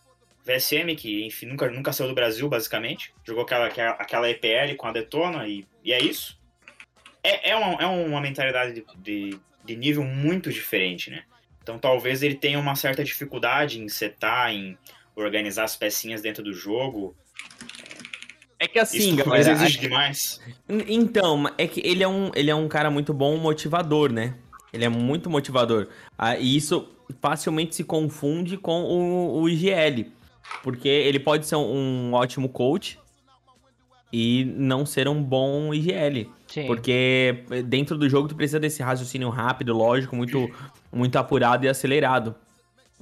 VSM, 0.44 0.94
que 0.96 1.26
enfim, 1.26 1.46
nunca, 1.46 1.68
nunca 1.68 1.92
saiu 1.92 2.08
do 2.08 2.14
Brasil, 2.14 2.48
basicamente. 2.48 3.12
Jogou 3.24 3.42
aquela, 3.42 3.66
aquela, 3.66 3.90
aquela 3.92 4.30
EPL 4.30 4.76
com 4.76 4.86
a 4.86 4.92
Detona 4.92 5.48
e, 5.48 5.66
e 5.82 5.92
é 5.92 6.00
isso. 6.00 6.38
É, 7.22 7.50
é, 7.50 7.56
uma, 7.56 7.82
é 7.82 7.86
uma 7.86 8.20
mentalidade 8.20 8.72
de, 8.72 8.84
de, 8.96 9.40
de 9.64 9.76
nível 9.76 10.04
muito 10.04 10.52
diferente, 10.52 11.10
né? 11.10 11.24
Então 11.66 11.80
talvez 11.80 12.22
ele 12.22 12.36
tenha 12.36 12.60
uma 12.60 12.76
certa 12.76 13.02
dificuldade 13.02 13.82
em 13.82 13.88
setar, 13.88 14.52
em 14.52 14.78
organizar 15.16 15.64
as 15.64 15.74
pecinhas 15.74 16.22
dentro 16.22 16.40
do 16.40 16.52
jogo. 16.52 17.12
É 18.56 18.68
que 18.68 18.78
assim, 18.78 19.16
Isso 19.16 19.16
galera. 19.16 19.50
exige 19.50 19.80
demais. 19.80 20.40
Então, 20.68 21.52
é 21.58 21.66
que 21.66 21.84
ele 21.84 22.04
é, 22.04 22.08
um, 22.08 22.30
ele 22.36 22.52
é 22.52 22.54
um 22.54 22.68
cara 22.68 22.88
muito 22.88 23.12
bom 23.12 23.36
motivador, 23.36 24.12
né? 24.12 24.34
Ele 24.72 24.84
é 24.84 24.88
muito 24.88 25.28
motivador. 25.28 25.88
Ah, 26.16 26.36
e 26.38 26.56
isso 26.56 26.88
facilmente 27.20 27.74
se 27.74 27.82
confunde 27.82 28.56
com 28.56 28.84
o, 28.84 29.40
o 29.40 29.48
IGL. 29.48 30.12
Porque 30.62 30.88
ele 30.88 31.18
pode 31.18 31.46
ser 31.46 31.56
um, 31.56 32.10
um 32.10 32.12
ótimo 32.14 32.48
coach 32.48 32.96
e 34.12 34.44
não 34.56 34.86
ser 34.86 35.08
um 35.08 35.20
bom 35.20 35.74
IGL. 35.74 36.30
Sim. 36.46 36.66
Porque 36.66 37.44
dentro 37.66 37.98
do 37.98 38.08
jogo 38.08 38.28
tu 38.28 38.36
precisa 38.36 38.60
desse 38.60 38.82
raciocínio 38.82 39.28
rápido, 39.28 39.74
lógico, 39.76 40.14
muito, 40.14 40.48
muito 40.92 41.16
apurado 41.16 41.64
e 41.64 41.68
acelerado. 41.68 42.34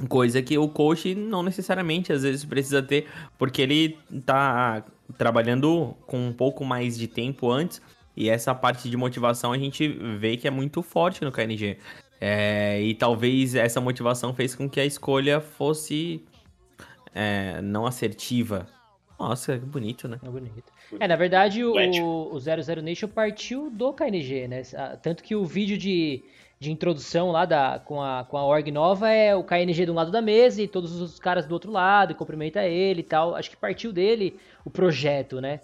Coisa 0.09 0.43
que 0.43 0.59
o 0.59 0.69
coach 0.69 1.15
não 1.15 1.43
necessariamente 1.43 2.13
às 2.13 2.23
vezes 2.23 2.45
precisa 2.45 2.83
ter, 2.83 3.07
porque 3.39 3.63
ele 3.63 3.99
tá 4.25 4.85
trabalhando 5.17 5.95
com 6.07 6.27
um 6.27 6.33
pouco 6.33 6.65
mais 6.65 6.97
de 6.97 7.07
tempo 7.07 7.51
antes. 7.51 7.81
E 8.17 8.29
essa 8.29 8.55
parte 8.55 8.89
de 8.89 8.97
motivação 8.97 9.53
a 9.53 9.59
gente 9.59 9.89
vê 10.19 10.37
que 10.37 10.49
é 10.49 10.51
muito 10.51 10.83
forte 10.83 11.23
no 11.23 11.31
KNG. 11.31 11.79
É, 12.21 12.81
e 12.81 12.95
talvez 12.95 13.55
essa 13.55 13.81
motivação 13.81 14.33
fez 14.33 14.55
com 14.55 14.69
que 14.69 14.81
a 14.81 14.85
escolha 14.85 15.41
fosse 15.41 16.25
é, 17.15 17.61
não 17.61 17.87
assertiva. 17.87 18.67
Nossa, 19.19 19.59
que 19.59 19.65
bonito, 19.67 20.09
né? 20.09 20.19
É 20.23 20.29
bonito. 20.29 20.74
É, 21.01 21.09
na 21.09 21.17
verdade, 21.17 21.65
o, 21.65 21.73
o 22.33 22.39
00 22.39 22.83
Nation 22.83 23.09
partiu 23.09 23.71
do 23.71 23.93
KNG, 23.93 24.49
né? 24.49 24.63
Ah, 24.77 24.97
Tanto 25.01 25.23
que 25.23 25.35
o 25.35 25.45
vídeo 25.45 25.77
de, 25.77 26.23
de 26.61 26.71
introdução 26.71 27.31
lá 27.31 27.45
da, 27.45 27.81
com, 27.85 28.01
a, 28.03 28.25
com 28.25 28.37
a 28.37 28.45
org 28.45 28.71
nova 28.71 29.11
é 29.11 29.35
o 29.35 29.43
KNG 29.43 29.85
de 29.85 29.91
um 29.91 29.95
lado 29.95 30.11
da 30.11 30.23
mesa 30.23 30.63
e 30.63 30.69
todos 30.69 31.01
os 31.01 31.19
caras 31.19 31.47
do 31.47 31.53
outro 31.53 31.71
lado, 31.71 32.13
e 32.13 32.15
cumprimenta 32.15 32.63
ele 32.65 33.01
e 33.01 33.05
tal. 33.05 33.35
Acho 33.35 33.51
que 33.51 33.57
partiu 33.57 33.93
dele 33.93 34.39
o 34.65 34.71
projeto, 34.71 35.41
né? 35.41 35.61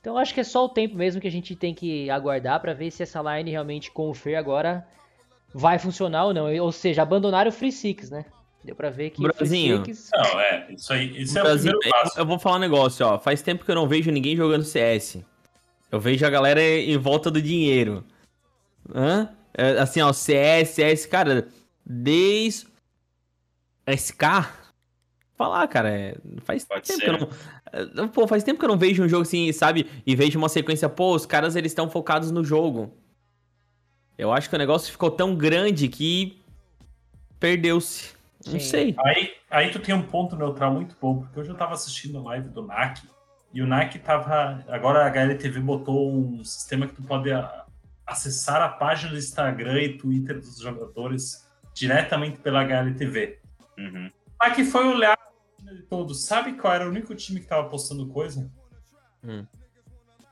Então 0.00 0.18
acho 0.18 0.34
que 0.34 0.40
é 0.40 0.44
só 0.44 0.66
o 0.66 0.68
tempo 0.68 0.96
mesmo 0.96 1.20
que 1.20 1.28
a 1.28 1.30
gente 1.30 1.56
tem 1.56 1.72
que 1.74 2.10
aguardar 2.10 2.60
pra 2.60 2.74
ver 2.74 2.90
se 2.90 3.02
essa 3.02 3.22
line 3.22 3.50
realmente 3.50 3.90
com 3.90 4.10
o 4.10 4.14
Fer 4.14 4.36
agora 4.36 4.86
vai 5.54 5.78
funcionar 5.78 6.26
ou 6.26 6.34
não. 6.34 6.54
Ou 6.62 6.72
seja, 6.72 7.00
abandonar 7.00 7.46
o 7.46 7.52
Free 7.52 7.72
Six, 7.72 8.10
né? 8.10 8.26
Deu 8.64 8.74
pra 8.74 8.88
ver 8.88 9.10
que 9.10 9.22
Brasinho. 9.22 9.84
Six... 9.84 10.10
Não, 10.14 10.40
é, 10.40 10.66
isso 10.70 10.92
aí. 10.92 11.22
Isso 11.22 11.38
é 11.38 11.42
o 11.42 11.52
primeiro 11.54 11.78
passo. 11.90 12.18
eu, 12.18 12.22
eu 12.22 12.26
vou 12.26 12.38
falar 12.38 12.56
um 12.56 12.60
negócio, 12.60 13.06
ó. 13.06 13.18
Faz 13.18 13.42
tempo 13.42 13.62
que 13.64 13.70
eu 13.70 13.74
não 13.74 13.86
vejo 13.86 14.10
ninguém 14.10 14.34
jogando 14.34 14.64
CS. 14.64 15.18
Eu 15.92 16.00
vejo 16.00 16.24
a 16.24 16.30
galera 16.30 16.62
em 16.62 16.96
volta 16.96 17.30
do 17.30 17.42
dinheiro. 17.42 18.02
Hã? 18.92 19.28
É, 19.52 19.78
Assim, 19.78 20.00
ó, 20.00 20.12
CS, 20.12 20.70
CS, 20.70 21.06
cara, 21.06 21.46
desde 21.84 22.66
SK. 23.86 24.48
Falar, 25.36 25.68
cara, 25.68 25.90
é, 25.90 26.16
faz 26.42 26.64
Pode 26.64 26.86
tempo 26.86 27.00
ser. 27.00 27.04
que 27.04 27.22
eu 27.22 27.28
não. 27.92 28.04
é, 28.04 28.08
Pô, 28.08 28.26
faz 28.26 28.42
tempo 28.42 28.58
que 28.58 28.64
eu 28.64 28.68
não 28.70 28.78
vejo 28.78 29.02
um 29.04 29.08
jogo 29.08 29.22
assim, 29.22 29.52
sabe? 29.52 29.86
E 30.06 30.16
vejo 30.16 30.38
uma 30.38 30.48
sequência, 30.48 30.88
pô, 30.88 31.14
os 31.14 31.26
caras 31.26 31.54
eles 31.54 31.72
estão 31.72 31.90
focados 31.90 32.30
no 32.30 32.42
jogo. 32.42 32.96
Eu 34.16 34.32
acho 34.32 34.48
que 34.48 34.54
o 34.54 34.58
negócio 34.58 34.90
ficou 34.90 35.10
tão 35.10 35.34
grande 35.34 35.86
que 35.88 36.40
perdeu-se 37.38 38.13
Não 38.46 38.60
sei. 38.60 38.94
Aí, 39.04 39.32
aí 39.50 39.70
tu 39.70 39.78
tem 39.78 39.94
um 39.94 40.02
ponto 40.02 40.36
neutral 40.36 40.72
muito 40.72 40.96
bom, 41.00 41.20
porque 41.20 41.40
hoje 41.40 41.50
eu 41.50 41.56
tava 41.56 41.74
assistindo 41.74 42.18
a 42.18 42.22
live 42.22 42.48
do 42.48 42.62
NAC, 42.62 43.02
e 43.52 43.62
o 43.62 43.66
NAC 43.66 43.98
tava. 44.00 44.64
Agora 44.68 45.04
a 45.04 45.08
HLTV 45.08 45.60
botou 45.60 46.12
um 46.12 46.44
sistema 46.44 46.86
que 46.86 46.94
tu 46.94 47.02
pode 47.02 47.30
acessar 48.06 48.60
a 48.60 48.68
página 48.68 49.12
do 49.12 49.18
Instagram 49.18 49.80
e 49.80 49.96
Twitter 49.96 50.40
dos 50.40 50.58
jogadores 50.58 51.48
diretamente 51.72 52.38
pela 52.38 52.62
HLTV. 52.62 53.38
Uhum. 53.78 54.10
O 54.40 54.44
NAC 54.44 54.64
foi 54.64 54.86
olhar 54.86 55.16
de 55.62 55.82
todos. 55.82 56.24
Sabe 56.24 56.54
qual 56.54 56.74
era 56.74 56.84
o 56.84 56.90
único 56.90 57.14
time 57.14 57.40
que 57.40 57.46
tava 57.46 57.68
postando 57.68 58.06
coisa? 58.08 58.50
Hum. 59.22 59.46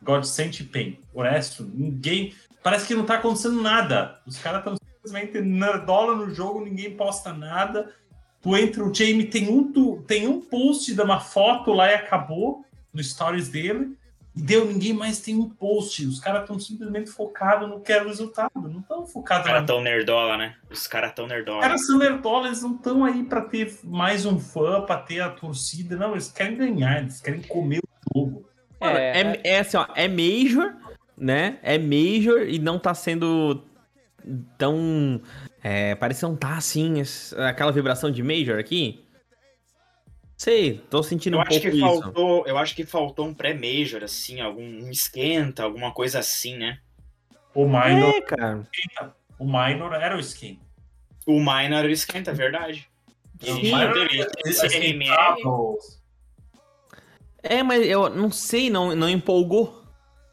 Godsent 0.02 0.60
e 0.60 0.64
Pen. 0.64 0.98
O 1.14 1.22
resto, 1.22 1.62
ninguém. 1.62 2.34
Parece 2.62 2.86
que 2.86 2.94
não 2.94 3.06
tá 3.06 3.14
acontecendo 3.14 3.62
nada. 3.62 4.20
Os 4.26 4.38
caras 4.38 4.58
estão 4.58 4.76
simplesmente 4.76 5.40
nerdola 5.40 6.14
no 6.14 6.34
jogo, 6.34 6.64
ninguém 6.64 6.96
posta 6.96 7.32
nada. 7.32 7.92
Tu 8.42 8.56
entra, 8.56 8.84
o 8.84 8.92
Jamie 8.92 9.26
tem 9.26 9.48
um, 9.48 9.72
tu- 9.72 10.02
tem 10.06 10.26
um 10.26 10.40
post 10.40 10.92
de 10.92 11.00
uma 11.00 11.20
foto 11.20 11.72
lá 11.72 11.90
e 11.90 11.94
acabou 11.94 12.64
no 12.92 13.02
stories 13.02 13.48
dele. 13.48 13.96
E 14.34 14.40
deu, 14.42 14.64
ninguém 14.64 14.94
mais 14.94 15.20
tem 15.20 15.36
um 15.36 15.48
post. 15.48 16.06
Os 16.06 16.18
caras 16.18 16.40
estão 16.40 16.58
simplesmente 16.58 17.10
focados 17.10 17.68
no 17.68 17.80
que 17.80 17.92
é 17.92 18.02
o 18.02 18.06
resultado. 18.08 18.50
Não 18.56 18.80
estão 18.80 19.02
Os 19.02 19.12
focados 19.12 19.46
caras 19.46 19.60
na 19.60 19.66
tão 19.66 19.80
nerdola, 19.82 20.36
né? 20.38 20.56
Os 20.70 20.86
caras 20.86 21.12
tão 21.14 21.26
os 21.26 21.30
nerdola. 21.30 21.60
caras 21.60 21.86
são 21.86 21.98
nerdola, 21.98 22.46
eles 22.46 22.62
não 22.62 22.74
estão 22.74 23.04
aí 23.04 23.22
pra 23.24 23.42
ter 23.42 23.78
mais 23.84 24.24
um 24.24 24.38
fã, 24.40 24.80
pra 24.80 24.96
ter 24.96 25.20
a 25.20 25.28
torcida. 25.28 25.96
Não, 25.96 26.12
eles 26.12 26.32
querem 26.32 26.56
ganhar, 26.56 27.00
eles 27.02 27.20
querem 27.20 27.42
comer 27.42 27.78
o 27.80 28.18
jogo. 28.18 28.48
Mano, 28.80 28.96
É, 28.96 29.20
é, 29.20 29.40
é 29.44 29.58
assim, 29.60 29.76
ó, 29.76 29.86
é 29.94 30.08
Major, 30.08 30.74
né? 31.16 31.58
É 31.62 31.78
Major 31.78 32.42
e 32.48 32.58
não 32.58 32.78
tá 32.78 32.94
sendo 32.94 33.62
tão. 34.58 35.20
É, 35.62 35.94
parece 35.94 36.20
que 36.20 36.26
não 36.26 36.36
tá 36.36 36.56
assim, 36.56 37.02
aquela 37.48 37.70
vibração 37.70 38.10
de 38.10 38.22
Major 38.22 38.58
aqui. 38.58 39.04
Sei, 40.36 40.78
tô 40.90 41.02
sentindo 41.04 41.34
Eu 41.36 41.38
um 41.38 41.42
acho 41.42 41.50
pouco 41.50 41.70
que 41.70 41.76
isso. 41.76 42.02
faltou, 42.02 42.46
eu 42.48 42.58
acho 42.58 42.74
que 42.74 42.84
faltou 42.84 43.26
um 43.28 43.34
pré-major, 43.34 44.02
assim, 44.02 44.40
algum 44.40 44.60
um 44.64 44.90
esquenta, 44.90 45.62
alguma 45.62 45.92
coisa 45.92 46.18
assim, 46.18 46.56
né? 46.56 46.78
O 47.54 47.64
Minor, 47.66 48.16
É, 48.16 48.20
cara. 48.22 48.66
o 49.38 49.44
Minor 49.44 49.92
era 49.92 50.16
o 50.16 50.20
skin. 50.20 50.58
O 51.26 51.38
minor 51.38 51.78
era 51.78 51.86
o 51.86 51.90
esquenta, 51.92 52.32
é 52.32 52.34
verdade. 52.34 52.88
Sim. 53.40 53.70
esse 54.44 54.66
RMR. 54.66 55.36
É, 57.40 57.62
mas 57.62 57.86
eu 57.86 58.08
não 58.10 58.30
sei, 58.30 58.68
não, 58.68 58.96
não 58.96 59.08
empolgou. 59.08 59.81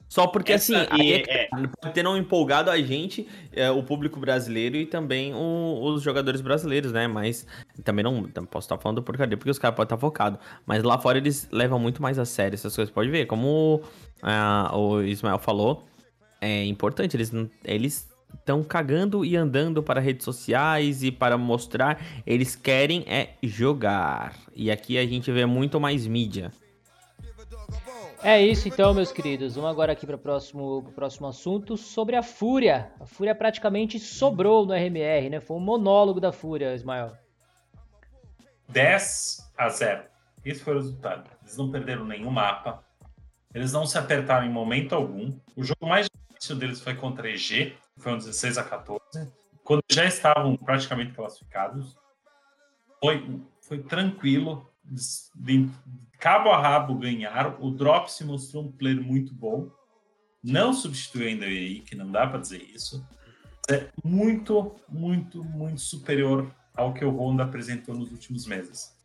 Só 0.09 0.25
porque, 0.25 0.53
Essa- 0.53 0.81
assim, 0.91 1.01
e- 1.03 1.13
é 1.13 1.19
que 1.19 1.49
tá, 1.49 1.69
pode 1.79 1.93
ter 1.93 2.01
não 2.01 2.17
empolgado 2.17 2.71
a 2.71 2.81
gente, 2.81 3.27
é, 3.53 3.69
o 3.69 3.83
público 3.83 4.19
brasileiro 4.19 4.75
e 4.75 4.85
também 4.87 5.33
o- 5.35 5.81
os 5.83 6.01
jogadores 6.01 6.41
brasileiros, 6.41 6.91
né? 6.91 7.07
Mas 7.07 7.45
também 7.83 8.03
não, 8.03 8.23
posso 8.23 8.65
estar 8.65 8.77
falando 8.79 9.03
porcaria, 9.03 9.37
porque 9.37 9.51
os 9.51 9.59
caras 9.59 9.75
podem 9.75 9.85
estar 9.85 9.97
focados. 9.97 10.39
Mas 10.65 10.81
lá 10.81 10.97
fora 10.97 11.19
eles 11.19 11.47
levam 11.51 11.77
muito 11.79 12.01
mais 12.01 12.17
a 12.17 12.25
sério 12.25 12.55
essas 12.55 12.75
coisas. 12.75 12.91
Pode 12.91 13.09
ver, 13.09 13.27
como 13.27 13.81
ah, 14.23 14.71
o 14.75 14.99
Ismael 15.03 15.37
falou, 15.37 15.85
é 16.41 16.65
importante, 16.65 17.15
eles 17.15 17.31
eles 17.63 18.09
estão 18.33 18.63
cagando 18.63 19.23
e 19.23 19.35
andando 19.35 19.81
para 19.83 19.99
redes 19.99 20.23
sociais 20.23 21.03
e 21.03 21.11
para 21.11 21.37
mostrar, 21.37 22.03
eles 22.25 22.55
querem 22.55 23.03
é 23.07 23.35
jogar. 23.43 24.35
E 24.55 24.71
aqui 24.71 24.97
a 24.97 25.05
gente 25.05 25.31
vê 25.31 25.45
muito 25.45 25.79
mais 25.79 26.07
mídia. 26.07 26.51
É 28.21 28.41
isso 28.41 28.67
então, 28.67 28.93
meus 28.93 29.13
queridos. 29.13 29.55
Vamos 29.55 29.69
agora 29.69 29.93
aqui 29.93 30.05
para 30.05 30.17
o 30.17 30.19
próximo, 30.19 30.83
próximo 30.93 31.27
assunto 31.27 31.77
sobre 31.77 32.17
a 32.17 32.23
Fúria. 32.23 32.91
A 32.99 33.05
Fúria 33.05 33.33
praticamente 33.33 33.97
sobrou 33.97 34.65
no 34.65 34.73
RMR, 34.73 35.29
né? 35.29 35.39
Foi 35.39 35.55
um 35.55 35.61
monólogo 35.61 36.19
da 36.19 36.31
Fúria, 36.31 36.75
Ismael. 36.75 37.13
10 38.67 39.51
a 39.57 39.69
0. 39.69 40.03
Esse 40.43 40.61
foi 40.61 40.73
o 40.73 40.77
resultado. 40.77 41.29
Eles 41.41 41.57
não 41.57 41.71
perderam 41.71 42.05
nenhum 42.05 42.29
mapa. 42.29 42.83
Eles 43.53 43.71
não 43.71 43.85
se 43.85 43.97
apertaram 43.97 44.45
em 44.45 44.51
momento 44.51 44.93
algum. 44.93 45.33
O 45.55 45.63
jogo 45.63 45.87
mais 45.87 46.07
difícil 46.09 46.57
deles 46.57 46.81
foi 46.81 46.95
contra 46.95 47.29
EG, 47.29 47.75
foi 47.97 48.13
um 48.13 48.17
16 48.17 48.57
a 48.57 48.63
14. 48.63 49.01
Quando 49.63 49.81
já 49.89 50.05
estavam 50.05 50.57
praticamente 50.57 51.13
classificados. 51.13 51.97
Foi, 53.01 53.41
foi 53.61 53.79
tranquilo. 53.79 54.69
De 54.83 55.69
cabo 56.19 56.49
a 56.49 56.61
rabo 56.61 56.95
ganharam. 56.95 57.57
O 57.59 57.71
Drop 57.71 58.11
se 58.11 58.23
mostrou 58.23 58.63
um 58.63 58.71
player 58.71 59.01
muito 59.01 59.33
bom. 59.33 59.69
Não 60.43 60.73
substituiu 60.73 61.27
ainda 61.27 61.45
o 61.45 61.49
EI, 61.49 61.81
que 61.81 61.95
não 61.95 62.11
dá 62.11 62.25
para 62.25 62.39
dizer 62.39 62.61
isso. 62.61 63.05
É 63.69 63.87
muito, 64.03 64.75
muito, 64.87 65.43
muito 65.43 65.81
superior 65.81 66.51
ao 66.75 66.93
que 66.93 67.03
o 67.03 67.15
Honda 67.15 67.43
apresentou 67.43 67.93
nos 67.93 68.11
últimos 68.11 68.45
meses. 68.47 68.97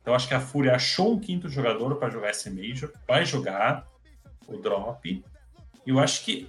Então 0.00 0.14
acho 0.14 0.26
que 0.26 0.34
a 0.34 0.40
Fúria 0.40 0.74
achou 0.74 1.14
um 1.14 1.20
quinto 1.20 1.48
jogador 1.48 1.96
para 1.96 2.10
jogar 2.10 2.30
esse 2.30 2.50
Major, 2.50 2.92
vai 3.06 3.24
jogar 3.24 3.86
o 4.46 4.56
Drop. 4.56 5.24
Eu 5.86 5.98
acho 5.98 6.24
que. 6.24 6.48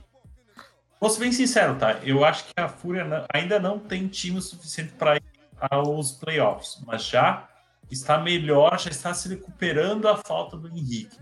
Vou 1.00 1.10
ser 1.10 1.20
bem 1.20 1.32
sincero, 1.32 1.78
tá? 1.78 2.00
Eu 2.04 2.26
acho 2.26 2.46
que 2.46 2.54
a 2.58 2.68
Fúria 2.68 3.26
ainda 3.34 3.60
não 3.60 3.78
tem 3.78 4.08
time 4.08 4.42
suficiente 4.42 4.94
para 4.94 5.18
ir 5.18 5.24
aos 5.70 6.12
playoffs, 6.14 6.82
mas 6.86 7.06
já 7.06 7.48
está 7.90 8.18
melhor, 8.18 8.80
já 8.80 8.90
está 8.90 9.14
se 9.14 9.30
recuperando 9.30 10.08
a 10.08 10.18
falta 10.18 10.58
do 10.58 10.68
Henrique. 10.68 11.18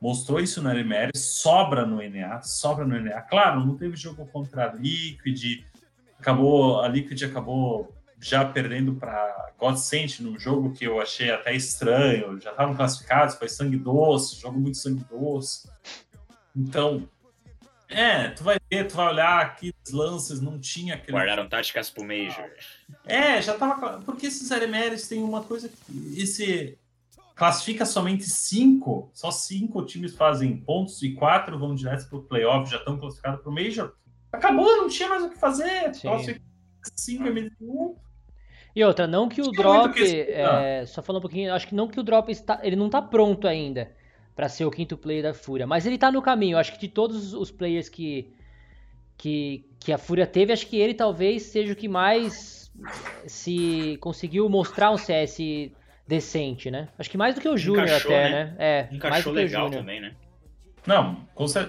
Mostrou 0.00 0.40
isso 0.40 0.62
no 0.62 0.70
LMR, 0.70 1.10
sobra 1.14 1.86
no 1.86 1.96
NA, 1.96 2.42
sobra 2.42 2.84
no 2.84 3.00
NA. 3.00 3.20
Claro, 3.22 3.64
não 3.64 3.76
teve 3.76 3.96
jogo 3.96 4.26
contra 4.26 4.70
a 4.70 4.74
Liquid, 4.74 5.64
acabou, 6.18 6.80
a 6.80 6.88
Liquid 6.88 7.22
acabou 7.22 7.94
já 8.20 8.44
perdendo 8.44 8.94
para 8.94 9.52
Godsent 9.58 10.20
num 10.20 10.38
jogo 10.38 10.72
que 10.72 10.84
eu 10.84 11.00
achei 11.00 11.30
até 11.30 11.54
estranho. 11.54 12.40
Já 12.40 12.50
estavam 12.50 12.74
classificados, 12.74 13.36
foi 13.36 13.48
sangue 13.48 13.76
doce, 13.76 14.40
jogo 14.40 14.58
muito 14.58 14.76
sangue 14.76 15.04
doce. 15.10 15.68
Então, 16.54 17.08
é, 17.88 18.28
tu 18.30 18.42
vai 18.42 18.58
ver, 18.70 18.88
tu 18.88 18.96
vai 18.96 19.08
olhar 19.08 19.40
aqui 19.40 19.72
os 19.86 19.92
lances, 19.92 20.40
não 20.40 20.58
tinha 20.58 20.94
aquele. 20.94 21.16
Guardaram 21.16 21.48
táticas 21.48 21.88
pro 21.88 22.04
Major. 22.04 22.50
É, 23.04 23.40
já 23.40 23.54
tava. 23.54 24.00
Porque 24.04 24.26
esses 24.26 24.50
LMRs 24.50 25.08
têm 25.08 25.22
uma 25.22 25.42
coisa 25.42 25.68
que. 25.68 26.20
Esse. 26.20 26.78
Classifica 27.34 27.84
somente 27.84 28.24
cinco, 28.24 29.10
só 29.12 29.30
cinco 29.30 29.84
times 29.84 30.16
fazem 30.16 30.56
pontos 30.56 31.02
e 31.02 31.12
quatro 31.12 31.58
vão 31.58 31.74
direto 31.74 32.08
pro 32.08 32.22
playoff, 32.22 32.70
já 32.70 32.78
estão 32.78 32.98
classificados 32.98 33.42
pro 33.42 33.52
Major. 33.52 33.92
Acabou, 34.32 34.74
não 34.78 34.88
tinha 34.88 35.06
mais 35.06 35.22
o 35.22 35.28
que 35.28 35.38
fazer. 35.38 35.94
Sim. 35.94 36.08
Classifica 36.08 36.40
cinco 36.94 37.24
MD1. 37.24 37.94
E 38.74 38.82
outra, 38.82 39.06
não 39.06 39.28
que 39.28 39.42
o 39.42 39.50
Drop, 39.50 39.92
que 39.92 40.20
é, 40.30 40.86
só 40.86 41.02
falando 41.02 41.18
um 41.18 41.22
pouquinho, 41.22 41.52
acho 41.52 41.66
que 41.66 41.74
não 41.74 41.88
que 41.88 42.00
o 42.00 42.02
Drop 42.02 42.32
está, 42.32 42.58
ele 42.62 42.76
não 42.76 42.88
tá 42.88 43.02
pronto 43.02 43.46
ainda 43.46 43.94
pra 44.36 44.48
ser 44.48 44.66
o 44.66 44.70
quinto 44.70 44.96
player 44.96 45.22
da 45.22 45.34
Fúria, 45.34 45.66
mas 45.66 45.86
ele 45.86 45.96
tá 45.96 46.12
no 46.12 46.20
caminho. 46.20 46.58
Acho 46.58 46.72
que 46.72 46.78
de 46.78 46.88
todos 46.88 47.32
os 47.32 47.50
players 47.50 47.88
que 47.88 48.30
que, 49.16 49.64
que 49.80 49.92
a 49.94 49.98
Fúria 49.98 50.26
teve, 50.26 50.52
acho 50.52 50.66
que 50.66 50.76
ele 50.76 50.92
talvez 50.92 51.44
seja 51.44 51.72
o 51.72 51.76
que 51.76 51.88
mais 51.88 52.70
se 53.26 53.96
conseguiu 53.98 54.46
mostrar 54.46 54.90
um 54.90 54.98
CS 54.98 55.38
decente, 56.06 56.70
né? 56.70 56.88
Acho 56.98 57.08
que 57.08 57.16
mais 57.16 57.34
do 57.34 57.40
que 57.40 57.48
o 57.48 57.56
Júnior 57.56 57.90
até, 57.90 58.30
né? 58.30 58.44
né? 58.44 58.54
É, 58.58 58.82
mais 58.82 58.92
Encaixou 58.92 59.32
do 59.32 59.36
que 59.38 59.42
o 59.42 59.46
legal 59.46 59.64
Júnior. 59.64 59.80
também, 59.80 60.00
né? 60.02 60.12
Não, 60.86 61.26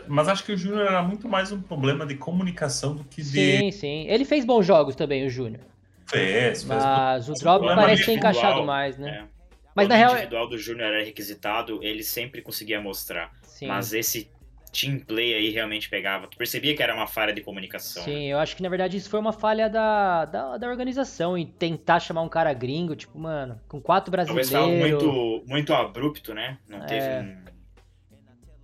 mas 0.07 0.27
acho 0.27 0.43
que 0.43 0.51
o 0.51 0.57
Júnior 0.57 0.85
era 0.85 1.01
muito 1.01 1.27
mais 1.27 1.51
um 1.51 1.59
problema 1.59 2.05
de 2.05 2.15
comunicação 2.15 2.95
do 2.95 3.03
que 3.03 3.23
de. 3.23 3.57
Sim, 3.57 3.71
sim. 3.71 4.07
Ele 4.07 4.25
fez 4.25 4.45
bons 4.45 4.65
jogos 4.65 4.93
também, 4.95 5.25
o 5.25 5.29
Júnior. 5.29 5.63
Fez, 6.05 6.63
fez. 6.63 6.65
Mas 6.65 6.83
o 6.83 7.29
Mas 7.29 7.29
o 7.29 7.33
Drop 7.33 7.65
parece 7.65 8.05
ter 8.05 8.13
encaixado 8.13 8.63
mais, 8.63 8.97
né? 8.97 9.23
É. 9.23 9.36
Mas 9.77 9.85
Quando 9.85 9.89
na 9.89 9.95
o 9.95 9.97
real, 9.99 10.11
individual 10.13 10.49
do 10.49 10.57
Júnior 10.57 10.91
era 10.91 11.03
requisitado, 11.05 11.83
ele 11.83 12.01
sempre 12.03 12.41
conseguia 12.41 12.81
mostrar. 12.81 13.31
sim. 13.43 13.67
Mas 13.67 13.93
esse 13.93 14.29
team 14.73 14.99
play 14.99 15.35
aí 15.35 15.49
realmente 15.51 15.87
pegava. 15.87 16.27
Tu 16.27 16.35
percebia 16.35 16.75
que 16.75 16.81
era 16.81 16.95
uma 16.95 17.05
falha 17.05 17.31
de 17.31 17.41
comunicação. 17.41 18.03
né? 18.05 18.11
Sim, 18.11 18.23
eu 18.25 18.39
acho 18.39 18.55
que 18.55 18.63
na 18.63 18.69
verdade 18.69 18.97
isso 18.97 19.07
foi 19.09 19.19
uma 19.19 19.31
falha 19.31 19.69
da, 19.69 20.25
da, 20.25 20.57
da 20.57 20.67
organização 20.67 21.37
em 21.37 21.45
tentar 21.45 21.99
chamar 21.99 22.23
um 22.23 22.29
cara 22.29 22.51
gringo, 22.53 22.95
tipo, 22.95 23.17
mano, 23.19 23.61
com 23.67 23.79
quatro 23.79 24.11
Talvez 24.11 24.49
brasileiros, 24.49 25.03
algo 25.03 25.07
muito, 25.07 25.43
muito 25.47 25.73
abrupto, 25.73 26.33
né? 26.33 26.57
Não 26.67 26.79
teve 26.85 27.05
É. 27.05 27.21
um... 27.21 27.43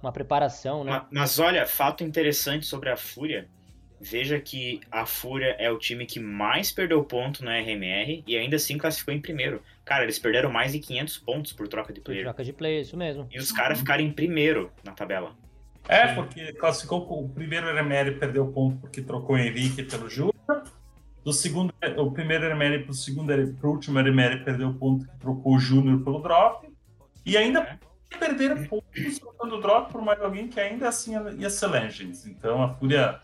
uma 0.01 0.11
preparação, 0.11 0.83
né? 0.83 0.91
Ma- 0.91 1.07
Mas 1.11 1.37
olha, 1.39 1.65
fato 1.67 2.03
interessante 2.03 2.65
sobre 2.65 2.89
a 2.89 2.97
Fúria. 2.97 3.47
Veja 4.05 4.37
que 4.37 4.81
a 4.91 5.05
Fúria 5.05 5.55
é 5.57 5.71
o 5.71 5.77
time 5.77 6.05
que 6.05 6.19
mais 6.19 6.73
perdeu 6.73 7.01
ponto 7.05 7.41
no 7.41 7.49
RMR 7.49 8.21
e 8.27 8.35
ainda 8.35 8.57
assim 8.57 8.77
classificou 8.77 9.13
em 9.13 9.21
primeiro. 9.21 9.63
Cara, 9.85 10.03
eles 10.03 10.19
perderam 10.19 10.51
mais 10.51 10.73
de 10.73 10.79
500 10.79 11.17
pontos 11.19 11.53
por 11.53 11.69
troca 11.69 11.93
de 11.93 12.01
Por 12.01 12.07
player. 12.07 12.25
troca 12.25 12.43
de 12.43 12.51
play, 12.51 12.81
isso 12.81 12.97
mesmo. 12.97 13.25
E 13.31 13.39
os 13.39 13.49
caras 13.53 13.79
ficaram 13.79 14.03
em 14.03 14.11
primeiro 14.11 14.69
na 14.83 14.91
tabela. 14.91 15.33
É, 15.87 16.13
porque 16.13 16.51
classificou 16.51 17.05
com 17.05 17.23
o 17.23 17.29
primeiro 17.29 17.65
RML 17.73 18.19
perdeu 18.19 18.45
ponto 18.47 18.77
porque 18.81 19.01
trocou 19.01 19.37
o 19.37 19.39
Henrique 19.39 19.83
pelo 19.83 20.09
Júnior. 20.09 20.33
Do 21.23 21.31
segundo, 21.31 21.73
o 21.97 22.11
primeiro 22.11 22.45
RML 22.45 22.83
pro 22.83 22.93
segundo 22.93 23.31
pro 23.53 23.69
último 23.71 23.99
RML 23.99 24.43
perdeu 24.43 24.73
ponto 24.73 25.05
que 25.07 25.17
trocou 25.17 25.55
o 25.55 25.59
Júnior 25.59 26.03
pelo 26.03 26.21
Drop. 26.21 26.67
E 27.25 27.37
ainda 27.37 27.79
perderam 28.19 28.65
pontos 28.65 29.17
trocando 29.17 29.55
o 29.55 29.61
Drop 29.61 29.93
por 29.93 30.01
mais 30.01 30.21
alguém 30.21 30.49
que 30.49 30.59
ainda 30.59 30.89
assim 30.89 31.13
ia 31.39 31.49
ser 31.49 31.67
Legends. 31.67 32.25
Então 32.27 32.61
a 32.61 32.73
Fúria 32.73 33.21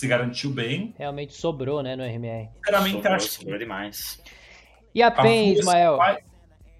se 0.00 0.08
garantiu 0.08 0.50
bem. 0.50 0.94
Realmente 0.98 1.34
sobrou, 1.34 1.82
né, 1.82 1.94
no 1.94 2.02
RMR. 2.02 2.48
Sinceramente, 2.56 2.92
Sobrou, 2.96 3.14
acho 3.14 3.28
que 3.28 3.34
sobrou 3.34 3.58
demais. 3.58 4.22
E 4.94 5.02
a 5.02 5.08
A 5.08 5.10
PEN, 5.10 5.52
Ismael? 5.52 5.96
vai- 5.98 6.18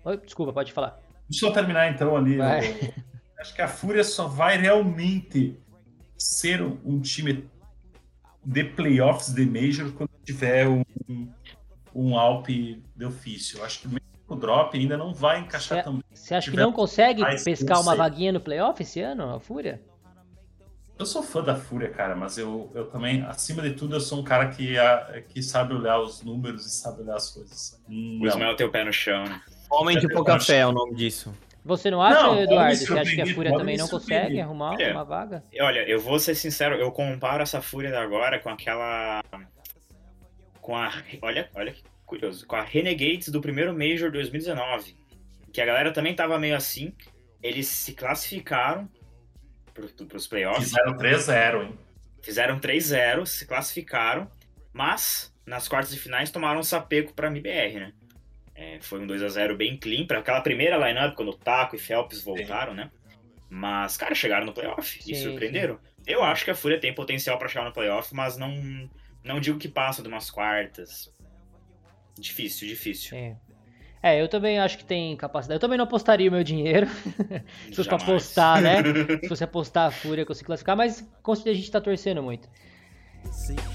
Oi, 0.04 0.16
desculpa, 0.16 0.52
pode 0.52 0.72
falar. 0.72 0.98
Deixa 1.28 1.46
eu 1.46 1.52
terminar 1.52 1.90
então 1.92 2.16
ali. 2.16 2.36
Eu- 2.36 2.42
Acho 3.38 3.54
que 3.54 3.62
a 3.62 3.68
Fúria 3.68 4.04
só 4.04 4.26
vai 4.26 4.58
realmente 4.58 5.58
ser 6.18 6.60
um, 6.62 7.00
time 7.00 7.48
de 8.44 8.64
playoffs 8.64 9.32
de 9.34 9.46
Major 9.46 9.90
quando 9.92 10.10
tiver 10.22 10.68
um, 10.68 10.82
um 11.94 12.18
Alp 12.18 12.48
de 12.48 13.04
ofício. 13.04 13.58
Eu 13.58 13.64
acho 13.64 13.80
que 13.80 13.88
mesmo 13.88 14.00
o 14.28 14.36
drop 14.36 14.76
ainda 14.78 14.98
não 14.98 15.14
vai 15.14 15.40
encaixar 15.40 15.78
É. 15.78 15.82
tão 15.82 15.94
bem. 15.94 16.02
Você 16.12 16.34
acha 16.34 16.50
que 16.50 16.56
não 16.56 16.70
consegue 16.70 17.22
pescar 17.42 17.80
uma 17.80 17.96
vaguinha 17.96 18.30
no 18.32 18.40
playoff 18.40 18.82
esse 18.82 19.00
ano, 19.00 19.34
a 19.34 19.40
Fúria? 19.40 19.80
Eu 21.00 21.06
sou 21.06 21.22
fã 21.22 21.42
da 21.42 21.56
Fúria, 21.56 21.88
cara, 21.88 22.14
mas 22.14 22.36
eu, 22.36 22.70
eu 22.74 22.84
também, 22.84 23.22
acima 23.22 23.62
de 23.62 23.70
tudo, 23.72 23.96
eu 23.96 24.00
sou 24.02 24.20
um 24.20 24.22
cara 24.22 24.50
que, 24.50 24.76
ah, 24.76 25.22
que 25.26 25.42
sabe 25.42 25.72
olhar 25.72 25.98
os 25.98 26.22
números 26.22 26.66
e 26.66 26.70
sabe 26.70 27.00
olhar 27.00 27.16
as 27.16 27.30
coisas. 27.30 27.82
O 27.88 27.90
Não. 27.90 28.26
Ismael 28.26 28.54
tem 28.54 28.66
o 28.66 28.70
pé 28.70 28.84
no 28.84 28.92
chão, 28.92 29.24
né? 29.24 29.40
Homem 29.70 29.98
de 29.98 30.06
pouca 30.12 30.38
fé 30.38 30.58
é 30.58 30.66
o 30.66 30.72
nome 30.72 30.94
disso. 30.94 31.34
Você 31.64 31.90
não 31.90 32.02
acha, 32.02 32.22
Não, 32.22 32.38
Eduardo? 32.38 32.76
Você 32.76 32.98
acha 32.98 33.14
que 33.14 33.22
a 33.22 33.34
Fúria 33.34 33.50
também 33.50 33.78
não 33.78 33.88
consegue 33.88 34.38
arrumar 34.42 34.78
É. 34.78 34.92
uma 34.92 35.02
vaga? 35.02 35.42
Olha, 35.58 35.88
eu 35.88 35.98
vou 35.98 36.18
ser 36.18 36.34
sincero, 36.34 36.74
eu 36.74 36.92
comparo 36.92 37.42
essa 37.42 37.62
Fúria 37.62 37.90
da 37.90 38.02
agora 38.02 38.38
com 38.38 38.50
aquela. 38.50 39.22
Com 40.60 40.76
a. 40.76 40.92
Olha, 41.22 41.48
olha 41.54 41.72
que 41.72 41.82
curioso. 42.04 42.46
Com 42.46 42.56
a 42.56 42.62
Renegades 42.62 43.30
do 43.30 43.40
primeiro 43.40 43.72
Major 43.72 44.12
2019. 44.12 44.94
Que 45.50 45.62
a 45.62 45.64
galera 45.64 45.92
também 45.92 46.14
tava 46.14 46.38
meio 46.38 46.56
assim. 46.56 46.92
Eles 47.42 47.68
se 47.68 47.94
classificaram 47.94 48.86
pro, 49.88 50.06
pros 50.06 50.26
playoffs. 50.26 50.64
Fizeram 50.64 50.96
3-0, 50.96 51.62
hein? 51.62 51.78
Fizeram 52.22 52.60
3-0, 52.60 53.26
se 53.26 53.46
classificaram. 53.46 54.30
Mas 54.72 55.34
nas 55.44 55.66
quartas 55.68 55.92
de 55.92 55.98
finais 55.98 56.30
tomaram 56.30 56.60
um 56.60 56.64
sapeco 56.64 57.12
pra 57.12 57.28
MBR, 57.28 57.80
né? 57.80 57.92
É, 58.54 58.78
foi 58.80 59.00
um 59.00 59.06
2x0 59.06 59.56
bem 59.56 59.76
clean 59.76 60.06
para 60.06 60.18
aquela 60.18 60.40
primeira 60.42 60.76
lineup, 60.76 61.14
quando 61.14 61.30
o 61.30 61.36
Taco 61.36 61.76
e 61.76 61.78
Phelps 61.78 62.22
voltaram, 62.22 62.74
né? 62.74 62.90
Mas, 63.48 63.96
cara, 63.96 64.14
chegaram 64.14 64.46
no 64.46 64.52
playoff 64.52 65.02
Sim, 65.02 65.12
e 65.12 65.16
surpreenderam. 65.16 65.78
Eu 66.06 66.22
acho 66.22 66.44
que 66.44 66.50
a 66.50 66.54
Fúria 66.54 66.78
tem 66.78 66.94
potencial 66.94 67.36
pra 67.38 67.48
chegar 67.48 67.64
no 67.64 67.72
playoff, 67.72 68.14
mas 68.14 68.36
não, 68.36 68.88
não 69.24 69.40
digo 69.40 69.58
que 69.58 69.68
passa 69.68 70.02
de 70.02 70.08
umas 70.08 70.30
quartas. 70.30 71.12
Difícil, 72.18 72.68
difícil. 72.68 73.10
Sim. 73.10 73.36
É, 74.02 74.20
eu 74.20 74.28
também 74.28 74.58
acho 74.58 74.78
que 74.78 74.84
tem 74.84 75.14
capacidade. 75.16 75.56
Eu 75.56 75.60
também 75.60 75.76
não 75.76 75.84
apostaria 75.84 76.28
o 76.28 76.32
meu 76.32 76.42
dinheiro. 76.42 76.86
Se 77.68 77.74
fosse 77.74 77.88
pra 77.88 77.98
apostar, 77.98 78.62
né? 78.62 78.82
Se 79.20 79.28
fosse 79.28 79.44
apostar 79.44 79.88
a 79.88 79.90
Fúria, 79.90 80.24
conseguir 80.24 80.46
classificar, 80.46 80.76
mas 80.76 81.06
com 81.22 81.34
certeza 81.34 81.54
a 81.54 81.58
gente 81.58 81.70
tá 81.70 81.80
torcendo 81.80 82.22
muito. 82.22 82.48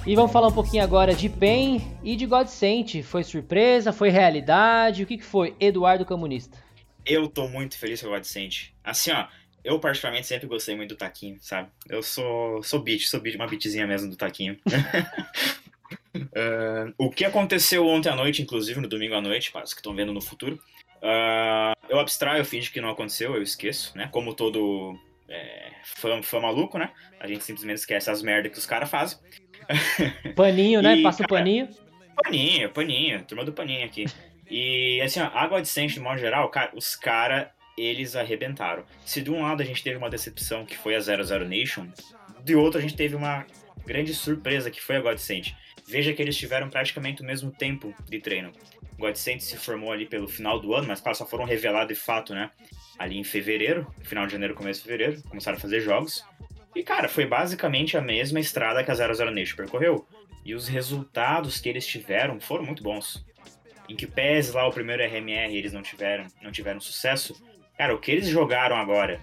E 0.06 0.16
vamos 0.16 0.32
falar 0.32 0.48
um 0.48 0.52
pouquinho 0.52 0.84
agora 0.84 1.14
de 1.14 1.30
PEN 1.30 1.80
e 2.04 2.16
de 2.16 2.26
God 2.26 2.48
Sent. 2.48 3.04
Foi 3.04 3.24
surpresa? 3.24 3.94
Foi 3.94 4.10
realidade? 4.10 5.04
O 5.04 5.06
que, 5.06 5.18
que 5.18 5.24
foi? 5.24 5.56
Eduardo 5.60 6.04
Comunista. 6.04 6.58
Eu 7.06 7.28
tô 7.28 7.48
muito 7.48 7.78
feliz 7.78 8.02
com 8.02 8.08
o 8.08 8.12
Godsend. 8.12 8.74
Assim, 8.84 9.12
ó, 9.12 9.28
eu 9.64 9.80
particularmente 9.80 10.26
sempre 10.26 10.48
gostei 10.48 10.76
muito 10.76 10.96
do 10.96 10.98
Taquinho, 10.98 11.38
sabe? 11.40 11.70
Eu 11.88 12.02
sou, 12.02 12.64
sou 12.64 12.80
beat, 12.80 13.02
sou 13.04 13.20
beat, 13.20 13.36
uma 13.36 13.48
beatzinha 13.48 13.86
mesmo 13.86 14.10
do 14.10 14.16
Taquinho. 14.16 14.58
Ah, 16.36 16.92
o 16.98 17.10
que 17.10 17.26
aconteceu 17.26 17.86
ontem 17.88 18.10
à 18.10 18.16
noite, 18.16 18.42
inclusive 18.42 18.80
no 18.80 18.88
domingo 18.88 19.16
à 19.16 19.22
noite, 19.22 19.52
para 19.52 19.64
os 19.64 19.74
que 19.74 19.80
estão 19.80 19.96
vendo 19.96 20.14
no 20.14 20.22
futuro, 20.22 20.60
ah, 21.02 21.74
eu 21.90 22.00
abstraio, 22.00 22.42
eu 22.42 22.46
finge 22.46 22.72
que 22.72 22.82
não 22.82 22.90
aconteceu, 22.90 23.36
eu 23.36 23.42
esqueço, 23.42 23.96
né? 23.98 24.10
Como 24.12 24.34
todo 24.34 24.98
é, 25.30 25.72
fã, 25.84 26.22
fã 26.22 26.40
maluco, 26.40 26.78
né? 26.78 26.92
A 27.20 27.28
gente 27.28 27.44
simplesmente 27.44 27.78
esquece 27.78 28.10
as 28.10 28.22
merdas 28.22 28.52
que 28.52 28.58
os 28.58 28.66
caras 28.66 28.90
fazem. 28.90 29.18
Paninho, 30.36 30.82
né? 30.82 30.98
E, 30.98 31.04
Passa 31.04 31.24
o 31.24 31.28
paninho. 31.28 31.70
Paninho, 32.24 32.70
paninho, 32.70 33.24
turma 33.26 33.44
do 33.44 33.52
paninho 33.52 33.86
aqui. 33.86 34.06
E 34.50 35.02
assim, 35.02 35.20
ó, 35.20 35.30
a 35.34 35.48
Godsend, 35.48 35.94
de 35.94 36.00
modo 36.00 36.20
geral, 36.20 36.50
cara, 36.50 36.72
os 36.76 36.96
caras, 36.96 37.48
eles 37.78 38.16
arrebentaram. 38.16 38.86
Se 39.06 39.22
de 39.22 39.32
um 39.32 39.42
lado 39.42 39.62
a 39.62 39.66
gente 39.66 39.84
teve 39.84 39.98
uma 39.98 40.10
decepção 40.10 40.66
que 40.66 40.78
foi 40.78 40.96
a 40.96 41.00
00 41.00 41.48
Nation, 41.48 41.88
de 42.44 42.56
outro 42.56 42.80
a 42.80 42.82
gente 42.82 42.96
teve 42.96 43.16
uma 43.16 43.46
grande 43.86 44.14
surpresa 44.14 44.72
que 44.72 44.82
foi 44.82 44.98
a 44.98 45.02
Godsend. 45.02 45.56
Veja 45.88 46.14
que 46.14 46.22
eles 46.22 46.36
tiveram 46.36 46.70
praticamente 46.70 47.22
o 47.22 47.26
mesmo 47.26 47.52
tempo 47.52 47.94
de 48.10 48.20
treino. 48.20 48.52
O 48.98 49.02
Godsend 49.02 49.44
se 49.44 49.58
formou 49.58 49.92
ali 49.92 50.06
pelo 50.06 50.28
final 50.28 50.60
do 50.60 50.74
ano, 50.74 50.88
mas 50.88 51.02
só 51.18 51.26
foram 51.26 51.46
revelados 51.46 51.96
de 51.96 52.04
fato, 52.04 52.34
né? 52.34 52.50
Ali 52.98 53.18
em 53.18 53.24
fevereiro, 53.24 53.86
final 54.02 54.26
de 54.26 54.32
janeiro, 54.32 54.56
começo 54.56 54.80
de 54.80 54.86
fevereiro, 54.86 55.22
começaram 55.24 55.58
a 55.58 55.62
fazer 55.62 55.82
jogos. 55.82 56.24
E, 56.76 56.82
cara, 56.84 57.08
foi 57.08 57.26
basicamente 57.26 57.98
a 57.98 58.02
mesma 58.02 58.40
estrada 58.40 58.84
que 58.84 58.92
a 58.92 58.96
00 58.96 59.32
Nation 59.32 59.56
percorreu. 59.56 60.08
E 60.44 60.54
os 60.54 60.68
resultados 60.68 61.60
que 61.60 61.70
eles 61.70 61.86
tiveram 61.86 62.40
foram 62.40 62.66
muito 62.66 62.84
bons. 62.84 63.26
Em 63.88 63.96
que 63.96 64.08
pese 64.08 64.52
lá 64.52 64.68
o 64.68 64.72
primeiro 64.72 65.04
RMR 65.04 65.56
eles 65.56 65.74
não 65.74 65.82
tiveram, 65.82 66.26
não 66.42 66.52
tiveram 66.52 66.80
sucesso, 66.80 67.36
cara, 67.78 67.94
o 67.94 68.00
que 68.00 68.12
eles 68.12 68.28
jogaram 68.28 68.76
agora 68.76 69.22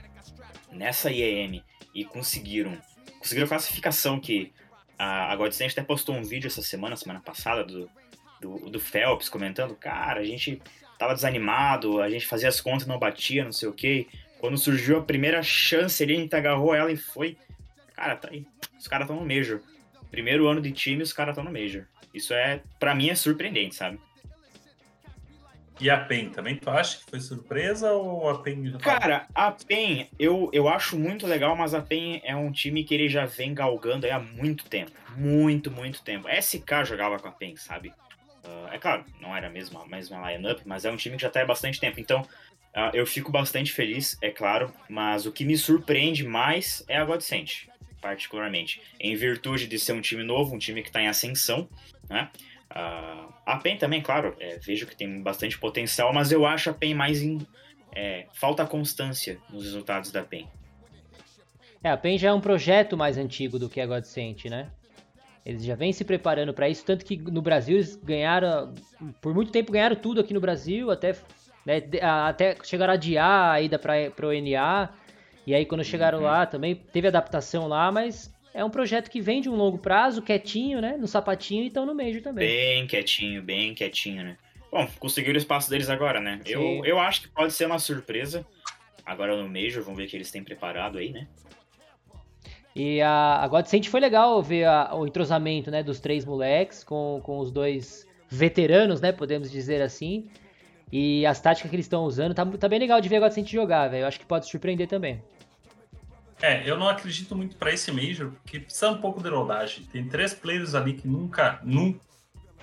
nessa 0.70 1.10
IEM 1.10 1.62
e 1.94 2.04
conseguiram, 2.04 2.76
conseguiram 3.18 3.48
classificação 3.48 4.20
que 4.20 4.52
a, 5.02 5.32
a 5.32 5.46
até 5.46 5.82
postou 5.82 6.14
um 6.14 6.22
vídeo 6.22 6.46
essa 6.46 6.62
semana, 6.62 6.94
semana 6.96 7.20
passada, 7.20 7.64
do, 7.64 7.90
do, 8.40 8.70
do 8.70 8.78
Phelps 8.78 9.28
comentando, 9.28 9.74
cara, 9.74 10.20
a 10.20 10.24
gente 10.24 10.62
tava 10.96 11.12
desanimado, 11.12 12.00
a 12.00 12.08
gente 12.08 12.24
fazia 12.24 12.48
as 12.48 12.60
contas 12.60 12.86
não 12.86 13.00
batia, 13.00 13.44
não 13.44 13.50
sei 13.50 13.68
o 13.68 13.72
que. 13.72 14.06
Quando 14.38 14.56
surgiu 14.56 14.98
a 14.98 15.02
primeira 15.02 15.42
chance 15.42 16.00
ali, 16.02 16.14
a 16.14 16.20
gente 16.20 16.36
agarrou 16.36 16.72
ela 16.72 16.92
e 16.92 16.96
foi. 16.96 17.36
Cara, 17.96 18.14
tá 18.14 18.28
aí. 18.30 18.46
Os 18.78 18.86
caras 18.86 19.06
estão 19.08 19.20
no 19.20 19.26
Major. 19.26 19.60
Primeiro 20.08 20.46
ano 20.46 20.60
de 20.60 20.70
time, 20.70 21.02
os 21.02 21.12
caras 21.12 21.32
estão 21.32 21.44
no 21.44 21.58
Major. 21.58 21.84
Isso 22.14 22.32
é, 22.32 22.62
para 22.78 22.94
mim, 22.94 23.10
é 23.10 23.16
surpreendente, 23.16 23.74
sabe? 23.74 23.98
E 25.82 25.90
a 25.90 25.98
PEN 25.98 26.28
também, 26.28 26.54
tu 26.54 26.70
acha 26.70 26.98
que 26.98 27.10
foi 27.10 27.18
surpresa 27.18 27.90
ou 27.90 28.30
a 28.30 28.38
PEN 28.38 28.78
Cara, 28.78 29.26
a 29.34 29.50
PEN, 29.50 30.08
eu, 30.16 30.48
eu 30.52 30.68
acho 30.68 30.96
muito 30.96 31.26
legal, 31.26 31.56
mas 31.56 31.74
a 31.74 31.82
PEN 31.82 32.20
é 32.22 32.36
um 32.36 32.52
time 32.52 32.84
que 32.84 32.94
ele 32.94 33.08
já 33.08 33.26
vem 33.26 33.52
galgando 33.52 34.08
há 34.08 34.20
muito 34.20 34.64
tempo. 34.66 34.92
Muito, 35.16 35.72
muito 35.72 36.00
tempo. 36.04 36.28
A 36.28 36.40
SK 36.40 36.84
jogava 36.84 37.18
com 37.18 37.26
a 37.26 37.32
PEN, 37.32 37.56
sabe? 37.56 37.92
Ah, 38.44 38.70
é 38.72 38.78
claro, 38.78 39.04
não 39.20 39.36
era 39.36 39.48
a 39.48 39.50
mesma, 39.50 39.82
a 39.82 39.86
mesma 39.88 40.30
lineup, 40.30 40.60
mas 40.64 40.84
é 40.84 40.90
um 40.90 40.96
time 40.96 41.16
que 41.16 41.22
já 41.22 41.30
tá 41.30 41.42
há 41.42 41.44
bastante 41.44 41.80
tempo. 41.80 41.98
Então, 41.98 42.24
ah, 42.72 42.92
eu 42.94 43.04
fico 43.04 43.32
bastante 43.32 43.72
feliz, 43.72 44.16
é 44.22 44.30
claro, 44.30 44.72
mas 44.88 45.26
o 45.26 45.32
que 45.32 45.44
me 45.44 45.58
surpreende 45.58 46.22
mais 46.22 46.84
é 46.86 46.96
a 46.96 47.04
Godsend, 47.04 47.68
particularmente. 48.00 48.80
Em 49.00 49.16
virtude 49.16 49.66
de 49.66 49.80
ser 49.80 49.94
um 49.94 50.00
time 50.00 50.22
novo, 50.22 50.54
um 50.54 50.58
time 50.58 50.80
que 50.80 50.92
tá 50.92 51.02
em 51.02 51.08
ascensão, 51.08 51.68
né? 52.08 52.30
Ah, 52.74 53.28
a 53.46 53.56
PEN 53.58 53.76
também, 53.76 54.00
claro, 54.00 54.34
é, 54.40 54.58
vejo 54.58 54.86
que 54.86 54.96
tem 54.96 55.20
bastante 55.22 55.58
potencial, 55.58 56.12
mas 56.12 56.32
eu 56.32 56.46
acho 56.46 56.70
a 56.70 56.74
PEN 56.74 56.94
mais 56.94 57.22
em, 57.22 57.38
é, 57.94 58.26
falta 58.32 58.64
constância 58.66 59.38
nos 59.50 59.64
resultados 59.64 60.10
da 60.10 60.22
PEN. 60.22 60.48
É, 61.84 61.90
a 61.90 61.96
PEN 61.96 62.16
já 62.16 62.28
é 62.28 62.32
um 62.32 62.40
projeto 62.40 62.96
mais 62.96 63.18
antigo 63.18 63.58
do 63.58 63.68
que 63.68 63.80
a 63.80 63.86
Godsent, 63.86 64.44
né? 64.46 64.70
Eles 65.44 65.64
já 65.64 65.74
vêm 65.74 65.92
se 65.92 66.04
preparando 66.04 66.54
para 66.54 66.68
isso, 66.68 66.84
tanto 66.84 67.04
que 67.04 67.16
no 67.16 67.42
Brasil 67.42 67.76
eles 67.76 67.96
ganharam, 67.96 68.72
por 69.20 69.34
muito 69.34 69.50
tempo 69.50 69.72
ganharam 69.72 69.96
tudo 69.96 70.20
aqui 70.20 70.32
no 70.32 70.40
Brasil, 70.40 70.88
até, 70.90 71.16
né, 71.66 71.82
até 72.00 72.56
chegaram 72.62 72.92
a 72.92 72.94
adiar 72.94 73.50
a 73.54 73.60
ida 73.60 73.76
para 73.76 74.26
o 74.26 74.32
NA, 74.32 74.88
e 75.44 75.52
aí 75.52 75.66
quando 75.66 75.82
chegaram 75.82 76.18
Uhum. 76.18 76.24
lá 76.24 76.46
também 76.46 76.76
teve 76.76 77.08
adaptação 77.08 77.66
lá, 77.66 77.90
mas 77.90 78.32
é 78.54 78.64
um 78.64 78.70
projeto 78.70 79.10
que 79.10 79.20
vem 79.20 79.40
de 79.40 79.48
um 79.48 79.54
longo 79.56 79.78
prazo, 79.78 80.22
quietinho, 80.22 80.80
né, 80.80 80.96
no 80.96 81.06
sapatinho 81.08 81.62
e 81.64 81.68
estão 81.68 81.86
no 81.86 81.94
Major 81.94 82.22
também. 82.22 82.46
Bem 82.48 82.86
quietinho, 82.86 83.42
bem 83.42 83.74
quietinho, 83.74 84.24
né? 84.24 84.36
Bom, 84.70 84.88
conseguiram 84.98 85.34
o 85.34 85.38
espaço 85.38 85.68
deles 85.68 85.90
agora, 85.90 86.20
né? 86.20 86.40
Sim. 86.44 86.52
Eu, 86.52 86.84
eu 86.84 86.98
acho 86.98 87.22
que 87.22 87.28
pode 87.28 87.52
ser 87.52 87.66
uma 87.66 87.78
surpresa. 87.78 88.46
Agora 89.04 89.36
no 89.36 89.48
Major, 89.48 89.82
vamos 89.82 89.98
ver 89.98 90.06
o 90.06 90.08
que 90.08 90.16
eles 90.16 90.30
têm 90.30 90.42
preparado 90.42 90.98
aí, 90.98 91.10
né? 91.10 91.26
E 92.74 93.02
a, 93.02 93.40
a 93.42 93.48
Godsent 93.48 93.86
foi 93.88 94.00
legal 94.00 94.42
ver 94.42 94.64
a- 94.64 94.94
o 94.94 95.06
entrosamento, 95.06 95.70
né, 95.70 95.82
dos 95.82 96.00
três 96.00 96.24
moleques 96.24 96.82
com, 96.82 97.20
com 97.22 97.38
os 97.38 97.50
dois 97.50 98.06
veteranos, 98.30 99.00
né, 99.00 99.12
podemos 99.12 99.50
dizer 99.50 99.82
assim. 99.82 100.30
E 100.90 101.24
as 101.26 101.40
táticas 101.40 101.68
que 101.70 101.76
eles 101.76 101.84
estão 101.86 102.04
usando, 102.04 102.34
tá, 102.34 102.44
tá 102.46 102.68
bem 102.68 102.78
legal 102.78 103.00
de 103.00 103.08
ver 103.08 103.16
a 103.16 103.20
Godsent 103.20 103.46
jogar, 103.50 103.88
velho. 103.88 104.02
Eu 104.02 104.06
acho 104.08 104.18
que 104.18 104.26
pode 104.26 104.48
surpreender 104.48 104.86
também. 104.88 105.22
É, 106.42 106.68
eu 106.68 106.76
não 106.76 106.88
acredito 106.88 107.36
muito 107.36 107.56
pra 107.56 107.72
esse 107.72 107.90
Major, 107.92 108.30
porque 108.42 108.58
precisa 108.60 108.90
um 108.90 108.98
pouco 109.00 109.22
de 109.22 109.28
rodagem. 109.28 109.84
Tem 109.92 110.06
três 110.08 110.34
players 110.34 110.74
ali 110.74 110.94
que 110.94 111.06
nunca. 111.06 111.60
nunca 111.62 112.00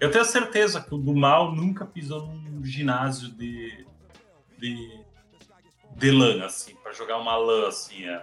eu 0.01 0.09
tenho 0.11 0.23
certeza 0.25 0.81
que 0.81 0.93
o 0.93 0.97
do 0.97 1.13
mal 1.15 1.53
nunca 1.53 1.85
pisou 1.85 2.25
num 2.27 2.63
ginásio 2.63 3.29
de. 3.31 3.85
de. 4.57 4.99
de 5.95 6.11
LAN, 6.11 6.45
assim, 6.45 6.75
pra 6.75 6.91
jogar 6.93 7.17
uma 7.17 7.35
LAN, 7.37 7.67
assim. 7.67 8.05
É. 8.07 8.21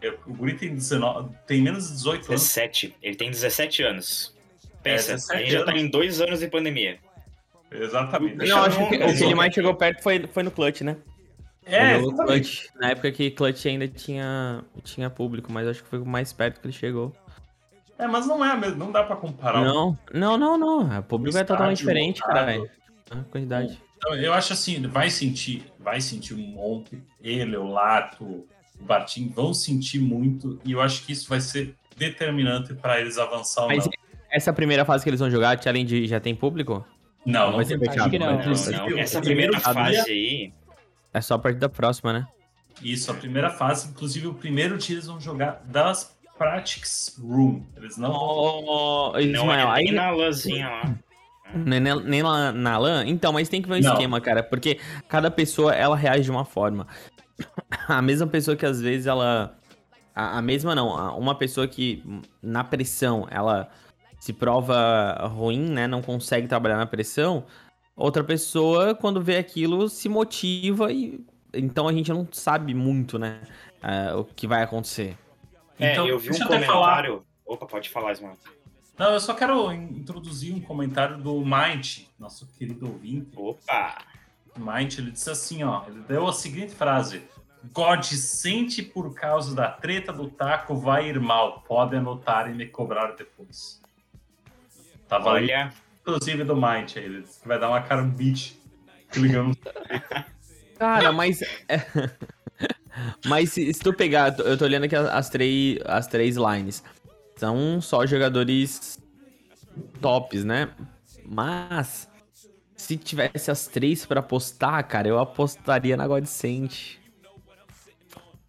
Eu- 0.00 0.18
o 0.26 0.34
Guri 0.34 0.54
tem, 0.54 0.74
19, 0.74 1.34
tem 1.46 1.62
menos 1.62 1.86
de 1.88 1.92
18 1.94 2.28
anos. 2.30 2.42
17. 2.42 2.96
Ele 3.02 3.14
tem 3.16 3.30
17 3.30 3.82
anos. 3.82 4.36
Pensa, 4.82 5.12
É, 5.12 5.14
17 5.14 5.32
a 5.32 5.38
gente 5.44 5.52
já 5.52 5.64
tá 5.64 5.70
anos. 5.70 5.82
em 5.84 5.88
dois 5.88 6.20
anos 6.20 6.40
de 6.40 6.48
pandemia. 6.48 6.98
Exatamente. 7.70 8.36
Não, 8.36 8.46
eu 8.46 8.56
acho 8.64 8.76
que 8.78 8.84
o 8.84 8.88
que 9.16 9.24
ele 9.24 9.34
mais 9.34 9.54
chegou 9.54 9.74
perto 9.74 10.02
foi, 10.02 10.26
foi 10.26 10.42
no 10.42 10.50
Clutch, 10.50 10.80
né? 10.82 10.96
É. 11.64 11.98
Clutch, 12.00 12.66
na 12.74 12.90
época 12.90 13.10
que 13.12 13.30
Clutch 13.30 13.66
ainda 13.66 13.86
tinha, 13.86 14.64
tinha 14.82 15.08
público, 15.08 15.52
mas 15.52 15.66
acho 15.68 15.82
que 15.82 15.88
foi 15.88 15.98
o 16.00 16.06
mais 16.06 16.32
perto 16.32 16.60
que 16.60 16.66
ele 16.66 16.72
chegou. 16.72 17.12
É, 17.98 18.06
mas 18.06 18.26
não 18.26 18.44
é 18.44 18.56
mesmo, 18.56 18.76
não 18.78 18.90
dá 18.90 19.04
pra 19.04 19.14
comparar. 19.16 19.62
Não, 19.64 19.96
não, 20.12 20.36
não, 20.36 20.58
não. 20.58 20.98
O 20.98 21.02
público 21.02 21.36
é 21.36 21.40
estádio 21.42 21.46
totalmente 21.54 21.78
diferente, 21.78 22.20
caralho. 22.20 22.68
a 23.10 23.16
quantidade. 23.30 23.78
Então, 23.96 24.16
eu 24.16 24.32
acho 24.32 24.52
assim, 24.52 24.84
vai 24.88 25.08
sentir, 25.08 25.64
vai 25.78 26.00
sentir 26.00 26.34
um 26.34 26.38
monte. 26.38 27.00
Ele, 27.22 27.56
o 27.56 27.68
Lato, 27.68 28.24
o 28.24 28.46
Bartim 28.84 29.28
vão 29.28 29.54
sentir 29.54 30.00
muito 30.00 30.58
e 30.64 30.72
eu 30.72 30.80
acho 30.80 31.06
que 31.06 31.12
isso 31.12 31.28
vai 31.28 31.40
ser 31.40 31.76
determinante 31.96 32.74
para 32.74 33.00
eles 33.00 33.18
avançar 33.18 33.62
ou 33.62 33.68
Mas 33.68 33.84
não. 33.84 33.92
essa 34.30 34.52
primeira 34.52 34.84
fase 34.84 35.04
que 35.04 35.10
eles 35.10 35.20
vão 35.20 35.30
jogar, 35.30 35.62
Challenge 35.62 36.04
já 36.08 36.18
tem 36.18 36.34
público? 36.34 36.84
Não, 37.24 37.50
não 37.50 37.56
vai 37.56 37.64
ser 37.64 37.78
tem 37.78 37.88
fechado. 37.88 38.18
não. 38.18 38.32
Não, 38.38 38.44
não. 38.44 38.86
o 38.96 38.98
Essa 38.98 39.20
primeira 39.20 39.60
fase- 39.60 39.78
fase 39.96 40.10
aí. 40.10 40.52
É 41.12 41.20
só 41.20 41.34
a 41.34 41.38
partir 41.38 41.58
da 41.58 41.68
próxima, 41.68 42.12
né? 42.12 42.26
Isso, 42.82 43.10
a 43.10 43.14
primeira 43.14 43.50
fase, 43.50 43.88
inclusive 43.88 44.26
o 44.26 44.34
primeiro 44.34 44.78
dia 44.78 44.94
eles 44.96 45.06
vão 45.06 45.20
jogar 45.20 45.62
das 45.66 46.16
Practice 46.38 47.20
Room. 47.20 47.64
Eles 47.76 47.96
não 47.96 48.10
vão. 48.10 48.18
Oh, 48.20 49.12
Não 49.12 49.20
Ismael, 49.20 49.68
é 49.68 49.72
aí 49.72 49.84
nem 49.84 49.92
na 49.94 50.10
lãzinha 50.10 50.68
lá. 50.68 50.94
nem, 51.54 51.80
nem- 51.80 52.22
lá 52.22 52.50
na 52.50 52.78
LAN? 52.78 53.04
Então, 53.06 53.32
mas 53.32 53.48
tem 53.48 53.60
que 53.62 53.68
ver 53.68 53.76
um 53.76 53.80
Não. 53.80 53.92
esquema, 53.92 54.20
cara, 54.20 54.42
porque 54.42 54.80
cada 55.08 55.30
pessoa, 55.30 55.74
ela 55.74 55.94
reage 55.96 56.24
de 56.24 56.30
uma 56.30 56.44
forma. 56.44 56.86
A 57.88 58.00
mesma 58.02 58.26
pessoa 58.26 58.56
que 58.56 58.64
às 58.66 58.80
vezes 58.80 59.06
ela... 59.06 59.56
A, 60.14 60.38
a 60.38 60.42
mesma 60.42 60.74
não, 60.74 60.96
a- 60.96 61.14
uma 61.14 61.34
pessoa 61.34 61.66
que 61.68 62.02
na 62.42 62.64
pressão, 62.64 63.26
ela 63.30 63.68
se 64.18 64.32
prova 64.32 65.14
ruim, 65.28 65.60
né, 65.70 65.86
não 65.86 66.00
consegue 66.02 66.46
trabalhar 66.46 66.76
na 66.76 66.86
pressão, 66.86 67.44
outra 67.96 68.22
pessoa, 68.24 68.94
quando 68.94 69.20
vê 69.20 69.36
aquilo, 69.38 69.88
se 69.88 70.08
motiva 70.08 70.92
e... 70.92 71.24
Então 71.54 71.86
a 71.86 71.92
gente 71.92 72.10
não 72.10 72.26
sabe 72.32 72.72
muito, 72.72 73.18
né, 73.18 73.42
eh, 73.82 74.14
o 74.14 74.24
que 74.24 74.46
vai 74.46 74.62
acontecer. 74.62 75.18
É, 75.78 75.92
Então, 75.92 76.06
eu 76.06 76.18
vi 76.18 76.30
um 76.30 76.34
até 76.34 76.44
falar. 76.44 76.56
comentário. 76.60 77.26
Opa, 77.44 77.66
pode 77.66 77.90
falar, 77.90 78.12
Ismael. 78.12 78.38
Não, 78.98 79.10
eu 79.12 79.20
só 79.20 79.34
quero 79.34 79.70
in- 79.72 79.98
introduzir 79.98 80.54
um 80.54 80.60
comentário 80.60 81.18
do 81.18 81.34
Mind, 81.44 82.04
nosso 82.18 82.46
querido 82.58 82.86
ouvinte. 82.86 83.32
Opa! 83.36 83.98
Mind, 84.56 84.96
ele 84.98 85.10
disse 85.10 85.30
assim, 85.30 85.62
ó, 85.62 85.82
ele 85.86 86.00
deu 86.08 86.26
a 86.26 86.32
seguinte 86.32 86.74
frase: 86.74 87.22
God 87.72 88.02
sente 88.04 88.82
por 88.82 89.14
causa 89.14 89.54
da 89.54 89.70
treta 89.70 90.12
do 90.12 90.28
taco 90.30 90.74
vai 90.74 91.08
ir 91.08 91.20
mal. 91.20 91.60
Pode 91.68 91.96
anotar 91.96 92.50
e 92.50 92.54
me 92.54 92.66
cobrar 92.66 93.12
depois. 93.12 93.80
Tava 95.08 95.30
ali, 95.32 95.44
Olha, 95.52 95.72
inclusive 96.02 96.44
do 96.44 96.54
Mind 96.54 96.92
aí, 96.96 97.04
ele 97.04 97.24
vai 97.46 97.58
dar 97.58 97.68
uma 97.68 97.80
cara 97.82 98.02
um 98.02 98.10
beat. 98.10 98.54
Ligamos. 99.16 99.56
Cara, 100.78 101.12
mas. 101.12 101.40
mas 103.26 103.52
se, 103.52 103.72
se 103.72 103.80
tu 103.80 103.92
pegar, 103.92 104.36
eu 104.40 104.58
tô 104.58 104.64
olhando 104.64 104.84
aqui 104.84 104.96
as, 104.96 105.06
as 105.06 105.30
três, 105.30 105.78
as 105.84 106.06
três 106.08 106.36
lines. 106.36 106.82
São 107.36 107.80
só 107.80 108.04
jogadores 108.04 108.98
tops, 110.00 110.44
né? 110.44 110.70
Mas. 111.24 112.10
Se 112.74 112.96
tivesse 112.96 113.48
as 113.48 113.68
três 113.68 114.04
pra 114.04 114.18
apostar, 114.18 114.84
cara, 114.88 115.06
eu 115.06 115.20
apostaria 115.20 115.96
na 115.96 116.06
Godsent. 116.08 116.96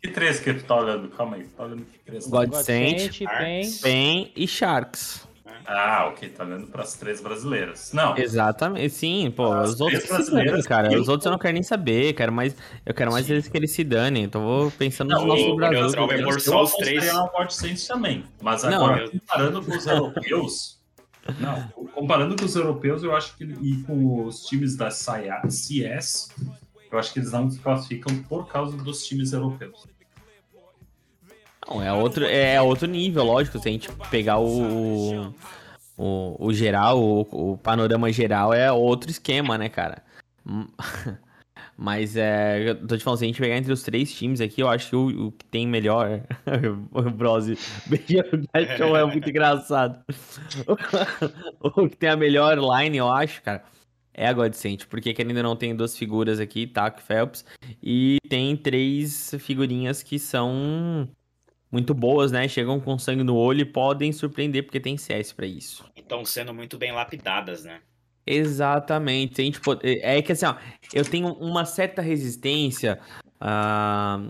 Que 0.01 0.09
três 0.09 0.39
que 0.39 0.53
tu 0.55 0.63
tá 0.63 0.75
olhando? 0.77 1.09
Calma 1.09 1.35
aí, 1.35 1.43
tá 1.45 1.63
olhando 1.63 1.85
que 1.85 1.99
três? 1.99 2.27
God- 2.27 2.49
Godsent, 2.49 3.21
Arts. 3.27 3.79
PEN. 3.79 3.79
PEN 3.81 4.31
e 4.35 4.47
Sharks. 4.47 5.27
Ah, 5.65 6.07
ok, 6.09 6.29
tá 6.29 6.43
olhando 6.43 6.67
pras 6.67 6.93
três 6.95 7.21
brasileiras. 7.21 7.91
Não, 7.93 8.17
Exatamente, 8.17 8.89
sim, 8.93 9.31
pô. 9.31 9.51
As 9.51 9.71
os 9.75 9.81
outros 9.81 10.05
brasileiras 10.07 10.67
cara. 10.67 10.89
Os 10.99 11.07
outros 11.07 11.25
eu 11.25 11.31
não 11.31 11.39
quero 11.39 11.53
nem 11.53 11.63
saber, 11.63 12.13
cara. 12.13 12.31
Mas 12.31 12.55
eu 12.85 12.93
quero 12.93 13.11
mais 13.11 13.25
Sim. 13.25 13.33
eles 13.33 13.47
que 13.47 13.57
eles 13.57 13.71
se 13.71 13.83
danem. 13.83 14.23
Então 14.23 14.41
vou 14.43 14.71
pensando 14.71 15.09
Não, 15.09 15.19
nos 15.19 15.27
nossos 15.27 15.45
o 15.47 15.55
Brasil. 15.55 15.79
neutral 15.81 16.07
vai 16.07 16.21
eu, 16.21 16.29
eu 16.29 16.39
só 16.39 16.63
os 16.63 16.73
três. 16.73 17.03
Saints 17.49 17.87
também. 17.87 18.23
Mas 18.41 18.63
Não, 18.63 18.73
agora, 18.85 19.03
eu- 19.03 19.11
comparando 19.11 19.61
com 19.63 19.71
os 19.77 19.85
europeus. 19.87 20.79
Não, 21.39 21.67
comparando 21.93 22.35
com 22.35 22.43
os 22.45 22.55
europeus, 22.55 23.03
eu 23.03 23.15
acho 23.15 23.37
que. 23.37 23.43
E 23.43 23.81
com 23.83 24.25
os 24.25 24.41
times 24.45 24.75
da 24.75 24.91
CS, 24.91 26.29
eu 26.91 26.99
acho 26.99 27.13
que 27.13 27.19
eles 27.19 27.31
não 27.31 27.49
se 27.49 27.59
classificam 27.59 28.15
por 28.23 28.47
causa 28.47 28.75
dos 28.77 29.05
times 29.05 29.31
europeus. 29.33 29.85
Não, 31.67 31.81
é 31.81 31.93
outro, 31.93 32.25
é 32.25 32.61
outro 32.61 32.87
nível, 32.87 33.23
lógico. 33.23 33.59
Se 33.59 33.69
a 33.69 33.71
gente 33.71 33.89
pegar 34.09 34.39
o, 34.39 35.33
o, 35.97 36.47
o 36.47 36.53
geral, 36.53 36.99
o, 36.99 37.51
o 37.53 37.57
panorama 37.57 38.11
geral, 38.11 38.53
é 38.53 38.71
outro 38.71 39.09
esquema, 39.09 39.57
né, 39.57 39.69
cara? 39.69 40.03
Mas 41.77 42.15
é. 42.15 42.69
Eu 42.69 42.87
tô 42.87 42.95
te 42.95 43.03
falando, 43.03 43.19
se 43.19 43.25
a 43.25 43.27
gente 43.27 43.41
pegar 43.41 43.57
entre 43.57 43.73
os 43.73 43.81
três 43.81 44.13
times 44.13 44.39
aqui, 44.39 44.61
eu 44.61 44.69
acho 44.69 44.89
que 44.89 44.95
o, 44.95 45.27
o 45.27 45.31
que 45.31 45.45
tem 45.45 45.67
melhor. 45.67 46.21
o 46.91 47.01
Brose, 47.09 47.57
show 48.77 48.95
é 48.95 49.05
muito 49.05 49.29
engraçado. 49.29 50.03
o 51.59 51.89
que 51.89 51.97
tem 51.97 52.09
a 52.09 52.15
melhor 52.15 52.57
line, 52.57 52.97
eu 52.97 53.09
acho, 53.09 53.41
cara. 53.41 53.63
É 54.13 54.27
a 54.27 54.33
Godsent, 54.33 54.85
porque 54.87 55.15
ou 55.17 55.43
não 55.43 55.55
tem 55.55 55.75
duas 55.75 55.97
figuras 55.97 56.39
aqui, 56.39 56.67
Taco 56.67 56.99
e 56.99 57.03
Phelps, 57.03 57.43
e 57.81 58.17
tem 58.29 58.55
três 58.55 59.33
figurinhas 59.39 60.03
que 60.03 60.19
são 60.19 61.09
muito 61.73 61.91
boas, 61.95 62.31
né? 62.31 62.47
Chegam 62.47 62.79
com 62.79 62.99
sangue 62.99 63.23
no 63.23 63.35
olho 63.35 63.61
e 63.61 63.65
podem 63.65 64.11
surpreender, 64.11 64.63
porque 64.63 64.79
tem 64.79 64.95
CS 64.95 65.33
pra 65.33 65.47
isso. 65.47 65.83
estão 65.97 66.23
sendo 66.23 66.53
muito 66.53 66.77
bem 66.77 66.91
lapidadas, 66.91 67.63
né? 67.63 67.79
Exatamente. 68.27 69.41
A 69.41 69.43
gente 69.43 69.59
pode- 69.59 69.81
É 70.01 70.21
que 70.21 70.31
assim, 70.31 70.45
ó, 70.45 70.53
eu 70.93 71.03
tenho 71.03 71.29
uma 71.33 71.65
certa 71.65 71.99
resistência 72.01 72.99
a 73.41 74.21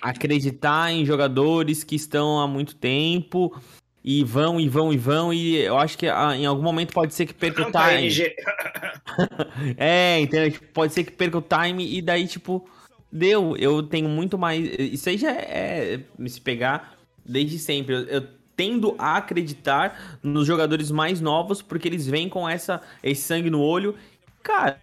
acreditar 0.00 0.90
em 0.90 1.04
jogadores 1.04 1.84
que 1.84 1.94
estão 1.96 2.40
há 2.40 2.48
muito 2.48 2.74
tempo 2.76 3.54
e 4.02 4.24
vão 4.24 4.58
e 4.58 4.68
vão 4.68 4.92
e 4.92 4.96
vão, 4.96 5.34
e 5.34 5.56
eu 5.58 5.76
acho 5.76 5.98
que 5.98 6.08
ah, 6.08 6.34
em 6.34 6.46
algum 6.46 6.62
momento 6.62 6.92
pode 6.94 7.12
ser 7.12 7.26
que 7.26 7.34
perca 7.34 7.60
o 7.60 7.64
Não, 7.64 7.72
tá, 7.72 7.88
time. 7.96 8.08
É, 9.76 10.20
entendeu? 10.20 10.50
Tipo, 10.50 10.66
pode 10.72 10.92
ser 10.94 11.04
que 11.04 11.10
perca 11.12 11.38
o 11.38 11.42
time 11.42 11.96
e 11.96 12.00
daí, 12.00 12.26
tipo, 12.26 12.68
deu. 13.10 13.56
Eu 13.56 13.82
tenho 13.82 14.08
muito 14.08 14.38
mais. 14.38 14.64
Isso 14.78 15.08
aí 15.08 15.16
já 15.16 15.32
é 15.32 16.00
me 16.18 16.28
se 16.28 16.40
pegar 16.40 16.96
desde 17.24 17.58
sempre. 17.58 17.94
Eu, 17.94 18.04
eu 18.04 18.28
tendo 18.56 18.94
a 18.98 19.18
acreditar 19.18 20.18
nos 20.22 20.46
jogadores 20.46 20.90
mais 20.90 21.20
novos, 21.20 21.60
porque 21.60 21.86
eles 21.86 22.06
vêm 22.06 22.28
com 22.28 22.48
essa, 22.48 22.80
esse 23.02 23.22
sangue 23.22 23.50
no 23.50 23.60
olho. 23.60 23.94
Cara, 24.42 24.80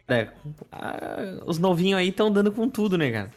ah, 0.71 1.41
os 1.45 1.57
novinhos 1.57 1.99
aí 1.99 2.09
estão 2.09 2.31
dando 2.31 2.51
com 2.51 2.69
tudo, 2.69 2.97
né, 2.97 3.11
cara? 3.11 3.31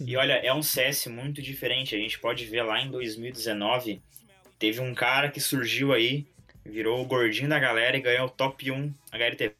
E 0.00 0.16
olha, 0.16 0.32
é 0.32 0.52
um 0.52 0.62
CS 0.62 1.06
muito 1.06 1.40
diferente. 1.40 1.94
A 1.94 1.98
gente 1.98 2.18
pode 2.18 2.44
ver 2.46 2.62
lá 2.62 2.80
em 2.80 2.90
2019, 2.90 4.00
teve 4.58 4.80
um 4.80 4.94
cara 4.94 5.30
que 5.30 5.38
surgiu 5.38 5.92
aí, 5.92 6.26
virou 6.64 7.00
o 7.00 7.04
gordinho 7.04 7.48
da 7.48 7.58
galera 7.58 7.96
e 7.96 8.00
ganhou 8.00 8.26
o 8.26 8.30
top 8.30 8.70
1 8.70 8.92
HLTV 9.12 9.54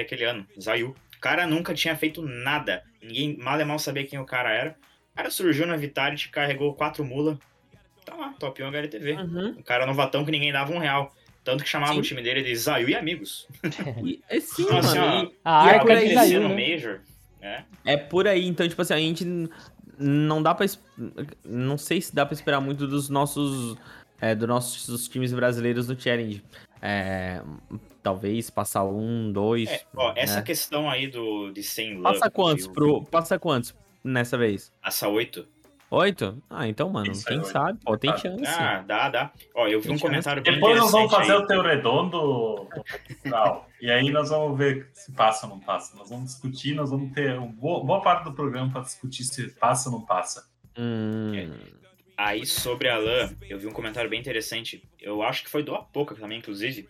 aquele 0.00 0.24
ano, 0.24 0.46
Zayu. 0.60 0.94
O 1.26 1.28
cara 1.28 1.46
nunca 1.46 1.74
tinha 1.74 1.96
feito 1.96 2.22
nada. 2.22 2.82
Ninguém 3.02 3.36
mal 3.36 3.60
e 3.60 3.64
mal 3.64 3.78
sabia 3.78 4.06
quem 4.06 4.18
o 4.18 4.24
cara 4.24 4.52
era. 4.52 4.76
O 5.12 5.16
cara 5.16 5.30
surgiu 5.30 5.66
na 5.66 5.76
Vitality, 5.76 6.28
carregou 6.28 6.74
quatro 6.74 7.04
mula. 7.04 7.38
Tá 8.04 8.14
lá, 8.14 8.34
top 8.38 8.62
1 8.62 8.66
HLTV. 8.68 9.12
Uhum. 9.12 9.48
Um 9.58 9.62
cara 9.62 9.84
novatão 9.86 10.24
que 10.24 10.30
ninguém 10.30 10.52
dava 10.52 10.72
um 10.72 10.78
real. 10.78 11.14
Tanto 11.42 11.62
que 11.64 11.68
chamava 11.70 11.92
Sim. 11.94 11.98
o 11.98 12.02
time 12.02 12.22
dele 12.22 12.42
de 12.42 12.54
Zayu 12.54 12.88
e 12.88 12.94
amigos. 12.94 13.46
E, 14.04 14.20
é 14.28 14.40
sim, 14.40 14.62
Então, 14.62 14.78
assim, 14.78 14.98
mano. 14.98 15.12
ó, 15.22 15.22
e- 15.24 15.32
A 15.44 15.66
E 15.66 15.70
é 15.76 15.78
crescer 15.80 16.14
Zayu, 16.14 16.40
no 16.42 16.48
né? 16.50 16.70
Major. 16.70 17.00
né? 17.40 17.64
É 17.84 17.96
por 17.96 18.26
aí, 18.28 18.46
então, 18.46 18.68
tipo 18.68 18.80
assim, 18.82 18.94
a 18.94 18.98
gente 18.98 19.24
não 19.98 20.42
dá 20.42 20.54
pra. 20.54 20.64
es- 20.64 20.80
Não 21.44 21.78
sei 21.78 22.00
se 22.00 22.14
dá 22.14 22.24
pra 22.26 22.34
esperar 22.34 22.60
muito 22.60 22.86
dos 22.86 23.08
nossos. 23.08 23.76
É, 24.20 24.34
dos 24.34 24.48
nossos 24.48 25.08
times 25.08 25.32
brasileiros 25.32 25.88
no 25.88 25.98
Challenge. 26.00 26.42
É, 26.82 27.42
talvez 28.02 28.50
passar 28.50 28.84
um, 28.84 29.32
dois. 29.32 29.68
É, 29.68 29.82
ó, 29.96 30.12
essa 30.14 30.36
né? 30.36 30.42
questão 30.42 30.88
aí 30.88 31.06
do, 31.06 31.50
de 31.50 31.62
100 31.62 32.02
Passa 32.02 32.18
love, 32.20 32.30
quantos 32.32 32.66
pro. 32.68 33.02
Passa 33.04 33.38
quantos 33.38 33.74
nessa 34.04 34.36
vez? 34.38 34.72
Essa 34.84 35.08
8? 35.08 35.46
Oito? 35.88 36.42
Ah, 36.50 36.66
então, 36.66 36.90
mano, 36.90 37.12
Isso, 37.12 37.22
é 37.26 37.28
quem 37.28 37.38
oito. 37.38 37.48
sabe? 37.52 37.78
Pô, 37.84 37.96
tem 37.96 38.10
Ah, 38.10 38.16
chance. 38.16 38.44
Ah, 38.44 38.84
dá, 38.86 39.08
dá. 39.08 39.32
Ó, 39.54 39.68
eu 39.68 39.80
vi 39.80 39.86
Tem 39.86 39.94
um 39.94 39.98
chance. 39.98 40.02
comentário 40.02 40.42
bem 40.42 40.54
Depois 40.54 40.78
nós 40.80 40.90
vamos 40.90 41.12
fazer 41.12 41.32
aí. 41.32 41.38
o 41.38 41.46
teu 41.46 41.62
redondo. 41.62 42.68
E 43.80 43.90
aí 43.90 44.10
nós 44.10 44.30
vamos 44.30 44.58
ver 44.58 44.88
se 44.92 45.12
passa 45.12 45.46
ou 45.46 45.52
não 45.52 45.60
passa. 45.60 45.96
Nós 45.96 46.10
vamos 46.10 46.26
discutir, 46.26 46.74
nós 46.74 46.90
vamos 46.90 47.12
ter 47.12 47.38
uma 47.38 47.46
boa, 47.46 47.84
boa 47.84 48.00
parte 48.02 48.24
do 48.24 48.32
programa 48.32 48.72
para 48.72 48.80
discutir 48.82 49.22
se 49.24 49.48
passa 49.50 49.88
ou 49.88 49.98
não 50.00 50.04
passa. 50.04 50.48
Hum, 50.76 51.32
Aí 52.16 52.46
sobre 52.46 52.88
a 52.88 52.96
LAN, 52.96 53.36
eu 53.48 53.58
vi 53.58 53.66
um 53.66 53.72
comentário 53.72 54.08
bem 54.08 54.18
interessante. 54.20 54.82
Eu 55.00 55.22
acho 55.22 55.42
que 55.44 55.50
foi 55.50 55.62
do 55.62 55.74
Apoca 55.74 56.14
também, 56.14 56.38
inclusive. 56.38 56.88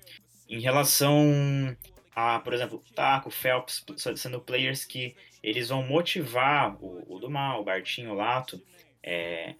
Em 0.48 0.60
relação 0.60 1.77
a, 2.14 2.38
por 2.38 2.52
exemplo, 2.54 2.81
Taco, 2.94 3.31
Phelps, 3.31 3.85
sendo 4.16 4.40
players 4.40 4.85
que 4.85 5.16
eles 5.42 5.68
vão 5.68 5.83
motivar 5.83 6.77
o, 6.83 7.04
o 7.16 7.18
do 7.18 7.29
mal, 7.29 7.60
o 7.60 7.64
Bartinho, 7.64 8.12
o 8.12 8.14
Lato, 8.14 8.62
é, 9.02 9.54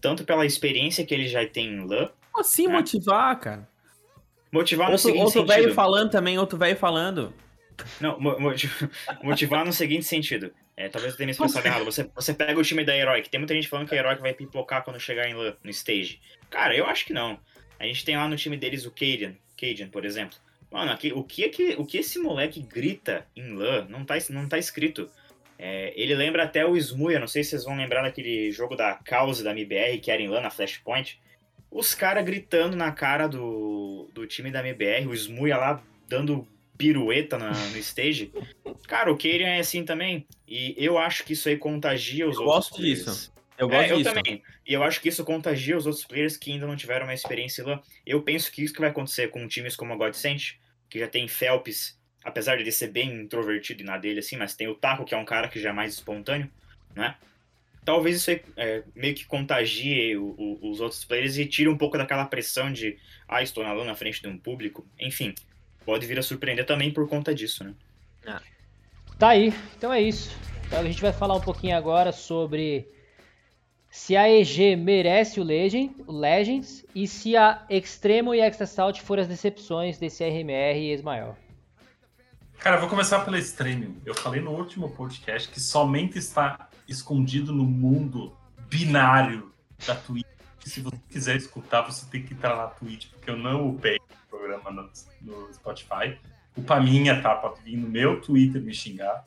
tanto 0.00 0.24
pela 0.24 0.46
experiência 0.46 1.04
que 1.04 1.12
eles 1.14 1.30
já 1.30 1.46
têm 1.46 1.66
em 1.74 1.86
LAN, 1.86 2.10
como 2.32 2.40
assim 2.40 2.66
É. 2.66 2.70
motivar, 2.70 3.38
cara? 3.38 3.68
motivar 4.50 4.86
no 4.86 4.92
Outro, 4.92 5.06
seguinte 5.06 5.24
outro 5.24 5.40
sentido. 5.40 5.54
velho 5.62 5.74
falando 5.74 6.10
também, 6.10 6.38
outro 6.38 6.56
velho 6.56 6.76
falando. 6.76 7.34
Não, 8.00 8.18
mo- 8.20 8.38
moti- 8.38 8.70
motivar 9.22 9.64
no 9.66 9.72
seguinte 9.72 10.04
sentido. 10.04 10.52
É, 10.76 10.88
talvez 10.88 11.12
eu 11.12 11.16
tenha 11.16 11.26
me 11.26 11.32
expressado 11.32 11.66
errado. 11.66 11.84
Você, 11.84 12.10
você 12.14 12.34
pega 12.34 12.58
o 12.58 12.64
time 12.64 12.84
da 12.84 12.96
Heroic. 12.96 13.30
Tem 13.30 13.38
muita 13.38 13.54
gente 13.54 13.68
falando 13.68 13.88
que 13.88 13.94
a 13.94 13.98
Heroic 13.98 14.20
vai 14.20 14.34
pipocar 14.34 14.82
quando 14.82 14.98
chegar 14.98 15.28
em, 15.28 15.34
LAN, 15.34 15.56
no 15.62 15.70
stage. 15.70 16.20
Cara, 16.50 16.76
eu 16.76 16.86
acho 16.86 17.04
que 17.04 17.12
não. 17.12 17.38
A 17.78 17.86
gente 17.86 18.04
tem 18.04 18.16
lá 18.16 18.28
no 18.28 18.36
time 18.36 18.56
deles 18.56 18.84
o 18.84 18.90
Cadian, 18.90 19.34
Cadian 19.56 19.88
por 19.88 20.04
exemplo. 20.04 20.36
Mano, 20.70 20.90
aqui, 20.90 21.12
o, 21.12 21.22
que 21.22 21.44
é 21.44 21.48
que, 21.48 21.74
o 21.78 21.86
que 21.86 21.98
esse 21.98 22.18
moleque 22.18 22.60
grita 22.60 23.26
em 23.36 23.54
LAN 23.54 23.86
não 23.88 24.04
tá, 24.04 24.16
não 24.30 24.48
tá 24.48 24.58
escrito. 24.58 25.08
É, 25.56 25.92
ele 25.94 26.14
lembra 26.16 26.42
até 26.42 26.66
o 26.66 26.76
Smuia, 26.76 27.20
não 27.20 27.28
sei 27.28 27.44
se 27.44 27.50
vocês 27.50 27.64
vão 27.64 27.76
lembrar 27.76 28.02
daquele 28.02 28.50
jogo 28.50 28.74
da 28.74 28.94
Cause 28.94 29.44
da 29.44 29.52
MBR, 29.52 29.98
que 30.00 30.10
era 30.10 30.20
em 30.20 30.26
LAN 30.26 30.40
na 30.40 30.50
Flashpoint. 30.50 31.20
Os 31.70 31.94
caras 31.94 32.24
gritando 32.24 32.76
na 32.76 32.90
cara 32.90 33.28
do, 33.28 34.10
do 34.12 34.26
time 34.26 34.50
da 34.50 34.60
MBR, 34.60 35.06
o 35.06 35.14
Smuia 35.14 35.56
lá 35.56 35.82
dando 36.08 36.46
pirueta 36.76 37.38
na, 37.38 37.52
no 37.52 37.76
stage. 37.78 38.32
Cara, 38.86 39.12
o 39.12 39.16
Keirian 39.16 39.48
é 39.48 39.60
assim 39.60 39.84
também. 39.84 40.26
E 40.46 40.74
eu 40.78 40.98
acho 40.98 41.24
que 41.24 41.32
isso 41.32 41.48
aí 41.48 41.56
contagia 41.56 42.28
os 42.28 42.36
Eu 42.36 42.42
outros. 42.42 42.68
gosto 42.70 42.76
players. 42.76 43.04
disso. 43.04 43.34
Eu 43.56 43.68
É, 43.70 43.76
gosto 43.78 43.90
eu 43.90 43.96
disso. 43.98 44.12
também. 44.14 44.42
E 44.66 44.72
eu 44.72 44.82
acho 44.82 45.00
que 45.00 45.08
isso 45.08 45.24
contagia 45.24 45.76
os 45.76 45.86
outros 45.86 46.04
players 46.04 46.36
que 46.36 46.50
ainda 46.52 46.66
não 46.66 46.76
tiveram 46.76 47.06
uma 47.06 47.14
experiência 47.14 47.64
LAN. 47.64 47.80
Eu 48.04 48.22
penso 48.22 48.50
que 48.50 48.62
isso 48.62 48.74
que 48.74 48.80
vai 48.80 48.90
acontecer 48.90 49.28
com 49.28 49.46
times 49.46 49.76
como 49.76 49.92
a 49.92 49.96
Godsent, 49.96 50.54
que 50.90 50.98
já 50.98 51.06
tem 51.06 51.28
Phelps, 51.28 51.98
apesar 52.24 52.56
de 52.56 52.62
ele 52.62 52.72
ser 52.72 52.88
bem 52.88 53.12
introvertido 53.22 53.82
e 53.82 53.86
na 53.86 53.96
dele, 53.98 54.18
assim, 54.20 54.36
mas 54.36 54.54
tem 54.54 54.66
o 54.68 54.74
Taco, 54.74 55.04
que 55.04 55.14
é 55.14 55.18
um 55.18 55.24
cara 55.24 55.48
que 55.48 55.60
já 55.60 55.70
é 55.70 55.72
mais 55.72 55.94
espontâneo, 55.94 56.50
né? 56.96 57.14
Talvez 57.84 58.16
isso 58.16 58.30
aí 58.30 58.40
é, 58.56 58.82
meio 58.94 59.14
que 59.14 59.26
contagie 59.26 60.16
o- 60.16 60.34
o- 60.38 60.70
os 60.70 60.80
outros 60.80 61.04
players 61.04 61.36
e 61.36 61.44
tire 61.44 61.68
um 61.68 61.76
pouco 61.76 61.98
daquela 61.98 62.24
pressão 62.24 62.72
de, 62.72 62.96
ah, 63.28 63.42
estou 63.42 63.62
na 63.62 63.74
na 63.84 63.94
frente 63.94 64.22
de 64.22 64.26
um 64.28 64.38
público. 64.38 64.86
Enfim, 64.98 65.34
pode 65.84 66.06
vir 66.06 66.18
a 66.18 66.22
surpreender 66.22 66.66
também 66.66 66.92
por 66.92 67.08
conta 67.08 67.34
disso, 67.34 67.64
né? 67.64 67.74
Tá 69.18 69.28
aí, 69.28 69.54
então 69.76 69.92
é 69.92 70.00
isso. 70.00 70.36
Então 70.66 70.80
a 70.80 70.84
gente 70.84 71.00
vai 71.00 71.12
falar 71.12 71.34
um 71.34 71.40
pouquinho 71.40 71.76
agora 71.76 72.10
sobre 72.10 72.88
se 73.90 74.16
a 74.16 74.28
EG 74.28 74.74
merece 74.76 75.40
o 75.40 75.44
Legend, 75.44 75.94
o 76.06 76.12
Legends 76.12 76.84
e 76.94 77.06
se 77.06 77.36
a 77.36 77.64
Extremo 77.70 78.34
e 78.34 78.42
a 78.42 78.46
Extra 78.46 78.66
Salt 78.66 79.00
foram 79.00 79.22
as 79.22 79.28
decepções 79.28 79.98
desse 79.98 80.24
RMR 80.24 80.78
e 80.78 80.92
Ismael. 80.92 81.36
Cara, 82.58 82.76
eu 82.76 82.80
vou 82.80 82.88
começar 82.88 83.20
pela 83.24 83.38
Extreme. 83.38 83.96
Eu 84.04 84.14
falei 84.14 84.40
no 84.40 84.50
último 84.50 84.90
podcast 84.90 85.48
que 85.48 85.60
somente 85.60 86.18
está 86.18 86.68
escondido 86.88 87.52
no 87.52 87.64
mundo 87.64 88.36
binário 88.68 89.52
da 89.86 89.94
Twitch. 89.94 90.26
Se 90.64 90.80
você 90.80 90.98
quiser 91.08 91.36
escutar, 91.36 91.82
você 91.82 92.06
tem 92.06 92.22
que 92.22 92.34
entrar 92.34 92.56
na 92.56 92.66
Twitch, 92.68 93.10
porque 93.10 93.30
eu 93.30 93.36
não 93.36 93.68
upei 93.68 93.96
o 93.96 94.23
programa 94.44 94.70
no, 94.70 94.90
no 95.22 95.52
Spotify. 95.54 96.18
Culpa 96.54 96.78
minha, 96.80 97.20
tá? 97.22 97.34
Pode 97.34 97.62
vir 97.62 97.76
no 97.76 97.88
meu 97.88 98.20
Twitter 98.20 98.62
me 98.62 98.74
xingar. 98.74 99.26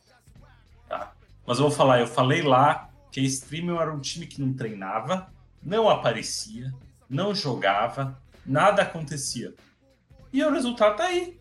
Tá? 0.88 1.14
Mas 1.46 1.58
eu 1.58 1.68
vou 1.68 1.76
falar, 1.76 2.00
eu 2.00 2.08
falei 2.08 2.44
lá 2.44 2.90
que 3.12 3.20
a 3.20 3.24
Streaming 3.24 3.78
era 3.78 3.92
um 3.92 4.00
time 4.00 4.28
que 4.28 4.40
não 4.40 4.54
treinava, 4.54 5.32
não 5.62 5.90
aparecia, 5.90 6.74
não 7.10 7.34
jogava, 7.34 8.22
nada 8.46 8.84
acontecia. 8.84 9.54
E 10.32 10.44
o 10.44 10.52
resultado 10.52 10.98
tá 10.98 11.06
aí. 11.06 11.40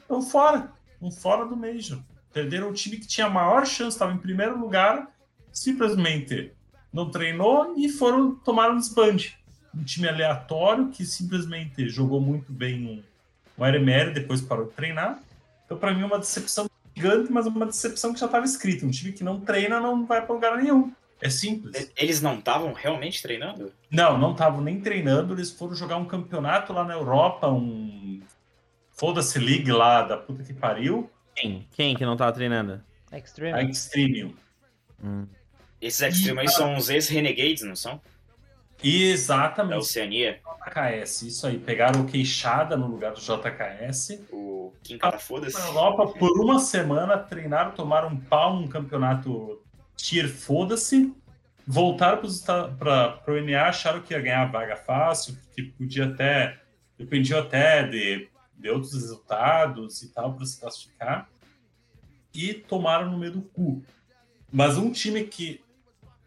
Estão 0.00 0.20
fora. 0.22 0.72
Estão 0.92 1.10
fora 1.10 1.46
do 1.46 1.56
Major. 1.56 1.98
Perderam 2.32 2.68
o 2.68 2.74
time 2.74 2.98
que 2.98 3.06
tinha 3.06 3.26
a 3.26 3.30
maior 3.30 3.66
chance, 3.66 3.96
estava 3.96 4.12
em 4.12 4.18
primeiro 4.18 4.58
lugar, 4.58 5.10
simplesmente 5.50 6.52
não 6.92 7.10
treinou 7.10 7.74
e 7.76 7.88
foram 7.88 8.34
tomar 8.36 8.70
um 8.70 8.76
desbande. 8.76 9.37
Um 9.78 9.84
time 9.84 10.08
aleatório 10.08 10.88
que 10.88 11.04
simplesmente 11.04 11.88
jogou 11.88 12.20
muito 12.20 12.52
bem 12.52 13.02
um, 13.56 13.62
um 13.62 13.64
RMR, 13.64 14.12
depois 14.12 14.40
parou 14.40 14.66
de 14.66 14.72
treinar. 14.72 15.20
Então, 15.64 15.78
para 15.78 15.94
mim, 15.94 16.02
é 16.02 16.06
uma 16.06 16.18
decepção 16.18 16.68
gigante, 16.96 17.30
mas 17.30 17.46
uma 17.46 17.66
decepção 17.66 18.12
que 18.12 18.20
já 18.20 18.26
estava 18.26 18.44
escrita. 18.44 18.84
Um 18.84 18.90
time 18.90 19.12
que 19.12 19.22
não 19.22 19.40
treina 19.40 19.78
não 19.80 20.04
vai 20.04 20.24
para 20.24 20.34
lugar 20.34 20.56
nenhum. 20.56 20.92
É 21.20 21.28
simples. 21.30 21.90
Eles 21.96 22.20
não 22.22 22.38
estavam 22.38 22.72
realmente 22.72 23.20
treinando? 23.22 23.72
Não, 23.90 24.16
não 24.16 24.32
estavam 24.32 24.60
nem 24.60 24.80
treinando, 24.80 25.34
eles 25.34 25.50
foram 25.50 25.74
jogar 25.74 25.96
um 25.96 26.04
campeonato 26.04 26.72
lá 26.72 26.84
na 26.84 26.94
Europa, 26.94 27.48
um 27.48 28.20
foda-se 28.92 29.38
league 29.38 29.70
lá 29.70 30.02
da 30.02 30.16
puta 30.16 30.42
que 30.42 30.52
pariu, 30.52 31.10
Quem? 31.34 31.66
Quem 31.72 31.96
que 31.96 32.04
não 32.04 32.16
tava 32.16 32.32
treinando? 32.32 32.82
a 33.10 33.18
Extreme. 33.18 33.70
Extreme. 33.70 34.36
Hum. 35.02 35.26
Esses 35.80 36.00
Extreme 36.00 36.40
aí 36.40 36.48
são 36.48 36.76
os 36.76 36.90
ex-Renegades, 36.90 37.62
não 37.62 37.76
são? 37.76 38.00
Da 38.82 38.88
Exatamente, 38.88 39.78
Oceania. 39.78 40.40
JKS, 40.68 41.22
isso 41.22 41.46
aí. 41.46 41.58
Pegaram 41.58 42.02
o 42.02 42.06
Queixada 42.06 42.76
no 42.76 42.86
lugar 42.86 43.12
do 43.12 43.20
JKS. 43.20 44.20
O 44.30 44.72
Kim 44.82 44.98
Cada 44.98 45.18
Foda-se. 45.18 45.58
Na 45.58 45.66
Europa, 45.66 46.06
por 46.18 46.40
uma 46.40 46.58
semana, 46.58 47.18
treinaram, 47.18 47.72
tomaram 47.72 48.08
um 48.08 48.20
pau 48.20 48.54
num 48.54 48.68
campeonato 48.68 49.60
tier 49.96 50.28
foda-se. 50.28 51.12
Voltaram 51.66 52.22
para 52.78 53.20
o 53.28 53.40
NA, 53.40 53.68
acharam 53.68 54.00
que 54.00 54.14
ia 54.14 54.20
ganhar 54.20 54.42
a 54.42 54.46
vaga 54.46 54.76
fácil, 54.76 55.36
que 55.54 55.62
podia 55.62 56.06
até. 56.06 56.60
Dependia 56.96 57.40
até 57.40 57.86
de, 57.86 58.28
de 58.56 58.70
outros 58.70 58.92
resultados 58.94 60.02
e 60.02 60.12
tal 60.12 60.34
para 60.34 60.46
se 60.46 60.58
classificar. 60.60 61.28
E 62.34 62.54
tomaram 62.54 63.10
no 63.10 63.18
meio 63.18 63.32
do 63.32 63.42
cu. 63.42 63.82
Mas 64.50 64.76
um 64.76 64.90
time 64.90 65.24
que 65.24 65.60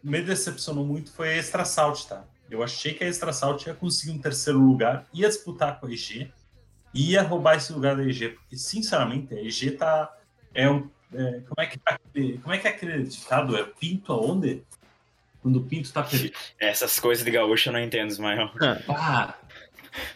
me 0.03 0.21
decepcionou 0.21 0.85
muito 0.85 1.11
foi 1.11 1.29
a 1.29 1.37
Extra 1.37 1.65
Salt, 1.65 2.05
tá? 2.05 2.23
Eu 2.51 2.61
achei 2.63 2.93
que 2.93 3.03
a 3.03 3.07
Extra 3.07 3.31
Salt 3.33 3.65
ia 3.65 3.73
conseguir 3.73 4.11
um 4.11 4.19
terceiro 4.19 4.59
lugar, 4.59 5.05
ia 5.13 5.27
disputar 5.27 5.79
com 5.79 5.87
a 5.87 5.91
EG, 5.91 6.31
ia 6.93 7.21
roubar 7.21 7.55
esse 7.55 7.71
lugar 7.71 7.95
da 7.95 8.03
EG, 8.03 8.29
porque 8.29 8.57
sinceramente 8.57 9.33
a 9.33 9.41
EG 9.41 9.71
tá. 9.71 10.11
É 10.53 10.69
um, 10.69 10.89
é, 11.13 11.41
como, 11.47 11.55
é 11.59 11.65
que 11.65 11.79
tá, 11.79 11.95
aquele- 12.09 12.37
como 12.39 12.53
é 12.53 12.57
que 12.57 12.67
é 12.67 12.71
aquele 12.71 13.03
ditado? 13.03 13.55
É 13.55 13.63
pinto 13.63 14.11
aonde? 14.11 14.63
Quando 15.41 15.55
o 15.55 15.63
pinto 15.63 15.91
tá 15.91 16.03
perdido. 16.03 16.33
Essas 16.59 16.99
coisas 16.99 17.23
de 17.25 17.31
gaúcho 17.31 17.69
eu 17.69 17.73
não 17.73 17.79
entendo, 17.79 18.09
Ismael. 18.11 18.51
Ah, 18.89 19.33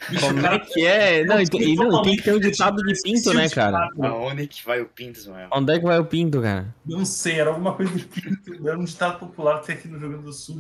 bicho, 0.09 0.27
Como 0.27 0.41
cara 0.41 0.55
é 0.55 0.59
que 0.59 0.85
é? 0.85 1.23
Não, 1.23 1.41
e, 1.41 1.47
tem- 1.49 1.61
e 1.73 1.75
não, 1.75 2.01
tem 2.03 2.15
que 2.17 2.21
ter 2.23 2.33
um 2.35 2.39
ditado 2.39 2.81
de 2.83 3.01
pinto, 3.01 3.33
né, 3.33 3.49
cara? 3.49 3.89
Aonde 4.03 4.45
que 4.47 4.63
vai 4.63 4.81
o 4.81 4.85
Pinto, 4.87 5.17
Ismael? 5.19 5.49
Onde 5.51 5.73
é 5.73 5.79
que 5.79 5.85
vai 5.85 5.97
o 5.99 6.05
pinto, 6.05 6.41
cara? 6.41 6.75
Não 6.85 7.03
sei, 7.05 7.39
era 7.39 7.49
alguma 7.49 7.73
coisa 7.73 7.91
de 7.95 8.05
pinto. 8.05 8.67
Era 8.67 8.77
um 8.77 8.83
ditado 8.83 9.17
popular 9.19 9.61
que 9.61 9.67
tem 9.67 9.75
aqui 9.77 9.87
no 9.87 9.97
Rio 9.97 10.09
Grande 10.09 10.25
do 10.25 10.33
Sul 10.33 10.59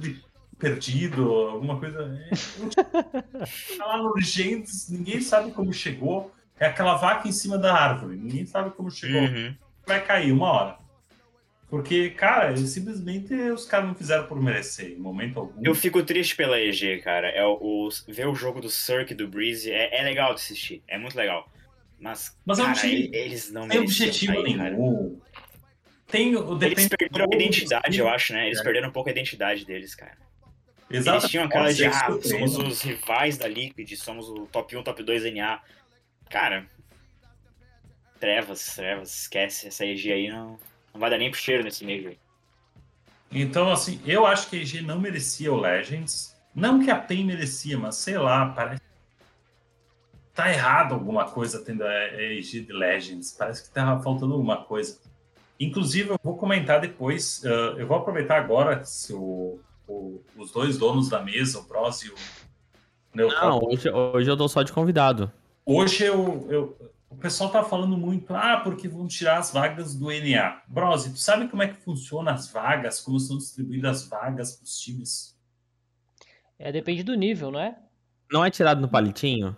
perdido, 0.57 1.31
alguma 1.31 1.79
coisa. 1.79 1.99
É, 2.29 2.35
tá 3.77 3.85
lá 3.85 3.97
no 3.97 4.13
Legends, 4.15 4.89
ninguém 4.89 5.21
sabe 5.21 5.51
como 5.51 5.71
chegou. 5.73 6.31
É 6.59 6.67
aquela 6.67 6.95
vaca 6.95 7.27
em 7.27 7.31
cima 7.31 7.57
da 7.57 7.73
árvore. 7.73 8.15
Ninguém 8.15 8.45
sabe 8.45 8.71
como 8.71 8.89
chegou. 8.89 9.21
Uhum. 9.21 9.55
Vai 9.85 10.03
cair 10.05 10.31
uma 10.31 10.49
hora. 10.51 10.77
Porque, 11.67 12.11
cara, 12.11 12.51
eles 12.51 12.69
simplesmente 12.69 13.33
os 13.33 13.65
caras 13.65 13.87
não 13.87 13.95
fizeram 13.95 14.25
por 14.27 14.41
merecer, 14.41 14.91
em 14.91 14.97
momento 14.99 15.39
algum. 15.39 15.61
Eu 15.63 15.75
fico 15.75 16.01
triste 16.03 16.35
pela 16.35 16.59
EG, 16.61 16.99
cara. 17.01 17.27
É 17.27 17.43
o, 17.43 17.57
o- 17.59 17.89
ver 18.07 18.27
o 18.27 18.35
jogo 18.35 18.61
do 18.61 18.69
Cirque 18.69 19.13
do 19.13 19.27
Breeze 19.27 19.69
é, 19.71 19.99
é 19.99 20.03
legal 20.03 20.29
de 20.33 20.41
assistir. 20.41 20.81
É 20.87 20.97
muito 20.97 21.17
legal. 21.17 21.49
Mas, 21.99 22.37
Mas 22.45 22.59
é 22.59 22.61
um 22.61 22.65
cara, 22.67 22.79
time- 22.79 23.09
eles 23.11 23.51
não 23.51 23.67
Tem 23.67 23.79
mereciam 23.79 24.07
objetivo 24.07 24.33
cara. 24.57 24.69
nenhum. 24.69 25.19
Tem 26.07 26.35
o 26.35 26.63
Eles 26.63 26.87
perderam 26.87 27.25
a 27.31 27.35
identidade, 27.35 27.99
eu 27.99 28.07
acho, 28.07 28.31
né? 28.31 28.45
Eles 28.47 28.59
É. 28.59 28.63
perderam 28.63 28.89
um 28.89 28.91
pouco 28.91 29.09
a 29.09 29.11
identidade 29.11 29.65
deles, 29.65 29.95
cara. 29.95 30.15
Exato. 30.89 31.17
Eles 31.17 31.29
tinham 31.31 31.45
aquela 31.45 31.73
de, 31.73 31.85
ah, 31.85 32.07
somos 32.21 32.57
os 32.57 32.81
rivais 32.81 33.37
da 33.37 33.47
Liquid, 33.47 33.91
somos 33.97 34.29
o 34.29 34.45
top 34.47 34.75
1, 34.77 34.83
top 34.83 35.01
2 35.03 35.25
NA. 35.25 35.59
Cara, 36.29 36.67
trevas, 38.19 38.75
trevas, 38.75 39.21
esquece. 39.21 39.67
Essa 39.67 39.85
EG 39.85 40.11
aí 40.11 40.29
não, 40.29 40.59
não 40.93 40.99
vai 40.99 41.09
dar 41.09 41.17
nem 41.17 41.29
pro 41.31 41.39
cheiro 41.39 41.63
nesse 41.63 41.83
meio. 41.85 42.09
aí. 42.09 42.19
Então, 43.31 43.71
assim, 43.71 43.99
eu 44.05 44.25
acho 44.25 44.49
que 44.49 44.57
a 44.57 44.59
EG 44.59 44.81
não 44.81 44.99
merecia 44.99 45.51
o 45.51 45.59
Legends. 45.59 46.35
Não 46.53 46.81
que 46.83 46.89
a 46.89 46.95
PEN 46.95 47.25
merecia, 47.25 47.77
mas 47.77 47.95
sei 47.95 48.17
lá, 48.17 48.49
parece. 48.49 48.81
Tá 50.33 50.51
errado 50.51 50.93
alguma 50.93 51.25
coisa 51.31 51.63
tendo 51.63 51.83
a 51.83 52.21
EG 52.21 52.61
de 52.61 52.71
Legends. 52.73 53.31
Parece 53.31 53.63
que 53.63 53.69
tá 53.73 53.99
faltando 54.01 54.33
alguma 54.33 54.63
coisa. 54.63 54.99
Inclusive, 55.59 56.09
eu 56.09 56.19
vou 56.23 56.37
comentar 56.37 56.79
depois. 56.79 57.43
ah, 57.45 57.75
eu 57.77 57.87
vou 57.87 57.97
aproveitar 57.97 58.37
agora 58.37 58.83
se 58.85 59.13
o- 59.13 59.59
o- 59.87 60.21
os 60.37 60.51
dois 60.51 60.77
donos 60.77 61.09
da 61.09 61.21
mesa, 61.21 61.59
o 61.59 61.63
Bros 61.63 62.03
e 62.03 62.09
o 62.09 62.15
Neutral, 63.13 63.49
Não, 63.61 63.67
hoje, 63.69 63.89
hoje 63.89 64.29
eu 64.29 64.35
tô 64.37 64.47
só 64.47 64.61
de 64.63 64.71
convidado. 64.73 65.31
Hoje 65.65 66.03
eu, 66.03 66.47
eu- 66.49 66.91
o 67.09 67.15
pessoal 67.15 67.49
tá 67.49 67.63
falando 67.63 67.97
muito, 67.97 68.33
ah, 68.35 68.59
porque 68.63 68.87
vão 68.87 69.07
tirar 69.07 69.37
as 69.37 69.51
vagas 69.53 69.95
do 69.95 70.11
NA. 70.11 70.61
Brose, 70.67 71.11
tu 71.13 71.17
sabe 71.19 71.47
como 71.47 71.63
é 71.63 71.67
que 71.69 71.77
funciona 71.81 72.31
as 72.33 72.51
vagas, 72.51 72.99
como 72.99 73.19
são 73.19 73.37
distribuídas 73.37 74.01
as 74.03 74.09
vagas 74.09 74.55
para 74.57 74.63
os 74.65 74.77
times? 74.79 75.35
É, 76.59 76.71
depende 76.71 77.03
do 77.03 77.15
nível, 77.15 77.51
não 77.51 77.59
é? 77.59 77.77
Não 78.31 78.43
é 78.43 78.49
tirado 78.51 78.81
no 78.81 78.87
palitinho? 78.89 79.55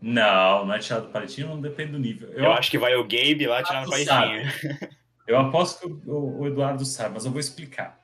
Não, 0.00 0.64
não 0.66 0.74
é 0.74 0.78
tirado 0.78 1.06
do 1.06 1.12
palitinho, 1.12 1.48
não 1.48 1.60
depende 1.60 1.92
do 1.92 1.98
nível. 1.98 2.30
Eu, 2.32 2.52
acho 2.52 2.70
que 2.70 2.78
vai 2.78 2.94
o 2.96 3.02
Gabe 3.02 3.46
lá 3.46 3.62
tirar 3.62 3.84
no 3.84 3.90
palitinho. 3.90 4.88
Eu 5.26 5.38
aposto 5.38 5.80
que 5.80 5.86
o, 6.10 6.14
o- 6.14 6.40
o 6.40 6.46
Eduardo 6.48 6.84
sabe, 6.84 7.14
mas 7.14 7.24
eu 7.24 7.30
vou 7.30 7.38
explicar. 7.38 8.00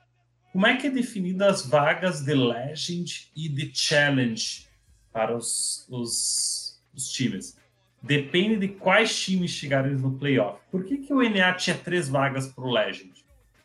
Como 0.51 0.65
é 0.65 0.75
que 0.75 0.87
é 0.87 0.89
definida 0.89 1.47
as 1.47 1.65
vagas 1.65 2.21
de 2.21 2.33
Legend 2.33 3.31
e 3.35 3.47
de 3.47 3.71
Challenge 3.73 4.67
para 5.11 5.35
os, 5.35 5.85
os, 5.89 6.81
os 6.93 7.09
times? 7.09 7.57
Depende 8.01 8.55
de 8.55 8.67
quais 8.69 9.17
times 9.19 9.51
chegarem 9.51 9.93
no 9.93 10.17
playoff. 10.17 10.59
Por 10.71 10.85
que, 10.85 10.97
que 10.97 11.13
o 11.13 11.21
NA 11.21 11.53
tinha 11.53 11.77
três 11.77 12.07
vagas 12.07 12.47
para 12.47 12.63
o 12.63 12.71
Legend? 12.71 13.13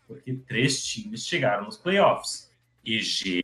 Porque 0.07 0.35
três 0.35 0.85
times 0.85 1.27
chegaram 1.27 1.65
nos 1.65 1.77
playoffs. 1.77 2.51
EG, 2.85 3.43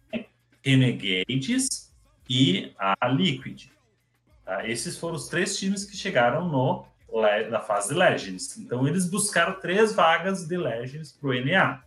Renegades 0.63 1.91
e 2.29 2.73
a 2.79 3.09
Liquid. 3.09 3.69
Tá? 4.45 4.69
Esses 4.69 4.99
foram 4.99 5.15
os 5.15 5.29
três 5.29 5.59
times 5.59 5.85
que 5.85 5.97
chegaram 5.97 6.47
no, 6.49 6.85
na 7.49 7.61
fase 7.61 7.89
de 7.89 7.95
Legends. 7.95 8.59
Então, 8.59 8.87
eles 8.87 9.09
buscaram 9.09 9.59
três 9.61 9.95
vagas 9.95 10.47
de 10.47 10.57
Legends 10.57 11.13
para 11.13 11.31
o 11.31 11.45
NA. 11.45 11.83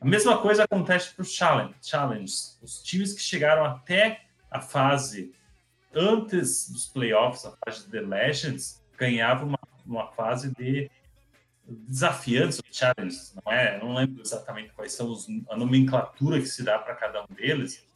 A 0.00 0.04
mesma 0.06 0.38
coisa 0.40 0.64
acontece 0.64 1.14
para 1.14 1.22
os 1.22 1.32
challenge, 1.32 1.74
Challenges. 1.82 2.58
Os 2.62 2.82
times 2.82 3.12
que 3.12 3.20
chegaram 3.20 3.64
até 3.64 4.22
a 4.50 4.60
fase 4.60 5.34
antes 5.94 6.70
dos 6.70 6.86
playoffs, 6.86 7.44
a 7.44 7.54
fase 7.64 7.88
de 7.88 8.00
Legends, 8.00 8.82
ganhavam 8.96 9.48
uma, 9.48 9.58
uma 9.84 10.06
fase 10.12 10.54
de 10.54 10.90
desafiantes, 11.66 12.60
challenges, 12.72 13.34
não 13.44 13.52
é? 13.52 13.76
Eu 13.76 13.80
não 13.80 13.94
lembro 13.94 14.22
exatamente 14.22 14.72
quais 14.72 14.92
são 14.92 15.10
os, 15.10 15.26
a 15.48 15.56
nomenclatura 15.56 16.40
que 16.40 16.46
se 16.46 16.62
dá 16.62 16.78
para 16.78 16.94
cada 16.94 17.22
um 17.22 17.34
deles. 17.34 17.86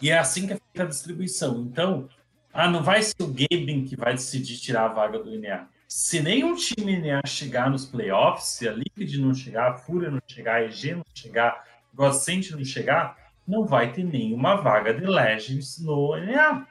E 0.00 0.10
é 0.10 0.18
assim 0.18 0.46
que 0.46 0.54
é 0.54 0.56
feita 0.56 0.84
a 0.84 0.86
distribuição. 0.86 1.60
Então, 1.60 2.08
ah, 2.52 2.68
não 2.68 2.82
vai 2.82 3.02
ser 3.02 3.22
o 3.22 3.26
Gaben 3.26 3.84
que 3.84 3.96
vai 3.96 4.14
decidir 4.14 4.58
tirar 4.58 4.86
a 4.86 4.94
vaga 4.94 5.18
do 5.18 5.38
NA. 5.38 5.68
Se 5.90 6.22
nenhum 6.22 6.54
time 6.54 7.02
chegar 7.26 7.68
nos 7.68 7.84
playoffs, 7.84 8.44
se 8.44 8.68
a 8.68 8.72
Liquid 8.72 9.12
não 9.16 9.34
chegar, 9.34 9.72
a 9.72 9.74
Fúria 9.74 10.08
não 10.08 10.20
chegar, 10.24 10.54
a 10.58 10.64
EG 10.64 10.94
não 10.94 11.04
chegar, 11.12 11.64
Godsent 11.92 12.52
não 12.52 12.64
chegar, 12.64 13.16
não 13.44 13.66
vai 13.66 13.92
ter 13.92 14.04
nenhuma 14.04 14.54
vaga 14.54 14.94
de 14.94 15.04
Legends 15.04 15.80
no 15.80 16.16
NA. 16.16 16.64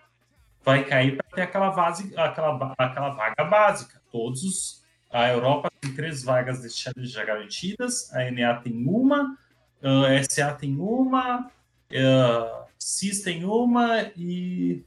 Vai 0.63 0.86
cair 0.86 1.17
para 1.17 1.36
ter 1.36 1.41
aquela, 1.41 1.70
vase, 1.70 2.13
aquela, 2.15 2.74
aquela 2.78 3.09
vaga 3.09 3.43
básica. 3.43 4.01
Todos 4.09 4.41
os, 4.41 4.86
a 5.11 5.28
Europa 5.28 5.70
tem 5.82 5.93
três 5.93 6.24
vagas 6.24 6.61
de 6.61 6.70
challenge 6.70 7.11
já 7.11 7.26
garantidas, 7.26 8.13
a 8.13 8.32
NA 8.32 8.55
tem 8.61 8.88
uma, 8.88 9.38
a 9.84 10.24
SA 10.24 10.53
tem 10.53 10.78
uma, 10.78 11.51
a 11.93 12.65
CIS 12.78 13.22
tem 13.22 13.43
uma 13.43 14.01
e 14.15 14.82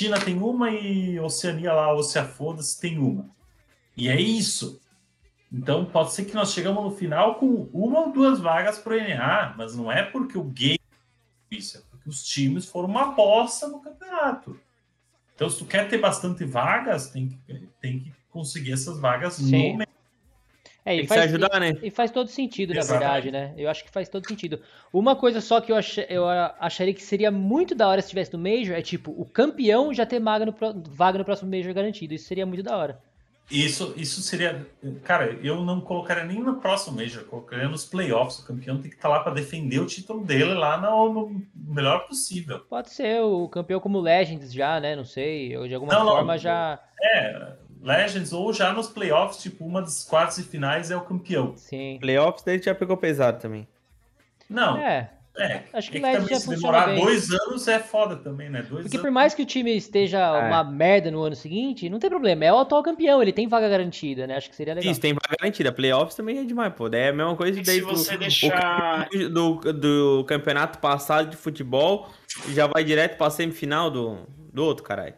China 0.00 0.18
tem 0.18 0.40
uma 0.40 0.70
e 0.70 1.20
Oceania 1.20 1.74
lá, 1.74 1.92
Oceafoda-se 1.92 2.80
tem 2.80 2.98
uma. 2.98 3.28
E 3.94 4.08
é 4.08 4.18
isso. 4.18 4.80
Então 5.52 5.84
pode 5.84 6.12
ser 6.12 6.24
que 6.24 6.34
nós 6.34 6.52
chegamos 6.52 6.82
no 6.82 6.90
final 6.90 7.34
com 7.34 7.68
uma 7.70 8.06
ou 8.06 8.12
duas 8.12 8.40
vagas 8.40 8.78
para 8.78 8.94
o 8.94 8.96
NA, 8.96 9.54
mas 9.58 9.76
não 9.76 9.92
é 9.92 10.02
porque 10.02 10.38
o 10.38 10.44
game 10.44 10.80
isso, 11.50 11.76
é 11.76 11.82
porque 11.90 12.08
os 12.08 12.22
times 12.24 12.64
foram 12.64 12.88
uma 12.88 13.12
bosta 13.12 13.68
no 13.68 13.80
campeonato. 13.80 14.58
Então, 15.34 15.50
se 15.50 15.58
tu 15.58 15.66
quer 15.66 15.88
ter 15.88 15.98
bastante 15.98 16.44
vagas, 16.44 17.10
tem 17.10 17.28
que, 17.28 17.68
tem 17.80 17.98
que 17.98 18.12
conseguir 18.30 18.72
essas 18.72 18.98
vagas 19.00 19.34
Sim. 19.34 19.76
no. 19.76 19.84
É, 20.84 20.94
e 20.94 20.98
Tem 20.98 21.06
que 21.06 21.12
se 21.12 21.18
faz, 21.18 21.30
ajudar, 21.30 21.60
né? 21.60 21.76
e 21.82 21.90
faz 21.90 22.10
todo 22.10 22.28
sentido, 22.28 22.72
na 22.72 22.82
verdade, 22.82 23.30
né? 23.30 23.52
Eu 23.56 23.68
acho 23.68 23.84
que 23.84 23.90
faz 23.90 24.08
todo 24.08 24.26
sentido. 24.26 24.60
Uma 24.92 25.14
coisa 25.14 25.40
só 25.40 25.60
que 25.60 25.70
eu, 25.70 25.76
ach, 25.76 25.98
eu 26.08 26.26
acharia 26.28 26.94
que 26.94 27.02
seria 27.02 27.30
muito 27.30 27.74
da 27.74 27.86
hora 27.86 28.00
se 28.00 28.08
tivesse 28.08 28.32
no 28.32 28.38
Major 28.38 28.74
é 28.74 28.80
tipo, 28.82 29.10
o 29.16 29.24
campeão 29.26 29.92
já 29.92 30.06
ter 30.06 30.20
vaga 30.20 30.46
no, 30.46 30.54
vaga 30.88 31.18
no 31.18 31.24
próximo 31.24 31.50
Major 31.54 31.74
garantido. 31.74 32.14
Isso 32.14 32.26
seria 32.26 32.46
muito 32.46 32.62
da 32.62 32.76
hora. 32.76 33.00
Isso, 33.50 33.92
isso 33.96 34.22
seria. 34.22 34.64
Cara, 35.02 35.36
eu 35.42 35.62
não 35.64 35.80
colocaria 35.80 36.24
nem 36.24 36.40
no 36.40 36.60
próximo 36.60 36.96
Major, 36.96 37.22
eu 37.22 37.28
colocaria 37.28 37.68
nos 37.68 37.84
playoffs. 37.84 38.38
O 38.38 38.46
campeão 38.46 38.80
tem 38.80 38.88
que 38.88 38.96
estar 38.96 39.08
lá 39.08 39.20
para 39.20 39.34
defender 39.34 39.80
o 39.80 39.86
título 39.86 40.24
dele 40.24 40.54
lá 40.54 40.80
no, 40.80 41.12
no 41.12 41.74
melhor 41.74 42.06
possível. 42.06 42.60
Pode 42.60 42.90
ser 42.90 43.20
o 43.20 43.48
campeão 43.48 43.80
como 43.80 44.00
Legends 44.00 44.52
já, 44.52 44.78
né? 44.78 44.94
Não 44.94 45.04
sei. 45.04 45.56
Ou 45.56 45.66
de 45.66 45.74
alguma 45.74 45.92
Não, 45.92 46.04
não. 46.04 46.12
forma 46.12 46.38
já. 46.38 46.78
É, 47.02 47.54
Legends 47.82 48.32
ou 48.32 48.52
já 48.52 48.72
nos 48.72 48.88
playoffs, 48.88 49.42
tipo, 49.42 49.64
uma 49.64 49.80
das 49.80 50.04
quartas 50.04 50.38
e 50.38 50.42
finais 50.42 50.90
é 50.90 50.96
o 50.96 51.00
campeão. 51.00 51.54
Sim. 51.56 51.98
Playoffs 52.00 52.42
daí 52.44 52.60
já 52.62 52.74
pegou 52.74 52.96
pesado 52.96 53.40
também. 53.40 53.66
Não, 54.48 54.76
É. 54.76 55.10
é. 55.38 55.62
acho 55.72 55.90
que 55.90 55.98
é 55.98 56.00
Legends 56.02 56.22
também 56.24 56.34
já 56.34 56.40
se 56.40 56.50
demorar 56.50 56.86
bem. 56.86 57.02
dois 57.02 57.30
anos 57.30 57.66
é 57.68 57.78
foda 57.78 58.16
também, 58.16 58.50
né? 58.50 58.60
Dois 58.62 58.82
Porque 58.82 58.98
por 58.98 59.06
anos. 59.06 59.14
mais 59.14 59.32
que 59.32 59.42
o 59.42 59.46
time 59.46 59.74
esteja 59.76 60.18
É. 60.18 60.48
uma 60.48 60.62
merda 60.64 61.10
no 61.10 61.22
ano 61.22 61.34
seguinte, 61.36 61.88
não 61.88 61.98
tem 61.98 62.10
problema. 62.10 62.44
É 62.44 62.52
o 62.52 62.58
atual 62.58 62.82
campeão, 62.82 63.22
ele 63.22 63.32
tem 63.32 63.46
vaga 63.48 63.68
garantida, 63.68 64.26
né? 64.26 64.36
Acho 64.36 64.50
que 64.50 64.56
seria 64.56 64.74
legal. 64.74 64.90
Isso, 64.90 65.00
tem 65.00 65.14
vaga 65.14 65.36
garantida. 65.40 65.72
Playoffs 65.72 66.14
também 66.16 66.38
é 66.38 66.44
demais, 66.44 66.74
pô. 66.74 66.88
Daí 66.88 67.02
é 67.02 67.08
a 67.08 67.12
mesma 67.12 67.34
coisa 67.36 67.58
E 67.60 67.62
daí 67.62 67.76
se 67.76 67.80
do- 67.80 67.86
você 67.86 68.14
o 68.14 68.18
deixar- 68.18 69.08
do, 69.32 69.54
do 69.72 70.24
campeonato 70.26 70.78
passado 70.80 71.30
de 71.30 71.36
futebol 71.36 72.08
já 72.50 72.66
vai 72.66 72.82
direto 72.84 73.16
pra 73.16 73.30
semifinal 73.30 73.90
do, 73.90 74.18
do 74.52 74.64
outro, 74.64 74.84
caralho. 74.84 75.14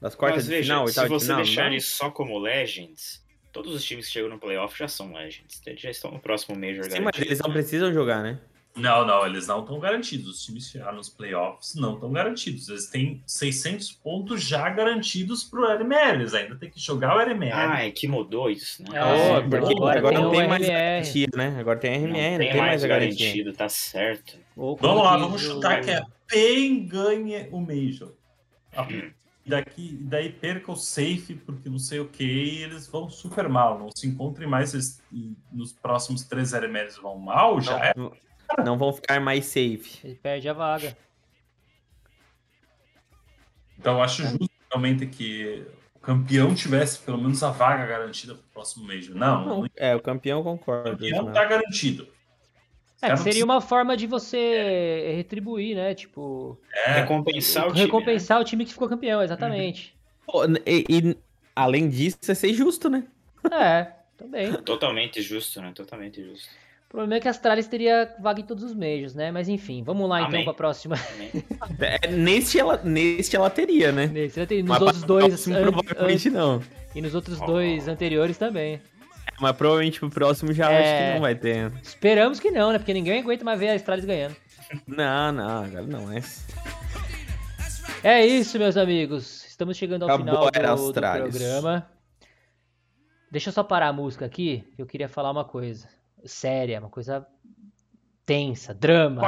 Das 0.00 0.14
quartas 0.14 0.38
Mas 0.38 0.44
de 0.44 0.50
veja, 0.50 0.72
final, 0.74 0.86
se 0.86 0.90
oitava 0.90 1.08
de 1.08 1.14
você 1.14 1.26
final. 1.26 1.42
deixar 1.42 1.72
isso 1.72 1.96
só 1.96 2.10
como 2.10 2.38
Legends, 2.38 3.22
todos 3.52 3.74
os 3.74 3.84
times 3.84 4.06
que 4.06 4.12
chegam 4.12 4.30
no 4.30 4.38
playoff 4.38 4.78
já 4.78 4.88
são 4.88 5.12
Legends. 5.12 5.60
Eles 5.66 5.80
já 5.80 5.90
estão 5.90 6.10
no 6.10 6.18
próximo 6.20 6.54
Major 6.58 6.84
Sim, 6.84 6.88
mas 6.90 6.96
garantido, 6.98 7.26
eles 7.26 7.38
não 7.40 7.52
precisam 7.52 7.92
jogar, 7.92 8.22
né? 8.22 8.38
Não, 8.76 9.04
não, 9.04 9.26
eles 9.26 9.48
não 9.48 9.60
estão 9.60 9.80
garantidos. 9.80 10.28
Os 10.28 10.44
times 10.44 10.66
que 10.66 10.72
chegaram 10.72 10.96
nos 10.96 11.08
playoffs 11.08 11.74
não 11.74 11.94
estão 11.94 12.10
garantidos. 12.12 12.68
Eles 12.68 12.86
têm 12.86 13.20
600 13.26 13.90
pontos 13.92 14.42
já 14.44 14.70
garantidos 14.70 15.42
pro 15.42 15.64
RMR. 15.66 16.14
Eles 16.20 16.32
ainda 16.34 16.54
têm 16.54 16.70
que 16.70 16.78
jogar 16.80 17.16
o 17.16 17.20
RMR. 17.20 17.50
Ah, 17.52 17.84
é 17.84 17.90
que 17.90 18.06
mudou 18.06 18.48
isso, 18.48 18.82
né? 18.84 18.90
É, 18.96 19.38
então 19.38 19.50
porque 19.50 19.74
agora 19.74 19.98
agora, 19.98 20.14
tem 20.14 20.22
não 20.24 20.30
o 20.30 20.32
tem 20.36 20.48
mais 20.48 20.62
RMR. 20.62 20.72
garantia, 20.78 21.26
né? 21.36 21.56
Agora 21.58 21.78
tem 21.80 21.90
RMR, 21.92 22.12
não 22.12 22.30
não, 22.30 22.38
tem, 22.38 22.56
mais 22.56 22.84
a 22.84 22.88
garantia. 22.88 23.18
garantido, 23.26 23.52
tá 23.52 23.68
certo. 23.68 24.38
Vamos 24.56 25.02
lá, 25.02 25.16
vamos 25.16 25.42
chutar 25.42 25.80
que 25.82 25.90
é 25.90 26.02
PEN 26.28 26.86
ganhe 26.86 27.48
o 27.50 27.60
Major. 27.60 28.14
Hum. 28.78 29.10
Daqui, 29.46 29.96
daí 30.02 30.30
perca 30.30 30.70
o 30.70 30.76
safe, 30.76 31.34
porque 31.34 31.68
não 31.68 31.78
sei 31.78 31.98
o 31.98 32.08
que, 32.08 32.22
e 32.24 32.62
eles 32.62 32.86
vão 32.86 33.08
super 33.08 33.48
mal. 33.48 33.78
Não 33.78 33.88
se 33.94 34.06
encontrem 34.06 34.46
mais 34.48 34.74
eles- 34.74 35.02
e 35.10 35.34
nos 35.50 35.72
próximos 35.72 36.22
três 36.24 36.52
RMRs 36.52 36.96
vão 36.98 37.18
mal, 37.18 37.60
já 37.60 37.78
é. 37.86 37.92
Não, 37.96 38.12
não 38.64 38.78
vão 38.78 38.92
ficar 38.92 39.18
mais 39.20 39.46
safe. 39.46 39.98
Ele 40.04 40.14
perde 40.16 40.48
a 40.48 40.52
vaga. 40.52 40.96
Então 43.78 43.94
eu 43.94 44.02
acho 44.02 44.22
justo 44.24 44.50
realmente 44.70 45.06
que 45.06 45.66
o 45.94 45.98
campeão 46.00 46.54
tivesse 46.54 46.98
pelo 47.00 47.18
menos 47.18 47.42
a 47.42 47.50
vaga 47.50 47.86
garantida 47.86 48.34
para 48.34 48.42
o 48.44 48.52
próximo 48.52 48.86
Major. 48.86 49.14
Não, 49.14 49.46
Não, 49.46 49.60
o 49.62 49.66
é, 49.76 49.96
o 49.96 50.00
campeão 50.00 50.42
concorda. 50.42 50.90
campeão 50.90 51.22
né? 51.24 51.30
está 51.30 51.44
garantido. 51.46 52.06
É, 53.02 53.16
seria 53.16 53.44
uma 53.44 53.60
forma 53.60 53.96
de 53.96 54.06
você 54.06 55.12
retribuir, 55.16 55.74
né? 55.76 55.94
Tipo, 55.94 56.58
É, 56.86 57.00
Recompensar 57.00 57.64
o 57.64 57.68
time. 57.68 57.78
né? 57.80 57.84
recompensar 57.86 58.40
o 58.40 58.44
time 58.44 58.64
que 58.64 58.72
ficou 58.72 58.88
campeão, 58.88 59.22
exatamente. 59.22 59.94
Pô, 60.26 60.44
E, 60.66 60.84
e, 60.88 61.16
além 61.56 61.88
disso, 61.88 62.18
é 62.28 62.34
ser 62.34 62.52
justo, 62.52 62.88
né? 62.90 63.04
É, 63.52 63.86
também. 64.18 64.50
né? 64.50 64.58
Totalmente 64.64 65.22
justo, 65.22 65.60
né? 65.62 65.72
Totalmente 65.74 66.22
justo. 66.22 66.48
O 66.86 66.90
problema 66.90 67.14
é 67.14 67.20
que 67.20 67.28
a 67.28 67.30
Astralis 67.30 67.68
teria 67.68 68.14
vaga 68.20 68.40
em 68.40 68.44
todos 68.44 68.64
os 68.64 68.74
meios, 68.74 69.14
né? 69.14 69.30
Mas 69.30 69.48
enfim, 69.48 69.82
vamos 69.82 70.08
lá 70.08 70.18
então 70.18 70.30
Amém. 70.30 70.44
pra 70.44 70.52
próxima. 70.52 70.96
É, 71.80 72.08
neste, 72.08 72.58
ela, 72.58 72.76
neste 72.84 73.34
ela 73.36 73.48
teria, 73.48 73.92
né? 73.92 74.08
Você 74.28 74.44
tem 74.44 74.60
nos 74.60 74.68
Mas 74.70 74.82
outros 74.82 75.02
dois 75.04 75.26
próximo, 75.28 75.56
an- 75.56 75.62
provavelmente 75.72 76.28
não. 76.30 76.56
an- 76.56 76.62
e 76.94 77.00
nos 77.00 77.14
outros 77.14 77.40
Oh. 77.40 77.46
dois 77.46 77.86
anteriores 77.88 78.36
também. 78.36 78.80
Mas 79.40 79.56
provavelmente 79.56 79.98
pro 79.98 80.10
próximo 80.10 80.52
já 80.52 80.70
É. 80.70 80.78
acho 80.78 80.98
que 81.08 81.14
não 81.14 81.20
vai 81.22 81.34
ter. 81.34 81.72
Esperamos 81.82 82.38
que 82.38 82.50
não, 82.50 82.72
né? 82.72 82.78
Porque 82.78 82.92
ninguém 82.92 83.20
aguenta 83.20 83.44
mais 83.44 83.58
ver 83.58 83.70
a 83.70 83.74
Astralis 83.74 84.04
ganhando. 84.04 84.36
Não, 84.86 85.32
não, 85.32 85.64
agora 85.64 85.86
não 85.86 86.12
é. 86.12 86.22
É 88.02 88.24
isso, 88.24 88.58
meus 88.58 88.76
amigos. 88.76 89.44
Estamos 89.46 89.76
chegando 89.76 90.02
ao 90.04 90.08
Acabou 90.08 90.50
final 90.52 90.76
do, 90.76 90.92
do 90.92 91.00
programa. 91.00 91.90
Deixa 93.30 93.48
eu 93.48 93.52
só 93.52 93.62
parar 93.62 93.88
a 93.88 93.92
música 93.92 94.24
aqui, 94.26 94.64
que 94.74 94.82
eu 94.82 94.86
queria 94.86 95.08
falar 95.08 95.30
uma 95.30 95.44
coisa 95.44 95.88
séria, 96.24 96.78
uma 96.80 96.88
coisa 96.88 97.26
tensa, 98.26 98.74
drama. 98.74 99.22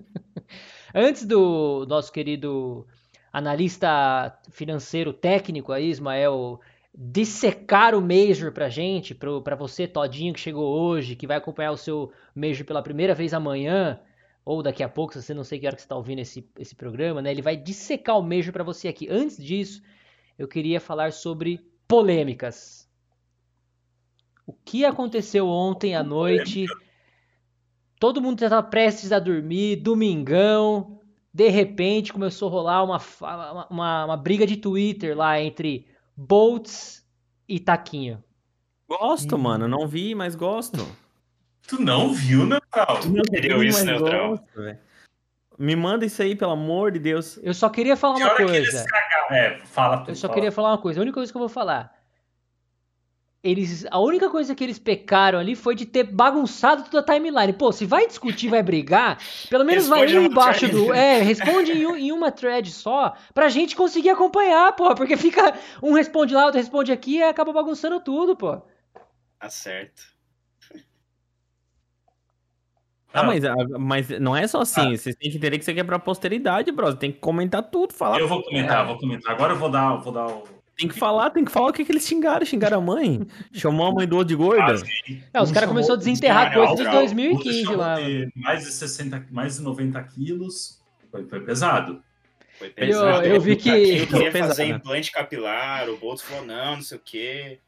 Antes 0.94 1.24
do 1.24 1.86
nosso 1.88 2.12
querido 2.12 2.86
analista 3.32 4.36
financeiro 4.50 5.12
técnico 5.12 5.72
aí, 5.72 5.88
Ismael, 5.90 6.60
dissecar 6.94 7.94
o 7.94 8.00
Major 8.00 8.52
pra 8.52 8.68
gente, 8.68 9.14
pro- 9.14 9.42
pra 9.42 9.54
você, 9.56 9.86
Todinho, 9.86 10.34
que 10.34 10.40
chegou 10.40 10.66
hoje, 10.78 11.14
que 11.16 11.26
vai 11.26 11.36
acompanhar 11.36 11.72
o 11.72 11.76
seu 11.76 12.12
Major 12.34 12.64
pela 12.66 12.82
primeira 12.82 13.14
vez 13.14 13.32
amanhã, 13.32 14.00
ou 14.44 14.62
daqui 14.62 14.82
a 14.82 14.88
pouco, 14.88 15.12
se 15.12 15.22
você 15.22 15.32
não 15.32 15.44
sei 15.44 15.58
que 15.58 15.66
hora 15.66 15.76
que 15.76 15.82
você 15.82 15.88
tá 15.88 15.96
ouvindo 15.96 16.18
esse, 16.18 16.48
esse 16.58 16.74
programa, 16.74 17.22
né? 17.22 17.30
Ele 17.30 17.42
vai 17.42 17.56
dissecar 17.56 18.18
o 18.18 18.22
Major 18.22 18.52
pra 18.52 18.64
você 18.64 18.88
aqui. 18.88 19.08
Antes 19.08 19.36
disso, 19.42 19.82
eu 20.38 20.48
queria 20.48 20.80
falar 20.80 21.12
sobre 21.12 21.60
polêmicas. 21.86 22.88
O 24.46 24.52
que 24.52 24.84
aconteceu 24.84 25.46
ontem 25.46 25.94
à 25.94 26.02
noite? 26.02 26.66
Todo 28.00 28.20
mundo 28.20 28.40
já 28.40 28.48
tava 28.48 28.66
prestes 28.66 29.12
a 29.12 29.18
dormir, 29.18 29.76
domingão. 29.76 30.98
De 31.32 31.48
repente 31.48 32.12
começou 32.12 32.48
a 32.48 32.50
rolar 32.50 32.82
uma, 32.82 33.00
uma, 33.20 33.66
uma, 33.68 34.04
uma 34.06 34.16
briga 34.16 34.46
de 34.46 34.56
Twitter 34.56 35.16
lá 35.16 35.40
entre 35.40 35.86
Boltz 36.16 37.04
e 37.48 37.58
Taquinho. 37.60 38.22
Gosto, 38.88 39.36
Hum. 39.36 39.38
mano. 39.38 39.68
Não 39.68 39.86
vi, 39.86 40.14
mas 40.14 40.34
gosto. 40.34 40.78
Tu 41.68 41.80
não 41.80 42.12
viu, 42.12 42.44
Neutral? 42.46 42.98
Tu 43.00 43.08
não 43.10 43.20
entendeu 43.20 43.60
Vi, 43.60 43.68
isso, 43.68 43.84
Neutral? 43.84 44.30
gosto. 44.30 44.78
Me 45.56 45.76
manda 45.76 46.04
isso 46.04 46.20
aí, 46.20 46.34
pelo 46.34 46.52
amor 46.52 46.90
de 46.90 46.98
Deus. 46.98 47.38
Eu 47.42 47.54
só 47.54 47.68
queria 47.68 47.96
falar 47.96 48.16
Que 48.16 48.22
uma 48.24 48.34
coisa. 48.34 48.56
eles? 48.56 48.84
É, 49.30 49.58
fala 49.66 49.98
tu. 49.98 50.10
Eu 50.10 50.16
só 50.16 50.22
fala. 50.26 50.34
queria 50.34 50.50
falar 50.50 50.70
uma 50.70 50.78
coisa. 50.78 50.98
A 50.98 51.02
única 51.02 51.14
coisa 51.14 51.30
que 51.30 51.36
eu 51.36 51.40
vou 51.40 51.48
falar. 51.48 51.94
Eles, 53.42 53.86
a 53.90 53.98
única 53.98 54.28
coisa 54.28 54.54
que 54.54 54.62
eles 54.62 54.78
pecaram 54.78 55.38
ali 55.38 55.56
foi 55.56 55.74
de 55.74 55.86
ter 55.86 56.04
bagunçado 56.04 56.84
toda 56.84 57.00
a 57.00 57.14
timeline. 57.14 57.52
Pô, 57.54 57.72
se 57.72 57.86
vai 57.86 58.06
discutir, 58.06 58.48
vai 58.48 58.62
brigar, 58.62 59.18
pelo 59.48 59.64
menos 59.64 59.88
vai 59.88 60.00
Responde 60.00 60.18
um 60.18 60.22
numa 60.22 60.32
embaixo 60.32 60.68
thread. 60.68 60.74
do. 60.86 60.92
É, 60.92 61.22
responde 61.22 61.72
em, 61.72 61.86
um- 61.86 61.96
em 61.96 62.12
uma 62.12 62.30
thread 62.30 62.70
só, 62.70 63.14
pra 63.32 63.48
gente 63.48 63.74
conseguir 63.74 64.10
acompanhar, 64.10 64.72
pô. 64.76 64.94
Porque 64.94 65.16
fica. 65.16 65.54
Um 65.82 65.92
responde 65.94 66.34
lá, 66.34 66.44
outro 66.44 66.60
responde 66.60 66.92
aqui 66.92 67.16
e 67.16 67.22
acaba 67.22 67.52
bagunçando 67.52 67.98
tudo, 68.00 68.36
pô. 68.36 68.60
Tá 69.38 69.48
certo. 69.48 70.02
Ah, 73.12 73.20
Ah. 73.20 73.24
mas, 73.24 73.44
ah, 73.44 73.54
mas 73.78 74.08
não 74.20 74.36
é 74.36 74.46
só 74.46 74.60
assim. 74.60 74.96
Vocês 74.96 75.16
têm 75.16 75.30
que 75.30 75.36
entender 75.38 75.56
que 75.56 75.62
isso 75.64 75.70
aqui 75.70 75.80
é 75.80 75.84
pra 75.84 75.98
posteridade, 75.98 76.70
bro. 76.70 76.86
Você 76.86 76.96
tem 76.98 77.10
que 77.10 77.18
comentar 77.18 77.62
tudo, 77.62 77.92
falar. 77.92 78.20
Eu 78.20 78.28
vou 78.28 78.40
comentar, 78.42 78.86
vou 78.86 78.98
comentar. 78.98 79.32
Agora 79.34 79.54
eu 79.54 79.58
vou 79.58 79.68
dar, 79.70 79.96
vou 79.96 80.12
dar 80.12 80.26
o. 80.28 80.59
Tem 80.80 80.88
que 80.88 80.98
falar, 80.98 81.30
tem 81.30 81.44
que 81.44 81.50
falar 81.52 81.68
o 81.68 81.72
que, 81.72 81.84
que 81.84 81.92
eles 81.92 82.06
xingaram. 82.06 82.44
Xingaram 82.46 82.78
a 82.78 82.80
mãe. 82.80 83.26
Chamou 83.52 83.86
a 83.86 83.92
mãe 83.92 84.06
do 84.08 84.16
outro 84.16 84.28
de 84.28 84.34
gorda. 84.36 84.74
Ah. 84.82 85.12
É, 85.34 85.42
os 85.42 85.52
caras 85.52 85.68
começaram 85.68 85.94
a 85.94 85.98
desenterrar 85.98 86.52
dos 86.54 86.72
Israel. 86.80 86.92
2015 87.00 87.58
outro 87.60 87.76
lá. 87.76 88.00
de 88.00 88.32
Mais 88.34 88.64
de 88.64 88.72
60, 88.72 89.26
mais 89.30 89.56
de 89.56 89.62
90 89.62 90.02
quilos. 90.04 90.80
Foi, 91.10 91.24
foi 91.26 91.40
pesado. 91.40 92.02
Foi 92.58 92.68
Eu- 92.68 92.74
pesado. 92.74 93.26
eu 93.26 93.40
vi 93.40 93.56
que- 93.56 93.68
Eu 93.68 94.06
queria 94.06 94.32
fazer 94.32 94.64
implante 94.66 95.10
capilar, 95.12 95.88
o 95.88 95.96
Boltz 95.96 96.22
falou, 96.22 96.44
não, 96.46 96.76
não 96.76 96.82
sei 96.82 96.98
o 96.98 97.00
quê. 97.04 97.58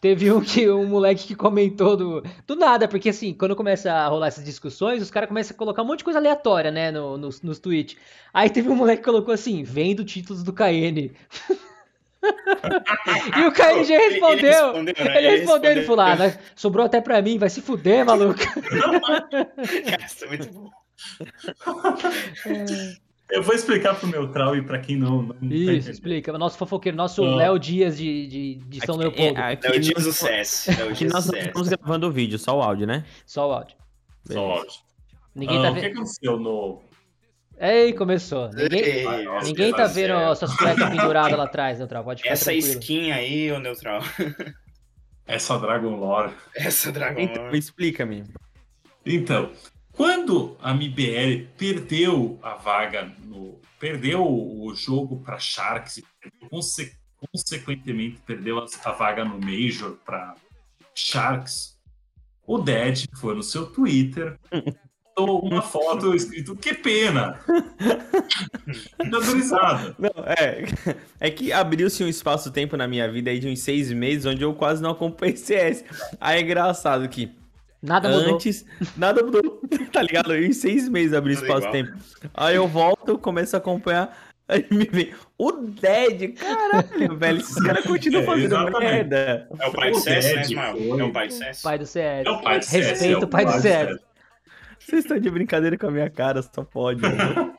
Teve 0.00 0.30
um 0.30 0.40
que 0.40 0.70
um 0.70 0.86
moleque 0.86 1.26
que 1.26 1.34
comentou 1.34 1.96
do, 1.96 2.22
do 2.46 2.54
nada, 2.54 2.86
porque 2.86 3.08
assim, 3.08 3.34
quando 3.34 3.56
começa 3.56 3.92
a 3.92 4.06
rolar 4.06 4.28
essas 4.28 4.44
discussões, 4.44 5.02
os 5.02 5.10
caras 5.10 5.28
começam 5.28 5.52
a 5.54 5.58
colocar 5.58 5.82
um 5.82 5.84
monte 5.84 5.98
de 5.98 6.04
coisa 6.04 6.20
aleatória, 6.20 6.70
né, 6.70 6.92
no, 6.92 7.18
nos, 7.18 7.42
nos 7.42 7.58
tweets. 7.58 7.96
Aí 8.32 8.48
teve 8.48 8.68
um 8.68 8.76
moleque 8.76 9.02
que 9.02 9.04
colocou 9.10 9.34
assim, 9.34 9.64
vendo 9.64 10.04
títulos 10.04 10.44
do 10.44 10.52
KN. 10.52 11.10
e 13.36 13.44
o 13.46 13.52
KN 13.52 13.84
já 13.84 13.94
Ele- 13.94 14.08
respondeu. 14.10 14.76
Ele 14.76 14.92
respondeu, 14.92 15.04
né? 15.04 15.18
Ele 15.18 15.28
respondeu, 15.36 15.70
ele 15.70 15.82
falou, 15.82 16.00
ah, 16.04 16.16
né, 16.16 16.38
sobrou 16.56 16.86
até 16.86 17.00
pra 17.00 17.20
mim, 17.22 17.38
vai 17.38 17.50
se 17.50 17.60
fuder, 17.60 18.04
maluco. 18.04 18.38
Cara, 19.88 20.04
isso 20.06 20.24
é 20.24 20.28
muito 20.28 20.48
bom. 20.52 20.70
Eu 23.30 23.42
vou 23.42 23.54
explicar 23.54 23.94
pro 23.94 24.08
neutral 24.08 24.56
e 24.56 24.62
pra 24.62 24.78
quem 24.78 24.96
não. 24.96 25.20
não 25.22 25.28
tá 25.28 25.34
Isso, 25.42 25.54
entendendo. 25.54 25.90
explica. 25.90 26.38
Nosso 26.38 26.56
fofoqueiro, 26.56 26.96
nosso 26.96 27.22
Ah. 27.22 27.36
Léo 27.36 27.58
Dias 27.58 27.98
de, 27.98 28.26
de, 28.26 28.54
de 28.54 28.86
São 28.86 28.94
Aqui- 28.94 29.04
Leopoldo. 29.04 29.38
é, 29.40 29.52
aqui 29.52 29.66
É 29.66 29.70
o 29.70 29.80
dia 29.80 29.92
nós- 29.94 30.04
do 30.04 30.12
CS. 30.12 30.68
É 30.68 30.84
o 30.84 30.88
Aqui 30.90 31.04
nós 31.04 31.26
não 31.26 31.38
estamos 31.38 31.68
gravando 31.68 32.06
o 32.06 32.10
vídeo, 32.10 32.38
só 32.38 32.56
o 32.56 32.62
áudio, 32.62 32.86
né? 32.86 33.04
Só 33.26 33.48
o 33.48 33.52
áudio. 33.52 33.76
Só 34.24 34.40
ótimo. 34.42 34.82
Ninguém 35.34 35.58
Ah, 35.58 35.62
tá 35.62 35.70
O 35.70 35.74
que 35.74 35.80
vendo. 35.82 35.92
aconteceu 35.92 36.38
no. 36.38 36.80
Ei, 37.60 37.92
começou. 37.92 38.48
Ninguém, 38.50 38.80
Ei, 38.80 39.04
ninguém 39.42 39.72
tá 39.72 39.86
vendo 39.86 40.08
céu. 40.18 40.32
essas 40.32 40.56
cuecas 40.56 40.88
penduradas 40.90 41.36
lá 41.38 41.44
atrás, 41.44 41.78
Neutral. 41.78 42.04
Pode 42.04 42.22
ficar 42.22 42.32
Essa 42.34 42.44
tranquilo. 42.52 42.72
skin 42.80 43.10
aí, 43.12 43.50
ô 43.52 43.58
Neutral. 43.58 44.00
Essa 45.26 45.58
Dragon 45.58 45.96
Lore. 45.96 46.32
Essa 46.54 46.90
Dragon 46.92 47.20
Então, 47.20 47.44
Lore. 47.44 47.58
explica-me. 47.58 48.24
Então, 49.04 49.52
quando 49.92 50.56
a 50.62 50.72
MBL 50.72 51.48
perdeu 51.56 52.38
a 52.42 52.54
vaga 52.54 53.12
no. 53.24 53.60
Perdeu 53.80 54.26
o 54.26 54.74
jogo 54.74 55.20
para 55.20 55.38
Sharks, 55.38 55.98
e 55.98 56.04
conse- 56.50 56.92
consequentemente 57.32 58.18
perdeu 58.26 58.58
a, 58.58 58.66
a 58.84 58.90
vaga 58.92 59.24
no 59.24 59.38
Major 59.40 59.96
para 60.04 60.34
Sharks, 60.94 61.78
o 62.44 62.58
Dead 62.58 63.04
foi 63.20 63.36
no 63.36 63.42
seu 63.42 63.66
Twitter, 63.66 64.36
botou 65.18 65.40
uma 65.40 65.62
foto 65.62 66.14
escrito 66.14 66.54
que 66.56 66.74
pena! 66.74 67.38
Risada. 69.34 69.94
Não, 69.98 70.10
é, 70.26 70.64
é 71.20 71.30
que 71.30 71.52
abriu-se 71.52 72.02
um 72.04 72.08
espaço-tempo 72.08 72.76
na 72.76 72.86
minha 72.86 73.10
vida 73.10 73.30
aí 73.30 73.38
de 73.38 73.48
uns 73.48 73.60
seis 73.60 73.92
meses 73.92 74.26
onde 74.26 74.42
eu 74.42 74.54
quase 74.54 74.82
não 74.82 74.90
acompanhei 74.90 75.36
CS. 75.36 75.84
Aí 76.20 76.38
é 76.38 76.42
engraçado 76.42 77.08
que 77.08 77.30
Nada 77.82 78.08
mudou. 78.08 78.34
antes 78.34 78.66
nada 78.96 79.22
mudou, 79.22 79.60
tá 79.92 80.02
ligado? 80.02 80.34
Em 80.34 80.52
seis 80.52 80.88
meses 80.88 81.12
abriu 81.14 81.36
Tudo 81.36 81.46
espaço-tempo. 81.46 81.92
Aí 82.34 82.56
eu 82.56 82.66
volto, 82.66 83.16
começo 83.18 83.54
a 83.54 83.58
acompanhar, 83.60 84.16
aí 84.48 84.66
me 84.70 84.84
vem 84.84 85.14
o 85.38 85.52
Dead, 85.52 86.34
caralho, 86.34 87.16
velho, 87.16 87.38
esses 87.38 87.54
caras 87.62 87.84
continuam 87.84 88.22
É, 88.22 88.26
fazendo 88.26 88.46
exatamente. 88.46 88.80
merda. 88.80 89.48
É 89.60 89.66
o 89.68 89.72
pai 89.72 89.90
do 89.92 90.00
CS, 90.00 90.34
né, 90.34 90.42
Ismael? 90.42 90.76
É 91.00 91.04
o 91.04 91.12
pai 91.12 91.28
do 91.28 91.34
CS. 91.34 91.62
Pai 91.62 91.78
do 91.78 91.86
CS. 91.86 92.26
É 92.26 92.30
o 92.30 92.42
pai 92.42 92.58
do 92.58 92.64
CS, 92.64 92.88
Respeita 92.88 93.20
é 93.20 93.24
o 93.24 93.28
pai 93.28 93.44
do 93.44 93.52
CS. 93.52 93.98
Vocês 94.78 95.04
estão 95.04 95.18
de 95.18 95.30
brincadeira 95.30 95.76
com 95.76 95.86
a 95.86 95.90
minha 95.90 96.10
cara, 96.10 96.42
só 96.42 96.64
pode. 96.64 97.02
mano. 97.02 97.54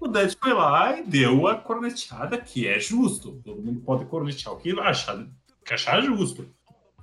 O 0.00 0.06
Dead 0.06 0.32
foi 0.40 0.52
lá 0.52 0.98
e 0.98 1.02
deu 1.02 1.46
a 1.48 1.56
corneteada 1.56 2.38
que 2.38 2.66
é 2.66 2.78
justo. 2.78 3.40
Todo 3.44 3.60
mundo 3.60 3.80
pode 3.80 4.06
cornetear 4.06 4.54
o 4.54 4.58
que 4.58 4.70
achar, 4.78 5.26
que 5.64 5.74
achar 5.74 6.00
justo. 6.00 6.48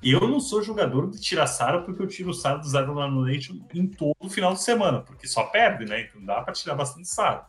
Eu 0.02 0.22
não 0.28 0.40
sou 0.40 0.62
jogador 0.64 1.10
de 1.10 1.20
tirar 1.20 1.48
Sara 1.48 1.82
porque 1.82 2.02
eu 2.02 2.08
tiro 2.08 2.30
o 2.30 2.34
Sara 2.34 2.58
do 2.58 2.68
Zero 2.68 2.94
lá 2.94 3.10
no 3.10 3.26
Nation 3.26 3.56
em 3.74 3.88
todo 3.88 4.30
final 4.30 4.54
de 4.54 4.62
semana, 4.62 5.02
porque 5.02 5.28
só 5.28 5.44
perde, 5.46 5.86
né? 5.86 6.02
Então 6.02 6.24
dá 6.24 6.42
pra 6.42 6.54
tirar 6.54 6.76
bastante 6.76 7.08
Sara. 7.08 7.46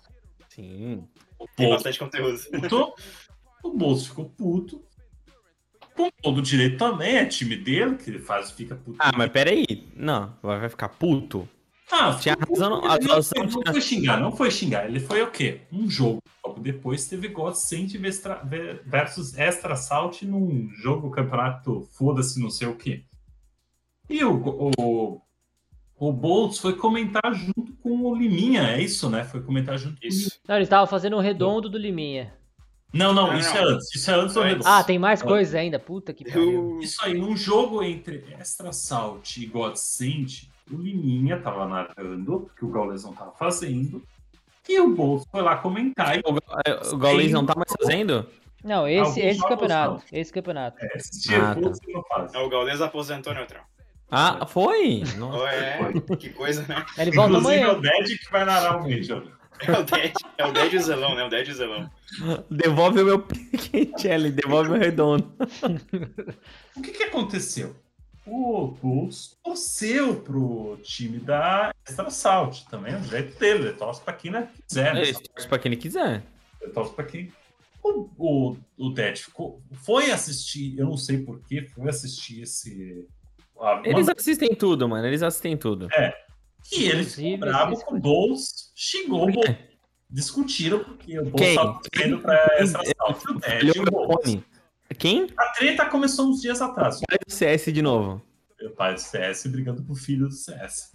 Sim. 0.49 1.07
O 1.39 1.47
Tem 1.55 1.69
bastante 1.69 1.99
conteúdo. 1.99 2.39
puto, 2.51 2.95
o 3.63 3.71
Bolso 3.71 4.09
ficou 4.09 4.25
puto. 4.31 4.83
Com 5.95 6.11
todo 6.23 6.43
direito 6.43 6.77
também, 6.77 7.17
é 7.17 7.25
time 7.25 7.57
dele, 7.57 7.97
que 7.97 8.11
ele 8.11 8.19
faz, 8.19 8.51
fica 8.51 8.75
puto. 8.75 8.99
Ah, 8.99 9.13
mas 9.17 9.31
peraí. 9.31 9.89
Não, 9.95 10.35
vai 10.43 10.69
ficar 10.69 10.89
puto? 10.91 11.49
Ah, 11.91 12.15
Tinha 12.21 12.37
razão, 12.37 12.79
ele 12.79 12.87
não, 12.89 13.23
situação 13.23 13.43
ele 13.45 13.53
não 13.53 13.61
tinha- 13.63 13.73
foi 13.73 13.81
xingar, 13.81 14.21
não 14.21 14.33
foi 14.37 14.51
xingar. 14.51 14.87
Ele 14.87 14.99
foi 15.01 15.23
o 15.23 15.31
quê? 15.31 15.61
Um 15.73 15.89
jogo. 15.89 16.19
Logo 16.45 16.61
depois 16.61 17.07
teve 17.07 17.29
Vestra- 17.97 18.43
ve- 18.45 18.81
versus 18.85 19.37
Extra 19.39 19.77
Salt 19.77 20.23
num 20.23 20.69
jogo 20.71 21.11
campeonato 21.11 21.89
foda-se 21.93 22.41
não 22.41 22.51
sei 22.51 22.67
o 22.67 22.75
quê. 22.75 23.05
E 24.11 24.25
o, 24.25 24.71
o, 24.79 25.21
o 25.99 26.13
Boltz 26.13 26.59
foi 26.59 26.75
comentar 26.77 27.33
junto 27.35 27.73
com 27.83 28.03
o 28.03 28.15
Liminha, 28.17 28.63
é 28.63 28.81
isso, 28.83 29.09
né? 29.09 29.25
Foi 29.25 29.41
comentar 29.43 29.79
junto 29.79 30.01
com 30.01 30.07
o. 30.07 30.09
Isso. 30.09 30.41
Não, 30.49 30.57
eles 30.57 30.67
estavam 30.67 30.87
fazendo 30.89 31.17
um 31.17 31.21
redondo 31.21 31.69
do 31.69 31.79
Liminha. 31.79 32.35
Não, 32.93 33.13
não, 33.13 33.29
Não, 33.29 33.39
isso 33.39 33.53
não. 33.55 33.61
é 33.61 33.65
antes. 33.65 33.95
Isso 33.95 34.11
é 34.11 34.15
antes 34.15 34.35
do. 34.35 34.43
Redondo. 34.43 34.67
Ah, 34.67 34.83
tem 34.83 34.99
mais 34.99 35.23
Ah. 35.23 35.25
coisa 35.25 35.59
ainda? 35.59 35.79
Puta 35.79 36.13
que 36.13 36.25
pariu. 36.25 36.53
Eu... 36.75 36.81
Isso 36.81 37.05
aí, 37.05 37.15
num 37.15 37.37
jogo 37.37 37.83
entre 37.83 38.25
Extra 38.39 38.73
Salt 38.73 39.37
e 39.37 39.47
Godsend, 39.47 40.49
o 40.71 40.77
Liminha 40.77 41.39
tava 41.41 41.67
narrando, 41.67 42.51
que 42.59 42.65
o 42.65 42.69
Gaules 42.69 43.05
não 43.05 43.13
tava 43.15 43.33
fazendo, 43.33 44.03
e 44.69 44.81
o 44.81 44.95
Boltz 44.95 45.27
foi 45.31 45.43
lá 45.43 45.57
comentar 45.57 46.17
e 46.17 46.23
O, 46.25 46.33
Ga- 46.33 46.81
o 46.93 46.97
Gaules 46.97 47.31
não 47.33 47.47
tá 47.47 47.55
mais 47.55 47.73
fazendo? 47.81 48.27
Não, 48.65 48.89
esse, 48.89 49.21
esse 49.21 49.41
campeonato. 49.47 50.03
Esse 50.13 50.33
campeonato. 50.33 50.85
É, 50.85 50.97
assistir 50.97 51.35
Ah, 51.35 51.53
ah, 51.53 51.55
tá. 51.55 51.61
você 51.61 51.93
não 51.93 52.03
faz. 52.03 52.35
É, 52.35 52.39
o 52.41 52.49
Gaules 52.49 52.81
aposentou 52.81 53.33
neutral. 53.33 53.63
Ah, 54.11 54.45
foi? 54.47 55.03
Nossa. 55.17 55.49
É, 55.49 56.17
que 56.17 56.31
coisa, 56.31 56.65
né? 56.69 56.85
Ele 56.99 57.11
volta 57.13 57.37
Inclusive 57.39 57.61
é 57.61 57.63
amanhã. 57.65 57.79
o 57.79 57.81
Dead 57.81 58.19
que 58.19 58.31
vai 58.33 58.45
narrar 58.45 58.77
o 58.79 58.83
Major. 58.89 59.23
É 59.61 59.73
o 59.73 59.83
Dead, 59.85 60.13
é 60.39 60.47
o 60.47 60.53
Dead 60.53 60.73
e 60.73 60.77
o 60.77 60.83
Zelão, 60.83 61.15
né? 61.15 61.25
O 61.25 61.29
Dead 61.31 61.47
e 61.49 61.51
o 61.51 61.55
Zelão. 61.55 61.91
Devolve 62.51 63.01
o 63.03 63.05
meu 63.05 63.19
Piquet, 63.23 64.31
devolve 64.33 64.71
o 64.71 64.75
redondo. 64.75 65.33
O 66.77 66.83
que, 66.83 66.91
que 66.93 67.03
aconteceu? 67.05 67.75
O 68.27 68.69
Bulls 68.83 69.37
torceu 69.45 70.17
pro 70.21 70.79
time 70.83 71.19
da 71.19 71.73
Extra 71.87 72.11
Salt 72.11 72.63
também, 72.69 72.93
é 72.93 72.97
o 72.97 73.03
jeito 73.05 73.39
dele, 73.39 73.69
ele 73.69 73.73
torce 73.75 74.01
pra 74.01 74.13
quem 74.13 74.31
né, 74.33 74.49
quiser. 74.67 74.95
né? 74.95 75.03
Ele 75.03 75.13
torce 75.15 75.49
pra 75.49 75.59
quem 75.59 75.73
ele 75.73 75.81
quiser. 75.81 76.23
Ele 76.61 76.73
torce 76.73 76.93
pra 76.93 77.05
quem. 77.05 77.33
O, 77.85 78.09
o, 78.19 78.57
o 78.77 78.91
Dead 78.91 79.17
ficou, 79.17 79.63
foi 79.85 80.11
assistir, 80.11 80.77
eu 80.77 80.87
não 80.87 80.97
sei 80.97 81.19
porquê, 81.19 81.63
foi 81.73 81.89
assistir 81.89 82.43
esse. 82.43 83.07
a- 83.61 83.81
Eles 83.85 84.09
assistem 84.09 84.55
tudo, 84.57 84.89
mano. 84.89 85.07
Eles 85.07 85.23
assistem 85.23 85.57
tudo. 85.57 85.89
E 86.73 86.85
ele 86.89 87.05
ficou 87.05 87.39
bravo 87.39 87.77
com 87.85 87.95
o 87.95 88.01
Bulls, 88.01 88.73
xingou 88.75 89.29
o? 89.29 89.33
Bulls. 89.33 89.57
Discutiram 90.11 90.83
porque 90.83 91.17
o 91.19 91.25
Bulls 91.25 91.43
estava 91.47 91.81
torcendo 91.81 92.19
pra 92.21 92.35
Extra 92.59 92.83
Salt 92.85 93.23
e 93.23 93.31
o 93.31 93.39
Dead 93.39 93.77
e 93.77 93.81
o 93.81 93.85
Bulls. 93.85 94.39
Quem? 94.99 95.27
A 95.37 95.49
treta 95.53 95.87
começou 95.87 96.29
uns 96.29 96.41
dias 96.41 96.61
atrás. 96.63 97.01
Pai 97.09 97.19
do 97.27 97.33
CS 97.33 97.65
de 97.73 97.83
novo. 97.83 98.23
Meu 98.61 98.71
pai 98.71 98.95
do 98.95 99.01
CS 99.01 99.47
brigando 99.47 99.83
com 99.85 99.93
o 99.93 99.97
filho 99.97 100.29
do 100.29 100.33
CS. 100.35 100.93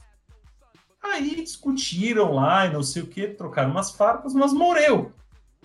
Aí 1.04 1.36
discutiram 1.36 2.34
lá 2.34 2.66
e 2.68 2.74
não 2.74 2.84
sei 2.84 3.02
o 3.02 3.08
que, 3.08 3.28
trocaram 3.28 3.72
umas 3.72 3.92
farpas, 3.92 4.34
mas 4.34 4.54
morreu. 4.54 5.12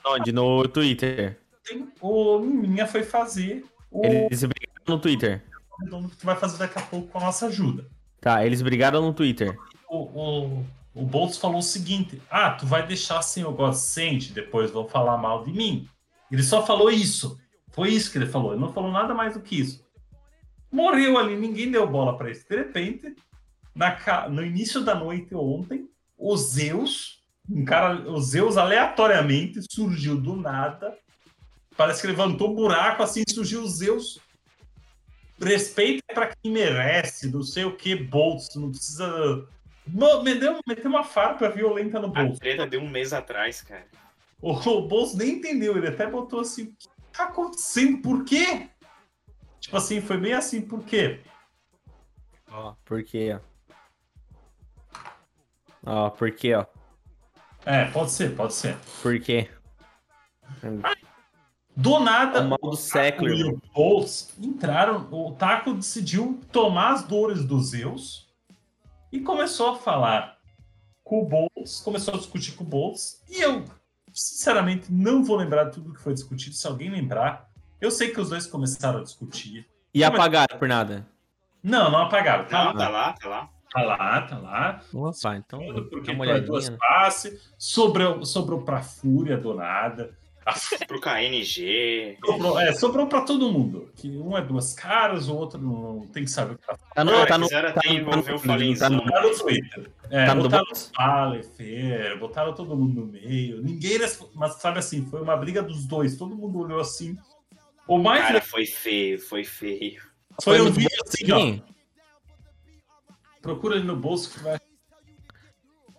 Onde? 0.04 0.32
No 0.32 0.66
Twitter. 0.68 1.38
Tem- 1.64 1.88
O 2.00 2.38
Liminha 2.38 2.86
foi 2.86 3.02
fazer 3.02 3.64
o 3.90 4.04
Eles 4.04 4.40
brigaram 4.44 4.82
no 4.88 4.98
Twitter. 4.98 5.44
redondo 5.82 6.08
que 6.08 6.24
vai 6.24 6.36
fazer 6.36 6.58
daqui 6.58 6.78
a 6.78 6.82
pouco 6.82 7.08
com 7.08 7.18
a 7.18 7.22
nossa 7.22 7.46
ajuda. 7.46 7.86
Tá, 8.20 8.44
eles 8.44 8.62
brigaram 8.62 9.02
no 9.02 9.12
Twitter. 9.12 9.56
O, 9.88 9.96
o, 9.98 10.64
o 10.94 11.02
Boltz 11.04 11.36
falou 11.38 11.58
o 11.58 11.62
seguinte: 11.62 12.20
Ah, 12.30 12.50
tu 12.52 12.66
vai 12.66 12.86
deixar 12.86 13.20
sem 13.22 13.44
o 13.44 13.52
Godsend, 13.52 14.32
depois 14.32 14.70
vão 14.70 14.86
falar 14.88 15.16
mal 15.18 15.44
de 15.44 15.52
mim. 15.52 15.88
Ele 16.30 16.42
só 16.42 16.64
falou 16.64 16.90
isso. 16.90 17.38
Foi 17.76 17.90
isso 17.90 18.10
que 18.10 18.18
ele 18.18 18.26
falou. 18.26 18.52
Ele 18.52 18.60
não 18.60 18.72
falou 18.72 18.90
nada 18.90 19.14
mais 19.14 19.34
do 19.34 19.40
que 19.40 19.60
isso. 19.60 19.86
Morreu 20.72 21.16
ali, 21.16 21.36
ninguém 21.36 21.70
deu 21.70 21.86
bola 21.86 22.18
para 22.18 22.30
isso. 22.30 22.44
De 22.48 22.56
repente, 22.56 23.14
na 23.72 24.28
no 24.28 24.44
início 24.44 24.80
da 24.80 24.96
noite 24.96 25.32
ontem, 25.32 25.88
o 26.18 26.36
Zeus, 26.36 27.22
um 27.48 27.64
cara, 27.64 28.10
o 28.10 28.20
Zeus 28.20 28.56
aleatoriamente 28.56 29.60
surgiu 29.70 30.16
do 30.20 30.34
nada. 30.34 30.98
Parece 31.76 32.00
que 32.00 32.08
levantou 32.08 32.50
um 32.50 32.54
buraco 32.56 33.04
assim, 33.04 33.22
surgiu 33.28 33.62
o 33.62 33.68
Zeus 33.68 34.18
respeito 35.40 36.02
é 36.08 36.14
pra 36.14 36.32
quem 36.34 36.52
merece, 36.52 37.30
não 37.30 37.42
sei 37.42 37.64
o 37.64 37.76
que, 37.76 37.94
Boltz, 37.94 38.54
não 38.54 38.70
precisa. 38.70 39.46
Meteu, 40.22 40.58
meteu 40.66 40.90
uma 40.90 41.04
farpa 41.04 41.48
violenta 41.48 42.00
no 42.00 42.06
A 42.06 42.24
bolso. 42.24 42.40
treta 42.40 42.66
deu 42.66 42.80
um 42.80 42.88
mês 42.88 43.12
atrás, 43.12 43.62
cara. 43.62 43.86
O, 44.40 44.52
o 44.52 44.88
Boltz 44.88 45.14
nem 45.14 45.34
entendeu, 45.34 45.76
ele 45.76 45.88
até 45.88 46.06
botou 46.06 46.40
assim: 46.40 46.64
o 46.64 46.72
que 46.72 46.88
tá 47.16 47.24
acontecendo? 47.24 48.02
Por 48.02 48.24
quê? 48.24 48.68
Tipo 49.60 49.76
assim, 49.76 50.00
foi 50.00 50.16
bem 50.18 50.32
assim, 50.32 50.60
por 50.60 50.84
quê? 50.84 51.20
Ó, 52.50 52.74
por 52.84 53.02
quê, 53.02 53.36
ó? 53.36 53.40
Ó, 55.84 56.10
por 56.10 56.30
quê, 56.32 56.54
ó? 56.54 56.66
É, 57.64 57.84
pode 57.90 58.12
ser, 58.12 58.36
pode 58.36 58.54
ser. 58.54 58.76
Por 59.02 59.18
quê? 59.20 59.50
Do 61.76 61.98
nada, 61.98 62.42
o 62.42 62.48
mal 62.48 62.58
do 62.62 62.76
século, 62.76 63.28
e 63.28 63.44
o 63.44 63.60
Boltz 63.74 64.32
entraram. 64.38 65.08
O 65.10 65.32
Taco 65.34 65.74
decidiu 65.74 66.40
tomar 66.50 66.92
as 66.92 67.02
dores 67.02 67.44
dos 67.44 67.70
Zeus 67.70 68.28
e 69.12 69.20
começou 69.20 69.72
a 69.72 69.76
falar 69.76 70.38
com 71.04 71.22
o 71.22 71.26
Boltz, 71.26 71.80
começou 71.80 72.14
a 72.14 72.16
discutir 72.16 72.52
com 72.52 72.64
o 72.64 72.66
Boltz. 72.66 73.22
E 73.28 73.40
eu, 73.40 73.64
sinceramente, 74.16 74.90
não 74.90 75.22
vou 75.22 75.36
lembrar 75.36 75.64
de 75.64 75.72
tudo 75.72 75.92
que 75.92 76.00
foi 76.00 76.14
discutido. 76.14 76.56
Se 76.56 76.66
alguém 76.66 76.90
lembrar, 76.90 77.50
eu 77.80 77.90
sei 77.90 78.10
que 78.10 78.20
os 78.20 78.30
dois 78.30 78.46
começaram 78.46 79.00
a 79.00 79.02
discutir. 79.02 79.68
E 79.92 80.02
apagaram 80.02 80.58
por 80.58 80.66
nada? 80.66 81.06
Não, 81.62 81.90
não 81.90 82.00
apagaram. 82.00 82.44
Tá, 82.46 82.64
Não, 82.64 82.74
tá 82.74 82.88
lá, 82.88 83.12
tá 83.12 83.28
lá. 83.28 83.50
tá 83.70 83.82
lá, 83.82 84.22
tá 84.22 84.38
lá. 84.38 84.80
Opa, 84.92 85.36
então 85.36 85.60
Porque 85.90 86.12
uma 86.12 86.24
foi 86.24 86.40
duas 86.40 86.70
passes, 86.70 87.52
sobrou, 87.58 88.24
sobrou 88.24 88.62
pra 88.62 88.80
Fúria 88.82 89.36
do 89.36 89.54
nada. 89.54 90.16
Pro 90.86 91.01
KNG. 91.01 92.18
Sobrou, 92.24 92.59
é, 92.61 92.72
sobrou 92.72 93.07
pra 93.09 93.22
todo 93.22 93.51
mundo. 93.51 93.90
Que 93.97 94.09
um 94.16 94.36
é 94.36 94.42
duas 94.42 94.72
caras, 94.74 95.28
o 95.28 95.34
outro 95.34 95.61
não 95.61 96.07
tem 96.12 96.24
que 96.24 96.30
saber 96.30 96.55
o 96.55 96.59
que 96.59 96.66
tá 96.66 96.76
Tá 96.94 97.05
no, 97.05 97.11
Cara, 97.11 97.26
tá 97.26 97.38
no, 97.38 97.49
tá 97.49 97.59
até 97.68 97.88
no- 97.88 97.94
envolver 97.97 98.34
o 98.34 98.40
tá 98.78 98.88
no-. 98.90 99.05
Tá 99.05 99.22
no 99.22 99.38
Twitter. 99.38 99.90
É, 100.09 100.26
Tá 100.26 100.34
no 100.36 100.42
botaram? 100.44 100.66
Fale, 100.94 101.42
Fer, 101.42 102.18
botaram 102.20 102.55
todo 102.55 102.76
mundo 102.76 103.01
no 103.01 103.07
meio. 103.07 103.61
Ninguém. 103.61 103.99
Mas 104.34 104.55
sabe 104.55 104.78
assim, 104.78 105.05
foi 105.07 105.20
uma 105.20 105.36
briga 105.36 105.62
dos 105.62 105.84
dois. 105.84 106.16
Todo 106.16 106.36
mundo 106.36 106.59
olhou 106.61 106.78
assim. 106.80 107.16
O 107.88 107.99
mais 107.99 108.22
Cara, 108.26 108.40
foi 108.40 108.66
feio, 108.66 109.18
foi 109.18 109.42
feio. 109.44 110.01
foi 110.42 110.61
um 110.61 110.64
muito 110.64 110.74
vídeo 110.78 110.99
assim, 111.05 111.32
ó. 111.32 111.76
Procura 113.42 113.76
ali 113.76 113.84
no 113.84 113.97
bolso 113.97 114.30
que 114.30 114.40
vai. 114.44 114.59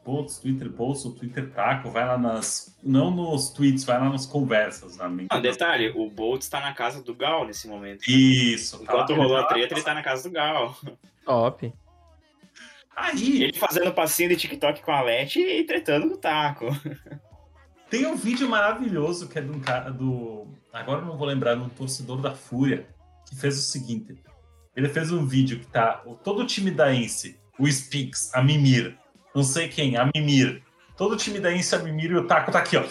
Bolts, 0.08 0.38
Twitter 0.40 0.70
bolso, 0.70 1.12
Twitter 1.12 1.50
taco, 1.52 1.92
vai 1.92 2.06
lá 2.08 2.18
nas. 2.18 2.74
Não 2.82 3.12
nos 3.12 3.50
tweets, 3.50 3.84
vai 3.84 4.00
lá 4.00 4.10
nas 4.10 4.26
conversas. 4.26 4.96
Na 4.96 5.10
minha... 5.10 5.28
Ah, 5.30 5.40
detalhe, 5.42 5.90
o 5.94 6.10
Boltz 6.10 6.48
tá 6.48 6.62
na 6.62 6.74
casa 6.74 7.04
do 7.04 7.14
Gal 7.14 7.46
nesse 7.46 7.68
momento. 7.68 8.10
Isso. 8.10 8.78
tá 8.78 8.84
Enquanto 8.84 9.10
lá. 9.12 9.18
rolou 9.18 9.36
a 9.36 9.44
treta, 9.44 9.74
ele 9.74 9.84
tá 9.84 9.94
na 9.94 10.02
casa 10.02 10.24
do 10.30 10.32
Gal. 10.34 10.78
Top. 11.26 11.74
Aí, 12.96 13.44
Ele 13.44 13.54
fazendo 13.54 13.92
passinho 13.94 14.30
de 14.30 14.38
TikTok 14.38 14.82
com 14.82 14.92
a 14.92 15.02
Leti 15.02 15.40
e 15.42 15.66
tretando 15.66 16.08
com 16.08 16.16
o 16.16 16.18
taco. 16.18 16.66
Tem 17.90 18.06
um 18.06 18.16
vídeo 18.16 18.50
maravilhoso 18.50 19.28
que 19.28 19.38
é 19.38 19.42
de 19.42 19.52
um 19.52 19.60
cara 19.60 19.92
do. 19.92 20.48
Agora 20.74 21.02
eu 21.02 21.06
não 21.06 21.18
vou 21.18 21.28
lembrar, 21.28 21.56
de 21.56 21.62
um 21.62 21.70
torcedor 21.70 22.22
da 22.22 22.34
Fúria, 22.34 22.88
que 23.30 23.36
fez 23.36 23.58
o 23.58 23.62
seguinte: 23.62 24.16
ele 24.76 24.88
fez 24.90 25.12
um 25.12 25.26
vídeo 25.26 25.60
que 25.60 25.68
tá 25.68 26.02
o- 26.06 26.16
todo 26.16 26.42
o 26.42 26.46
time 26.46 26.72
da 26.72 26.94
Ence, 26.94 27.40
o 27.60 27.68
Spix, 27.70 28.34
a 28.34 28.42
Mimir, 28.42 28.98
não 29.38 29.44
sei 29.44 29.70
quem, 29.70 29.96
a 29.96 30.10
Mimir. 30.16 30.64
Todo 30.98 31.14
o 31.14 31.16
time 31.16 31.40
da 31.40 31.54
Ence, 31.54 31.76
a 31.76 31.78
Mimir 31.78 32.10
e 32.10 32.16
o 32.16 32.26
Taco 32.26 32.52
tá 32.52 32.58
aqui, 32.58 32.76
ó. 32.76 32.84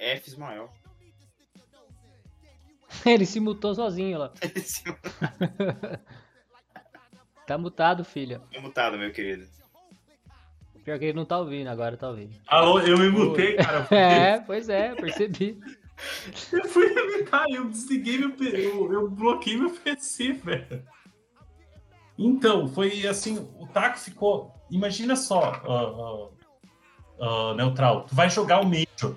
F 0.00 0.28
Ismael. 0.28 0.68
Ele 3.06 3.24
se 3.24 3.38
mutou 3.38 3.72
sozinho 3.74 4.18
lá. 4.18 4.32
Tá 7.44 7.58
mutado, 7.58 8.04
filho. 8.04 8.40
Tô 8.52 8.60
mutado, 8.60 8.96
meu 8.96 9.12
querido. 9.12 9.48
Pior 10.84 10.96
que 10.96 11.06
ele 11.06 11.16
não 11.16 11.24
tá 11.24 11.38
ouvindo, 11.38 11.66
agora 11.66 11.96
tá 11.96 12.08
ouvindo. 12.08 12.32
Alô, 12.46 12.78
eu 12.80 12.96
me 12.96 13.10
mutei, 13.10 13.56
cara. 13.56 13.86
É, 13.90 14.38
pois 14.38 14.68
é, 14.68 14.94
percebi. 14.94 15.60
Eu 16.52 16.68
fui 16.68 16.86
imitar, 16.86 17.44
eu 17.50 17.68
desliguei 17.68 18.18
meu 18.18 18.32
eu, 18.40 18.92
eu 18.92 19.10
bloqueei 19.10 19.56
meu 19.56 19.70
PC, 19.70 20.34
velho. 20.34 20.86
Então, 22.18 22.68
foi 22.68 23.06
assim, 23.06 23.48
o 23.58 23.66
Taco 23.66 23.98
ficou. 23.98 24.52
Imagina 24.70 25.16
só, 25.16 25.40
ah, 25.66 26.28
ah, 27.20 27.50
ah, 27.50 27.54
Neutral, 27.54 28.04
tu 28.04 28.14
vai 28.14 28.28
jogar 28.30 28.60
o 28.60 28.66
Major 28.66 29.16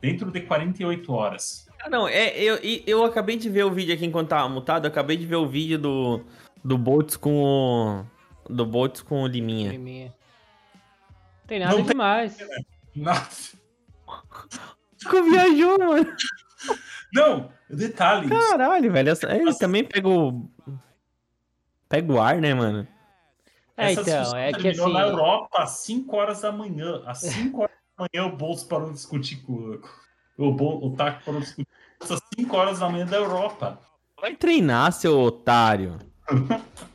dentro 0.00 0.30
de 0.30 0.40
48 0.40 1.12
horas. 1.12 1.68
Ah, 1.82 1.88
não, 1.88 2.06
é, 2.06 2.36
eu, 2.38 2.58
eu 2.86 3.04
acabei 3.04 3.36
de 3.36 3.48
ver 3.48 3.64
o 3.64 3.70
vídeo 3.70 3.94
aqui 3.94 4.04
enquanto 4.06 4.28
tava 4.28 4.48
mutado, 4.48 4.84
eu 4.86 4.90
acabei 4.90 5.16
de 5.16 5.26
ver 5.26 5.36
o 5.36 5.48
vídeo 5.48 5.78
do, 5.78 6.24
do 6.64 6.76
Boltz 6.76 7.16
com 7.16 7.42
o. 7.42 8.04
Do 8.52 8.66
Boltz 8.66 9.00
com 9.02 9.22
o 9.22 9.26
Liminha. 9.26 9.68
Priminha. 9.70 10.14
Tem 11.46 11.58
nada 11.60 11.70
Não 11.72 11.78
tem- 11.78 11.86
demais. 11.92 12.36
Nossa. 12.94 13.56
Ficou 14.98 15.22
viajou, 15.24 15.78
mano. 15.78 16.06
Não, 17.12 17.50
detalhe. 17.68 18.28
Caralho, 18.28 18.92
velho. 18.92 19.12
Ele 19.30 19.54
também 19.54 19.84
pega 19.84 20.08
o. 20.08 20.50
Pega 21.90 22.12
o 22.12 22.20
ar, 22.20 22.36
né, 22.36 22.54
mano? 22.54 22.86
É, 23.76 23.92
essa 23.92 24.02
então, 24.02 24.36
é 24.36 24.52
que 24.52 24.62
terminou 24.62 24.86
assim. 24.86 24.94
na 24.94 25.02
Europa 25.02 25.62
às 25.62 25.70
5 25.80 26.16
horas 26.16 26.40
da 26.40 26.52
manhã. 26.52 27.02
Às 27.04 27.18
5 27.18 27.62
horas 27.62 27.74
da 27.98 28.06
manhã 28.14 28.32
o 28.32 28.36
Bolso 28.36 28.68
parou 28.68 28.86
de 28.88 28.94
discutir 28.94 29.42
com 29.42 29.76
com- 30.36 30.46
o, 30.48 30.52
Bol, 30.52 30.86
o 30.86 30.94
Taco 30.94 31.24
parou 31.24 31.40
de 31.40 31.46
discutir 31.46 31.68
às 32.00 32.20
5 32.36 32.56
horas 32.56 32.78
da 32.78 32.88
manhã 32.88 33.04
da 33.04 33.16
Europa. 33.16 33.80
Vai 34.20 34.36
treinar, 34.36 34.92
seu 34.92 35.18
otário. 35.18 35.98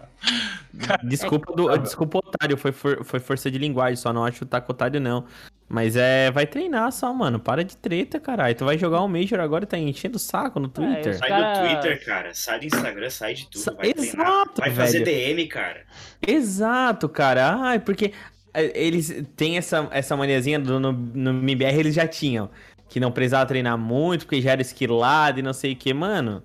Desculpa, 1.04 1.54
do, 1.56 1.78
desculpa, 1.78 2.18
otário. 2.20 2.58
Foi, 2.58 2.72
for- 2.72 3.04
foi 3.04 3.20
força 3.20 3.50
de 3.50 3.58
linguagem, 3.58 3.96
só 3.96 4.12
não 4.12 4.24
acho 4.26 4.44
o 4.44 4.48
taco 4.48 4.72
otário, 4.72 5.00
não. 5.00 5.26
Mas 5.68 5.96
é. 5.96 6.30
Vai 6.32 6.46
treinar 6.46 6.92
só, 6.92 7.12
mano. 7.14 7.40
Para 7.40 7.64
de 7.64 7.76
treta, 7.78 8.20
caralho. 8.20 8.54
Tu 8.56 8.64
vai 8.66 8.78
jogar 8.78 9.02
um 9.02 9.08
Major 9.08 9.40
agora 9.40 9.64
e 9.64 9.68
tá 9.68 9.78
enchendo 9.78 10.18
o 10.18 10.20
saco 10.20 10.60
no 10.60 10.68
Twitter. 10.68 11.14
os 11.14 11.18
Sai 11.18 11.30
cara- 11.30 11.54
do 11.54 11.68
Twitter, 11.82 12.06
cara. 12.06 12.34
Sai 12.34 12.60
do 12.60 12.66
Instagram, 12.66 13.10
sai 13.10 13.34
de 13.34 13.46
tudo. 13.48 13.62
Sa- 13.62 13.72
Vai 13.74 13.94
treinar. 13.94 14.14
Exato, 14.28 14.62
Vai 14.62 14.72
fazer 14.72 15.04
velho. 15.04 15.36
DM, 15.36 15.48
cara. 15.48 15.82
Exato, 16.26 17.10
cara. 17.10 17.56
Ai, 17.62 17.80
porque 17.80 18.14
é, 18.54 18.72
eles 18.80 19.24
têm 19.36 19.58
essa, 19.58 19.88
essa 19.92 20.16
maniazinha 20.16 20.60
do, 20.60 20.80
no, 20.80 20.92
no 20.92 21.30
MBR, 21.32 21.80
eles 21.80 21.96
já 21.96 22.08
tinham. 22.08 22.50
Que 22.88 23.00
não 23.00 23.12
precisava 23.12 23.46
treinar 23.48 23.78
muito, 23.78 24.26
porque 24.28 24.42
já 24.42 24.52
era 24.52 24.62
esquilado 24.62 25.40
e 25.40 25.42
não 25.42 25.54
sei 25.54 25.74
o 25.74 25.76
que. 25.76 25.92
Mano, 25.94 26.44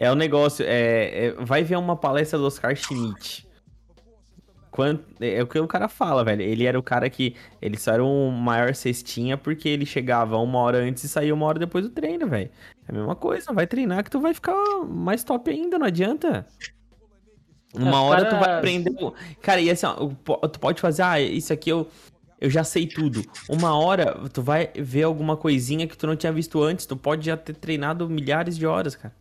é 0.00 0.10
o 0.10 0.14
negócio. 0.14 0.64
É, 0.66 1.26
é- 1.26 1.32
vai 1.32 1.62
ver 1.62 1.76
uma 1.76 1.94
palestra 1.94 2.38
do 2.38 2.46
Oscar 2.46 2.74
Schmidt. 2.74 3.46
Quanto, 4.70 5.04
é 5.20 5.42
o 5.42 5.46
que 5.46 5.58
o 5.58 5.66
cara 5.66 5.88
fala, 5.88 6.24
velho. 6.24 6.40
Ele 6.40 6.64
era 6.64 6.78
o 6.78 6.82
cara 6.82 7.10
que. 7.10 7.36
Ele 7.60 7.76
só 7.76 7.92
era 7.92 8.04
um 8.04 8.30
maior 8.30 8.74
cestinha 8.74 9.36
porque 9.36 9.68
ele 9.68 9.84
chegava 9.84 10.38
uma 10.38 10.58
hora 10.58 10.78
antes 10.78 11.04
e 11.04 11.08
saía 11.08 11.34
uma 11.34 11.44
hora 11.44 11.58
depois 11.58 11.84
do 11.84 11.90
treino, 11.90 12.26
velho. 12.26 12.50
É 12.88 12.92
a 12.92 12.94
mesma 12.94 13.14
coisa. 13.14 13.52
Vai 13.52 13.66
treinar 13.66 14.02
que 14.02 14.10
tu 14.10 14.20
vai 14.20 14.32
ficar 14.32 14.56
mais 14.88 15.22
top 15.22 15.50
ainda, 15.50 15.78
não 15.78 15.86
adianta. 15.86 16.46
Uma 17.74 18.00
hora 18.02 18.24
tu 18.24 18.36
vai 18.36 18.56
aprender. 18.56 18.94
Cara, 19.42 19.60
e 19.60 19.70
assim, 19.70 19.86
ó, 19.86 20.48
tu 20.48 20.58
pode 20.58 20.80
fazer, 20.80 21.02
ah, 21.02 21.20
isso 21.20 21.52
aqui 21.52 21.68
eu, 21.70 21.86
eu 22.40 22.48
já 22.48 22.64
sei 22.64 22.86
tudo. 22.86 23.22
Uma 23.50 23.76
hora 23.78 24.28
tu 24.32 24.40
vai 24.40 24.70
ver 24.74 25.02
alguma 25.02 25.36
coisinha 25.36 25.86
que 25.86 25.96
tu 25.96 26.06
não 26.06 26.16
tinha 26.16 26.32
visto 26.32 26.62
antes. 26.62 26.86
Tu 26.86 26.96
pode 26.96 27.26
já 27.26 27.36
ter 27.36 27.54
treinado 27.54 28.08
milhares 28.08 28.56
de 28.56 28.66
horas, 28.66 28.96
cara. 28.96 29.19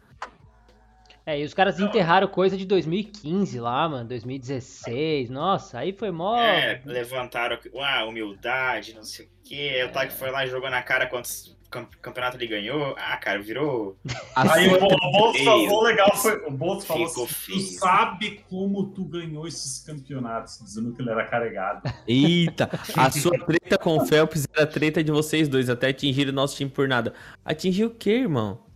É, 1.29 1.39
e 1.39 1.43
os 1.43 1.53
caras 1.53 1.79
enterraram 1.79 2.27
coisa 2.27 2.57
de 2.57 2.65
2015 2.65 3.59
lá, 3.59 3.87
mano, 3.87 4.09
2016. 4.09 5.29
Nossa, 5.29 5.77
aí 5.77 5.93
foi 5.93 6.09
mó. 6.09 6.35
É, 6.35 6.81
levantaram 6.83 7.55
ah, 7.83 8.03
humildade, 8.05 8.95
não 8.95 9.03
sei 9.03 9.27
o 9.27 9.29
quê. 9.43 9.85
O 9.87 9.91
Taco 9.91 10.11
foi 10.11 10.31
lá 10.31 10.43
e 10.43 10.49
jogou 10.49 10.71
na 10.71 10.81
cara 10.81 11.05
quantos 11.05 11.55
cam- 11.69 11.87
campeonato 12.01 12.35
ele 12.35 12.47
ganhou. 12.47 12.95
Ah, 12.97 13.15
cara, 13.17 13.39
virou. 13.39 13.95
Aí 14.35 14.69
sua- 14.69 14.79
o, 14.79 14.85
o 14.87 15.11
Bolso 15.11 15.43
falou 15.43 15.83
legal, 15.83 16.15
foi, 16.15 16.47
o 16.47 16.51
Bolso 16.51 16.87
falou 16.87 17.05
assim, 17.05 17.25
feio. 17.27 17.57
tu 17.59 17.63
sabe 17.77 18.43
como 18.49 18.87
tu 18.87 19.05
ganhou 19.05 19.47
esses 19.47 19.83
campeonatos, 19.85 20.57
dizendo 20.63 20.95
que 20.95 21.01
ele 21.03 21.11
era 21.11 21.25
carregado. 21.25 21.83
Eita, 22.07 22.71
a 22.97 23.11
sua 23.13 23.37
treta 23.45 23.77
com 23.77 23.97
o 23.97 24.05
Phelps 24.07 24.47
era 24.51 24.63
a 24.63 24.67
treta 24.67 25.03
de 25.03 25.11
vocês 25.11 25.47
dois, 25.47 25.69
até 25.69 25.89
atingir 25.89 26.27
o 26.27 26.33
nosso 26.33 26.55
time 26.55 26.71
por 26.71 26.87
nada. 26.87 27.13
Atingiu 27.45 27.89
o 27.89 27.93
quê, 27.93 28.13
irmão? 28.13 28.67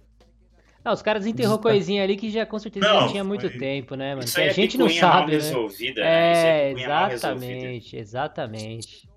Não, 0.84 0.92
os 0.92 1.02
caras 1.02 1.26
enterrou 1.26 1.58
coisinha 1.60 2.04
ali 2.04 2.18
que 2.18 2.30
já 2.30 2.46
com 2.46 2.60
certeza 2.60 2.86
Não, 2.88 3.02
já 3.02 3.08
tinha 3.08 3.24
muito 3.24 3.50
foi- 3.50 3.58
tempo, 3.58 3.96
né, 3.96 4.16
mano? 4.16 4.26
Isso 4.26 4.36
Que 4.36 4.42
aí 4.42 4.48
a 4.48 4.52
é 4.52 4.54
gente 4.54 4.78
não 4.78 4.90
sabe, 4.90 5.32
né? 5.32 5.38
resolvida, 5.38 6.02
né? 6.02 6.32
Isso 6.34 6.46
É, 6.46 6.64
resolvida. 6.74 7.14
exatamente, 7.14 7.96
exatamente. 7.98 9.10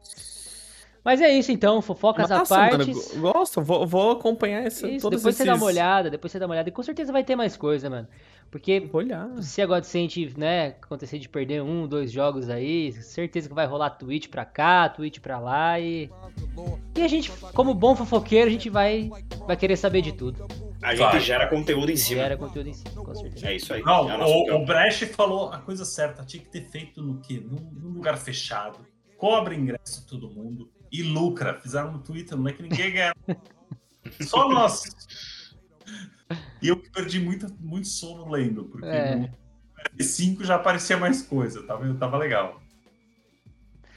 Mas 1.05 1.21
é 1.21 1.31
isso 1.33 1.53
então, 1.53 1.81
fofocas 1.81 2.33
à 2.33 2.45
parte. 2.45 2.79
mano, 2.93 3.01
gosto, 3.21 3.63
vou, 3.63 3.87
vou 3.87 4.11
acompanhar 4.11 4.65
essa, 4.67 4.89
Isso, 4.89 5.03
todos 5.03 5.21
depois 5.21 5.37
você 5.37 5.45
dá 5.45 5.53
esses- 5.53 5.63
uma 5.63 5.67
olhada, 5.71 6.11
depois 6.11 6.33
você 6.33 6.39
dá 6.41 6.47
uma 6.47 6.55
olhada. 6.55 6.69
E 6.69 6.73
com 6.73 6.83
certeza 6.83 7.13
vai 7.13 7.23
ter 7.23 7.37
mais 7.37 7.57
coisa, 7.57 7.89
mano. 7.89 8.09
Porque 8.51 8.81
Vou 8.81 9.01
olhar. 9.01 9.29
se 9.41 9.63
agora 9.63 9.83
sente, 9.85 10.33
né, 10.37 10.75
acontecer 10.83 11.19
de 11.21 11.29
perder 11.29 11.63
um, 11.63 11.87
dois 11.87 12.11
jogos 12.11 12.49
aí, 12.51 12.93
certeza 12.93 13.49
que 13.49 13.55
vai 13.55 13.67
rolar 13.67 13.91
tweet 13.91 14.29
pra 14.29 14.45
cá, 14.45 14.89
tweet 14.89 15.21
pra 15.21 15.39
lá 15.39 15.79
e. 15.79 16.11
E 16.97 17.03
a 17.03 17.09
gente, 17.09 17.31
como 17.55 17.73
bom 17.73 17.95
fofoqueiro, 17.95 18.49
a 18.49 18.53
gente 18.53 18.69
vai, 18.69 19.09
vai 19.47 19.57
querer 19.57 19.77
saber 19.77 20.03
de 20.03 20.11
tudo. 20.13 20.45
A 20.87 20.95
gente 20.95 21.01
Vai. 21.01 21.21
gera 21.21 21.49
conteúdo 21.49 21.91
em 21.91 21.97
cima. 21.97 22.23
Gera 22.23 22.37
conteúdo 22.37 22.69
em 22.69 22.73
cima, 22.73 23.05
com 23.05 23.13
certeza. 23.13 23.49
É 23.49 23.57
isso 23.57 23.75
aí. 23.75 23.83
Não, 23.83 24.09
é 24.09 24.25
o 24.53 24.63
o, 24.63 24.65
Brecht 24.65 25.07
falou 25.07 25.51
a 25.53 25.59
coisa 25.59 25.85
certa. 25.85 26.25
Tinha 26.25 26.41
que 26.41 26.49
ter 26.49 26.61
feito 26.71 27.03
no 27.03 27.19
quê? 27.21 27.43
Num, 27.45 27.57
num 27.73 27.89
lugar 27.95 28.17
fechado. 28.17 28.87
Cobra 29.19 29.53
ingresso 29.53 30.03
de 30.03 30.07
todo 30.07 30.31
mundo 30.31 30.71
e 30.93 31.03
lucra. 31.03 31.55
Fizeram 31.61 31.91
no 31.91 31.99
Twitter, 31.99 32.39
não 32.39 32.47
é 32.47 32.53
que 32.53 32.63
ninguém 32.63 32.93
ganha. 32.93 33.13
Só 34.23 34.49
nós. 34.49 34.85
E 36.63 36.69
eu 36.69 36.77
perdi 36.77 37.19
muito, 37.19 37.53
muito 37.59 37.89
sono 37.89 38.31
lendo, 38.31 38.67
porque 38.67 38.87
É. 38.87 39.17
no 39.17 39.29
F5 39.99 40.45
já 40.45 40.55
aparecia 40.55 40.97
mais 40.97 41.21
coisa, 41.21 41.65
tava, 41.67 41.93
tava 41.95 42.17
legal. 42.17 42.61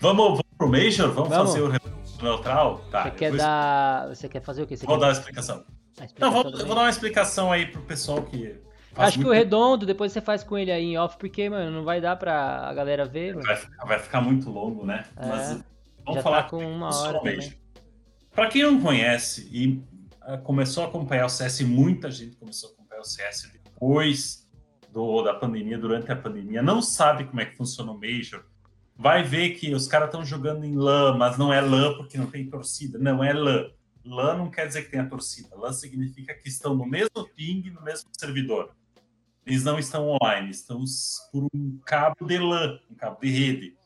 Vamos, 0.01 0.25
vamos 0.25 0.41
pro 0.57 0.67
Major? 0.67 1.11
Vamos, 1.11 1.29
Vamos. 1.29 1.51
fazer 1.51 1.61
o 1.61 2.23
neutral? 2.23 2.79
Tá, 2.89 3.03
Você 3.03 3.11
quer 3.11 3.29
vou, 3.29 3.37
dar. 3.37 4.07
Você 4.07 4.27
quer 4.27 4.41
fazer 4.41 4.63
o 4.63 4.67
quê? 4.67 4.75
Você 4.75 4.87
vou 4.87 4.95
quer 4.95 5.01
dar 5.01 5.09
a 5.09 5.11
explicação. 5.11 5.63
A 6.01 6.07
Não, 6.19 6.31
vou, 6.31 6.43
vou 6.43 6.75
dar 6.75 6.81
uma 6.81 6.89
explicação 6.89 7.51
aí 7.51 7.65
pro 7.65 7.81
pessoal 7.81 8.21
que. 8.23 8.55
Acho 8.95 9.17
que 9.17 9.23
o 9.23 9.27
muito 9.27 9.37
redondo, 9.37 9.85
depois 9.85 10.11
você 10.11 10.19
faz 10.19 10.43
com 10.43 10.57
ele 10.57 10.71
aí 10.71 10.83
em 10.83 10.97
off, 10.97 11.17
porque, 11.17 11.49
mano, 11.49 11.71
não 11.71 11.83
vai 11.83 12.01
dar 12.01 12.15
pra 12.15 12.67
a 12.67 12.73
galera 12.73 13.05
ver. 13.05 13.35
Vai 13.35 13.55
ficar, 13.55 13.85
vai 13.85 13.99
ficar 13.99 14.21
muito 14.21 14.49
longo, 14.49 14.85
né? 14.85 15.05
É, 15.15 15.25
Mas 15.27 15.63
vamos 16.05 16.21
falar 16.21 16.43
tá 16.43 16.49
com 16.49 16.65
uma 16.65 16.93
hora. 16.93 17.21
Para 18.31 18.47
quem 18.47 18.63
não 18.63 18.81
conhece 18.81 19.49
e 19.51 19.81
ah, 20.21 20.37
começou 20.37 20.83
a 20.83 20.87
acompanhar 20.87 21.25
o 21.25 21.29
CS, 21.29 21.61
muita 21.61 22.11
gente 22.11 22.35
começou 22.35 22.69
a 22.69 22.73
acompanhar 22.73 23.01
o 23.01 23.05
CS 23.05 23.51
depois 23.51 24.47
do, 24.91 25.23
da 25.23 25.33
pandemia, 25.33 25.77
durante 25.77 26.11
a 26.11 26.15
pandemia, 26.15 26.61
não 26.61 26.81
sabe 26.81 27.25
como 27.25 27.41
é 27.41 27.45
que 27.45 27.55
funciona 27.55 27.91
o 27.91 27.99
Major, 27.99 28.43
vai 28.95 29.23
ver 29.23 29.51
que 29.51 29.73
os 29.73 29.87
caras 29.87 30.09
estão 30.09 30.23
jogando 30.23 30.65
em 30.65 30.75
LAN, 30.75 31.17
mas 31.17 31.37
não 31.37 31.53
é 31.53 31.61
LAN 31.61 31.95
porque 31.95 32.17
não 32.17 32.27
tem 32.27 32.49
torcida, 32.49 32.99
não 32.99 33.23
é 33.23 33.33
LAN. 33.33 33.69
LAN 34.05 34.37
não 34.37 34.49
quer 34.49 34.67
dizer 34.67 34.83
que 34.83 34.91
tenha 34.91 35.07
torcida, 35.07 35.55
LAN 35.55 35.73
significa 35.73 36.33
que 36.33 36.47
estão 36.47 36.75
no 36.75 36.85
mesmo 36.85 37.27
ping, 37.35 37.69
no 37.71 37.81
mesmo 37.81 38.09
servidor. 38.17 38.73
Eles 39.45 39.63
não 39.63 39.79
estão 39.79 40.09
online, 40.09 40.51
estão 40.51 40.83
por 41.31 41.47
um 41.53 41.79
cabo 41.85 42.25
de 42.25 42.37
LAN, 42.37 42.79
um 42.89 42.95
cabo 42.95 43.19
de 43.21 43.29
rede. 43.29 43.77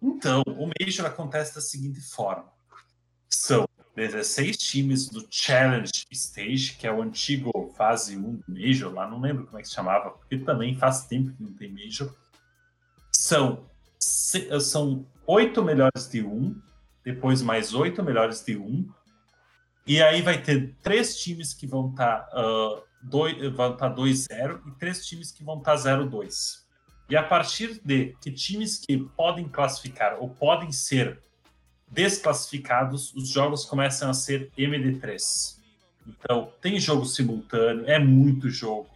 Então, 0.00 0.42
o 0.46 0.70
Major 0.78 1.06
acontece 1.06 1.54
da 1.54 1.60
seguinte 1.60 2.00
forma: 2.00 2.52
são 3.28 3.66
16 3.96 4.56
times 4.56 5.08
do 5.08 5.26
Challenge 5.30 5.90
Stage, 6.10 6.76
que 6.76 6.86
é 6.86 6.92
o 6.92 7.00
antigo 7.00 7.72
fase 7.76 8.16
1 8.16 8.36
do 8.36 8.44
Major, 8.48 8.92
lá 8.92 9.08
não 9.08 9.20
lembro 9.20 9.46
como 9.46 9.58
é 9.58 9.62
que 9.62 9.68
se 9.68 9.74
chamava, 9.74 10.10
porque 10.10 10.38
também 10.38 10.76
faz 10.76 11.06
tempo 11.06 11.32
que 11.32 11.42
não 11.42 11.52
tem 11.52 11.72
Major. 11.72 12.12
São, 13.12 13.64
são 14.60 15.06
8 15.26 15.62
melhores 15.62 16.08
de 16.08 16.22
1, 16.22 16.60
depois 17.04 17.40
mais 17.40 17.72
8 17.72 18.02
melhores 18.02 18.44
de 18.44 18.56
1, 18.56 18.88
e 19.86 20.02
aí 20.02 20.22
vai 20.22 20.40
ter 20.40 20.74
três 20.82 21.18
times 21.18 21.52
que 21.52 21.66
vão 21.66 21.90
estar 21.90 22.20
tá 22.20 22.82
2-0 23.04 24.60
e 24.66 24.70
três 24.78 25.06
times 25.06 25.30
que 25.30 25.44
vão 25.44 25.58
estar 25.58 25.74
0-2. 25.74 26.64
E 27.08 27.16
a 27.16 27.22
partir 27.22 27.80
de 27.84 28.16
que 28.20 28.30
times 28.32 28.78
que 28.78 28.96
podem 29.16 29.46
classificar 29.46 30.16
ou 30.18 30.30
podem 30.30 30.72
ser 30.72 31.20
desclassificados, 31.90 33.14
os 33.14 33.28
jogos 33.28 33.64
começam 33.64 34.08
a 34.08 34.14
ser 34.14 34.50
MD3. 34.56 35.62
Então, 36.06 36.50
tem 36.60 36.78
jogo 36.80 37.04
simultâneo, 37.04 37.84
é 37.86 37.98
muito 37.98 38.48
jogo. 38.48 38.88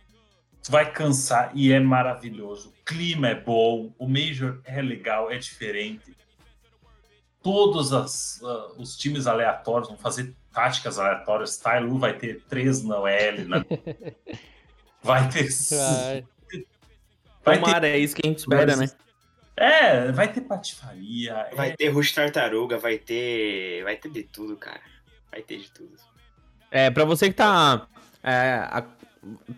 Tu 0.63 0.71
vai 0.71 0.91
cansar 0.91 1.53
e 1.55 1.73
é 1.73 1.79
maravilhoso. 1.81 2.71
O 2.71 2.85
clima 2.85 3.29
é 3.29 3.35
bom, 3.35 3.95
o 3.99 4.09
Major 4.09 4.61
é 4.65 4.83
legal, 4.83 5.31
é 5.31 5.39
diferente. 5.39 6.17
Todos 7.43 7.93
as, 7.93 8.41
ah, 8.43 8.73
os 8.77 8.97
times 8.97 9.27
aleatórios 9.27 9.89
vão 9.89 9.97
fazer 9.97 10.35
táticas 10.53 10.99
aleatórias. 10.99 11.57
Tailu 11.57 11.99
vai 11.99 12.13
ter 12.15 12.43
três 12.49 12.83
na 12.83 12.97
L, 13.09 13.45
na- 13.45 13.65
vai 15.03 15.29
ter. 15.29 15.49
Vai. 15.71 16.25
Vai 17.45 17.57
ter 17.57 17.61
Tomara, 17.65 17.89
é 17.89 17.99
isso 17.99 18.15
que 18.15 18.23
a 18.27 18.29
gente 18.29 18.39
espera, 18.39 18.77
né? 18.77 18.87
é, 19.57 20.13
vai 20.13 20.31
ter 20.33 20.43
patifaria. 20.43 21.49
Vai 21.55 21.71
é- 21.71 21.77
ter 21.77 21.89
Rush 21.89 22.13
Tartaruga, 22.13 22.77
vai 22.79 22.99
ter. 22.99 23.83
Vai 23.85 23.97
ter 23.97 24.11
de 24.11 24.23
tudo, 24.25 24.57
cara. 24.57 24.81
Vai 25.31 25.43
ter 25.43 25.59
de 25.59 25.71
tudo. 25.71 25.93
É, 26.71 26.91
pra 26.91 27.05
você 27.05 27.29
que 27.29 27.35
tá, 27.37 27.87
é, 28.23 28.59
a- 28.71 28.85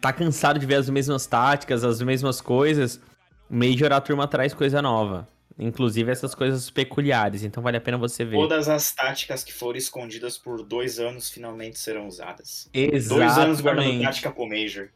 tá 0.01 0.13
cansado 0.13 0.59
de 0.59 0.67
ver 0.67 0.77
as 0.77 0.89
mesmas 0.89 1.27
táticas, 1.27 1.83
as 1.83 2.01
mesmas 2.01 2.41
coisas, 2.41 3.01
Major 3.49 3.93
a 3.93 4.01
turma 4.01 4.29
traz 4.29 4.55
coisa 4.55 4.81
nova. 4.81 5.27
Inclusive 5.59 6.11
essas 6.11 6.35
coisas 6.35 6.71
peculiares, 6.71 7.43
então 7.43 7.63
vale 7.63 7.77
a 7.77 7.81
pena 7.81 7.99
você 7.99 8.25
ver. 8.25 8.37
Todas 8.37 8.69
as 8.69 8.93
táticas 8.93 9.45
que 9.45 9.53
foram 9.53 9.77
escondidas 9.77 10.39
por 10.39 10.63
dois 10.63 10.99
anos 10.99 11.29
finalmente 11.29 11.79
serão 11.79 12.07
usadas. 12.07 12.69
Exatamente. 12.73 13.09
Dois 13.09 13.39
anos 13.39 13.61
guardando 13.61 14.03
tática 14.03 14.31
pro 14.31 14.49
Major. 14.49 14.89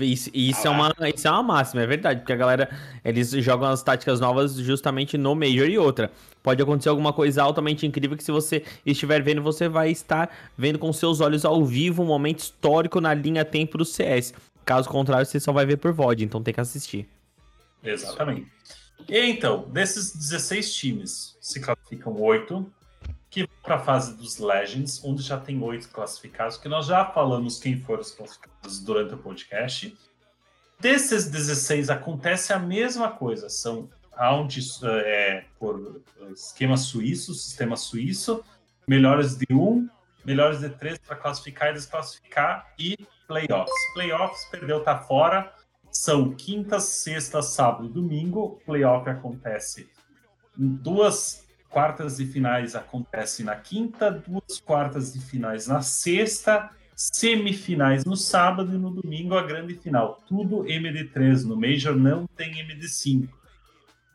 Isso, 0.00 0.30
isso 0.32 0.66
Ah 0.66 0.70
é 0.70 0.70
uma, 0.70 0.94
isso 1.14 1.28
é 1.28 1.30
uma 1.30 1.42
máxima, 1.42 1.82
é 1.82 1.86
verdade, 1.86 2.20
porque 2.20 2.32
a 2.32 2.36
galera, 2.36 2.70
eles 3.04 3.30
jogam 3.30 3.68
as 3.68 3.82
táticas 3.82 4.20
novas 4.20 4.54
justamente 4.54 5.18
no 5.18 5.34
Major 5.34 5.68
e 5.68 5.78
outra. 5.78 6.10
Pode 6.42 6.62
acontecer 6.62 6.88
alguma 6.88 7.12
coisa 7.12 7.42
altamente 7.42 7.86
incrível 7.86 8.16
que 8.16 8.24
se 8.24 8.32
você 8.32 8.64
estiver 8.86 9.22
vendo, 9.22 9.42
você 9.42 9.68
vai 9.68 9.90
estar 9.90 10.34
vendo 10.56 10.78
com 10.78 10.92
seus 10.92 11.20
olhos 11.20 11.44
ao 11.44 11.64
vivo 11.64 12.02
um 12.02 12.06
momento 12.06 12.40
histórico 12.40 13.00
na 13.00 13.12
linha 13.12 13.44
tempo 13.44 13.76
do 13.76 13.84
CS. 13.84 14.32
Caso 14.64 14.88
contrário, 14.88 15.26
você 15.26 15.38
só 15.38 15.52
vai 15.52 15.66
ver 15.66 15.76
por 15.76 15.92
VOD, 15.92 16.24
então 16.24 16.42
tem 16.42 16.54
que 16.54 16.60
assistir. 16.60 17.06
Exatamente. 17.84 18.46
E 19.08 19.18
então, 19.18 19.68
desses 19.68 20.14
16 20.14 20.74
times, 20.74 21.36
se 21.40 21.60
classificam 21.60 22.14
oito 22.20 22.72
que 23.28 23.48
para 23.62 23.76
a 23.76 23.78
fase 23.78 24.14
dos 24.16 24.38
Legends, 24.38 25.02
onde 25.02 25.22
já 25.22 25.38
tem 25.38 25.60
oito 25.62 25.88
classificados, 25.88 26.58
que 26.58 26.68
nós 26.68 26.86
já 26.86 27.04
falamos 27.06 27.58
quem 27.58 27.80
foram 27.80 28.02
os 28.02 28.10
classificados 28.10 28.78
durante 28.80 29.14
o 29.14 29.18
podcast. 29.18 29.96
Desses 30.78 31.30
16 31.30 31.88
acontece 31.88 32.52
a 32.52 32.58
mesma 32.58 33.10
coisa, 33.10 33.48
são 33.48 33.88
round 34.12 34.60
é, 34.84 35.44
por 35.58 36.02
esquema 36.34 36.76
suíço, 36.76 37.32
sistema 37.34 37.76
suíço, 37.76 38.44
melhores 38.86 39.36
de 39.36 39.46
um, 39.50 39.88
melhores 40.24 40.60
de 40.60 40.68
três 40.68 40.98
para 40.98 41.16
classificar 41.16 41.70
e 41.70 41.74
desclassificar 41.74 42.72
e 42.78 42.98
playoffs. 43.26 43.72
Playoffs, 43.94 44.44
perdeu, 44.50 44.82
tá 44.82 44.98
fora. 44.98 45.52
São 46.02 46.32
quinta, 46.32 46.80
sexta, 46.80 47.40
sábado 47.42 47.86
e 47.86 47.88
domingo. 47.88 48.60
Playoff 48.66 49.08
acontece 49.08 49.88
em 50.58 50.66
duas 50.66 51.46
quartas 51.70 52.16
de 52.16 52.26
finais 52.26 52.74
acontece 52.74 53.44
na 53.44 53.54
quinta, 53.54 54.10
duas 54.10 54.58
quartas 54.58 55.12
de 55.12 55.20
finais 55.20 55.68
na 55.68 55.80
sexta, 55.80 56.70
semifinais 56.96 58.04
no 58.04 58.16
sábado 58.16 58.74
e 58.74 58.78
no 58.78 58.90
domingo 58.90 59.36
a 59.36 59.44
grande 59.44 59.76
final. 59.76 60.20
Tudo 60.26 60.64
MD3 60.64 61.44
no 61.44 61.54
Major 61.54 61.94
não 61.94 62.26
tem 62.26 62.54
MD5. 62.54 63.28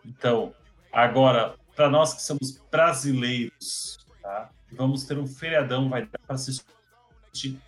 Então, 0.06 0.54
agora 0.92 1.56
para 1.74 1.90
nós 1.90 2.14
que 2.14 2.22
somos 2.22 2.62
brasileiros, 2.70 4.06
tá? 4.22 4.50
Vamos 4.74 5.06
ter 5.06 5.18
um 5.18 5.26
feriadão, 5.26 5.88
vai 5.88 6.02
dar 6.02 6.20
para 6.20 6.36
assistir 6.36 6.66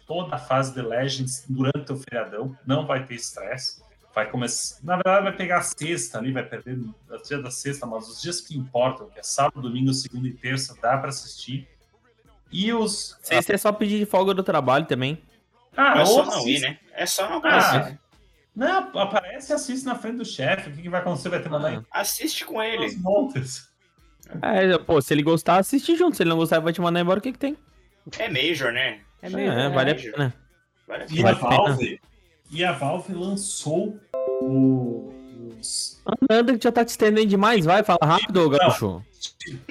toda 0.05 0.35
a 0.35 0.39
fase 0.39 0.73
de 0.73 0.81
Legends 0.81 1.45
durante 1.47 1.93
o 1.93 1.95
feriadão, 1.95 2.53
não 2.67 2.85
vai 2.85 3.05
ter 3.05 3.15
estresse. 3.15 3.87
Vai 4.13 4.29
começar, 4.29 4.79
na 4.83 4.95
verdade, 4.95 5.23
vai 5.23 5.35
pegar 5.35 5.59
a 5.59 5.61
sexta 5.61 6.17
ali, 6.17 6.31
vai 6.31 6.43
perder 6.43 6.77
o 6.77 7.17
dia 7.23 7.41
da 7.41 7.51
sexta, 7.51 7.85
mas 7.85 8.07
os 8.09 8.21
dias 8.21 8.41
que 8.41 8.57
importam, 8.57 9.07
que 9.09 9.19
é 9.19 9.23
sábado, 9.23 9.61
domingo, 9.61 9.93
segunda 9.93 10.27
e 10.27 10.33
terça, 10.33 10.75
dá 10.81 10.97
para 10.97 11.09
assistir. 11.09 11.67
E 12.51 12.73
os. 12.73 13.17
Sexta 13.21 13.53
é 13.53 13.57
só 13.57 13.71
pedir 13.71 13.99
de 13.99 14.05
folga 14.05 14.33
do 14.33 14.41
trabalho 14.43 14.85
também. 14.85 15.21
Ah, 15.77 16.01
é 16.01 16.05
só 16.05 16.21
ou 16.21 16.25
não 16.25 16.33
assiste- 16.39 16.49
ir, 16.49 16.59
né? 16.61 16.79
É 16.93 17.05
só 17.05 17.29
não 17.29 17.41
Ah, 17.45 17.91
não, 18.55 18.99
aparece 18.99 19.51
e 19.51 19.55
assiste 19.55 19.85
na 19.85 19.95
frente 19.95 20.17
do 20.17 20.25
chefe. 20.25 20.69
O 20.69 20.73
que, 20.73 20.81
que 20.81 20.89
vai 20.89 20.99
acontecer? 21.01 21.29
Vai 21.29 21.41
ter 21.41 21.49
mandar 21.49 21.73
em 21.73 21.85
Assiste 21.91 22.43
com 22.43 22.57
os 22.57 22.65
ele. 22.65 22.95
montes. 22.97 23.69
É, 24.41 24.77
pô, 24.79 24.99
se 25.01 25.13
ele 25.13 25.23
gostar, 25.23 25.57
assiste 25.59 25.95
junto. 25.95 26.17
Se 26.17 26.23
ele 26.23 26.31
não 26.31 26.37
gostar, 26.37 26.59
vai 26.59 26.73
te 26.73 26.81
mandar 26.81 26.99
embora, 26.99 27.19
o 27.19 27.21
que 27.21 27.31
que 27.31 27.39
tem? 27.39 27.55
É 28.17 28.27
Major, 28.27 28.71
né? 28.73 28.99
É 29.21 29.29
meio. 29.29 29.51
É, 29.51 29.65
é, 29.65 29.69
vale 29.69 29.91
a 29.91 29.93
Major. 29.93 30.11
pena. 30.13 30.33
Vale 30.87 31.03
a 31.03 31.07
pena. 31.07 31.29
a 31.29 31.33
Vale 31.33 31.35
a 31.45 31.49
pena. 31.49 31.55
Valve. 31.63 32.01
E 32.51 32.63
a 32.63 32.71
Valve 32.71 33.13
lançou 33.13 33.99
o- 34.41 35.13
os, 35.59 36.01
Anda 36.29 36.57
que 36.57 36.63
já 36.63 36.71
tá 36.71 36.83
te 36.83 36.89
estendendo 36.89 37.27
demais, 37.27 37.65
vai, 37.65 37.83
fala 37.83 37.99
rápido, 38.01 38.49
gaúcho. 38.49 39.03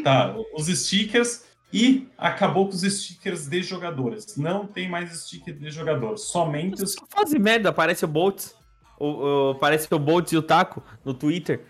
tá, 0.05 0.35
os 0.55 0.67
stickers 0.67 1.45
e 1.73 2.07
acabou 2.17 2.67
com 2.69 2.75
os 2.75 2.83
stickers 2.83 3.47
de 3.47 3.63
jogadores. 3.63 4.37
Não 4.37 4.67
tem 4.67 4.89
mais 4.89 5.11
sticker 5.21 5.55
de 5.55 5.71
jogador, 5.71 6.17
somente 6.17 6.83
os. 6.83 6.95
Faz 7.11 7.33
merda, 7.35 7.73
parece 7.73 8.05
o 8.05 8.09
Boltz. 8.09 8.55
O, 8.99 9.51
o- 9.51 9.55
parece 9.57 9.93
o 9.93 9.99
Boltz 9.99 10.33
e 10.33 10.37
o 10.37 10.43
Taco 10.43 10.83
no 11.05 11.13
Twitter. 11.15 11.65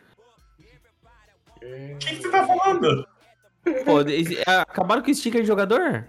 O 1.62 1.98
que, 1.98 2.16
que 2.16 2.22
você 2.22 2.30
tá 2.30 2.46
falando? 2.46 3.06
Pô, 3.84 4.00
é, 4.00 4.60
acabaram 4.60 5.02
com 5.02 5.10
o 5.10 5.14
sticker 5.14 5.40
de 5.42 5.46
jogador? 5.46 6.06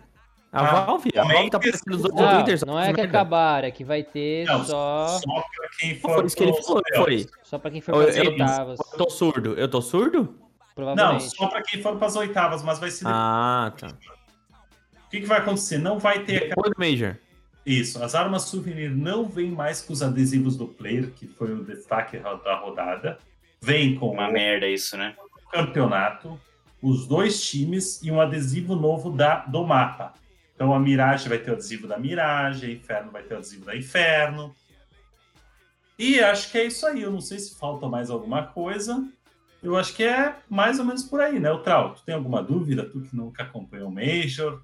A 0.51 0.61
Ah, 0.61 0.85
Valve? 0.85 1.09
A 1.15 1.21
Valve 1.23 1.33
tá 1.33 1.39
esse- 1.41 1.55
aparecendo 1.57 1.91
nos 1.91 2.03
outros 2.05 2.21
Não, 2.21 2.43
Twitter. 2.43 2.65
não 2.67 2.79
é 2.79 2.87
que 2.87 2.93
merda. 3.01 3.03
acabar, 3.19 3.63
é 3.63 3.71
que 3.71 3.83
vai 3.83 4.01
ter 4.03 4.45
Não, 4.47 4.65
só. 4.65 5.07
Só 5.07 5.19
pra 5.41 5.69
quem 5.79 5.95
Foi 5.99 6.13
for. 6.13 6.25
isso 6.25 6.35
que 6.35 6.43
ele 6.43 6.53
falou, 6.63 6.81
foi. 6.95 7.25
Só 7.43 7.59
pra 7.59 7.69
quem 7.71 7.81
for 7.81 7.91
Eu, 7.93 8.01
para 8.01 8.09
as 8.09 8.17
eu- 8.17 8.31
oitavas. 8.31 8.79
eu 8.79 8.97
tô 8.97 9.09
surdo. 9.11 9.53
Eu 9.53 9.67
tô 9.69 9.81
surdo? 9.81 10.35
Não, 10.95 11.19
só 11.19 11.47
pra 11.47 11.61
quem 11.61 11.81
for 11.83 11.97
para 11.97 12.07
as 12.07 12.15
oitavas, 12.15 12.63
mas 12.63 12.79
vai 12.79 12.89
ser. 12.89 13.05
Ah, 13.07 13.71
tá. 13.77 13.87
O 13.87 15.09
que, 15.11 15.19
que 15.21 15.25
vai 15.27 15.39
acontecer? 15.39 15.77
Não 15.77 15.99
vai 15.99 16.23
ter 16.23 16.49
Depois 16.49 16.71
do 16.71 16.79
Major. 16.79 17.15
Isso, 17.65 18.01
as 18.03 18.15
armas 18.15 18.43
souvenir 18.43 18.89
não 18.89 19.25
vêm 19.25 19.51
mais 19.51 19.81
com 19.81 19.93
os 19.93 20.01
adesivos 20.01 20.55
do 20.57 20.67
player, 20.67 21.11
que 21.11 21.27
foi 21.27 21.51
o 21.53 21.63
destaque 21.63 22.17
da 22.17 22.55
rodada. 22.57 23.19
Vem 23.61 23.95
com 23.95 24.09
Uma 24.11 24.29
o 24.29 24.31
merda 24.31 24.65
isso, 24.67 24.97
né? 24.97 25.15
campeonato, 25.51 26.39
os 26.81 27.05
dois 27.07 27.41
times 27.41 28.01
e 28.03 28.09
um 28.11 28.21
adesivo 28.21 28.75
novo 28.75 29.11
da, 29.11 29.37
do 29.45 29.63
mapa. 29.65 30.13
Então 30.59 30.73
a 30.73 30.79
Mirage 30.79 31.29
vai 31.29 31.37
ter 31.37 31.51
o 31.51 31.53
adesivo 31.53 31.87
da 31.87 31.97
Mirage, 31.97 32.65
a 32.65 32.69
Inferno 32.69 33.11
vai 33.13 33.23
ter 33.23 33.33
o 33.33 33.37
adesivo 33.37 33.63
da 33.63 33.77
Inferno. 33.77 34.53
E 35.97 36.19
acho 36.19 36.51
que 36.51 36.57
é 36.57 36.65
isso 36.65 36.85
aí. 36.85 37.01
Eu 37.01 37.13
não 37.13 37.21
sei 37.21 37.39
se 37.39 37.57
falta 37.57 37.87
mais 37.87 38.09
alguma 38.09 38.45
coisa. 38.45 39.07
Eu 39.63 39.77
acho 39.77 39.95
que 39.95 40.03
é 40.03 40.35
mais 40.49 40.77
ou 40.77 40.83
menos 40.83 41.03
por 41.03 41.21
aí, 41.21 41.39
né? 41.39 41.49
O 41.49 41.59
Trau, 41.59 41.93
tu 41.93 42.03
tem 42.03 42.13
alguma 42.13 42.43
dúvida? 42.43 42.83
Tu 42.83 42.99
que 42.99 43.15
nunca 43.15 43.43
acompanhou 43.43 43.87
o 43.87 43.91
Major? 43.91 44.61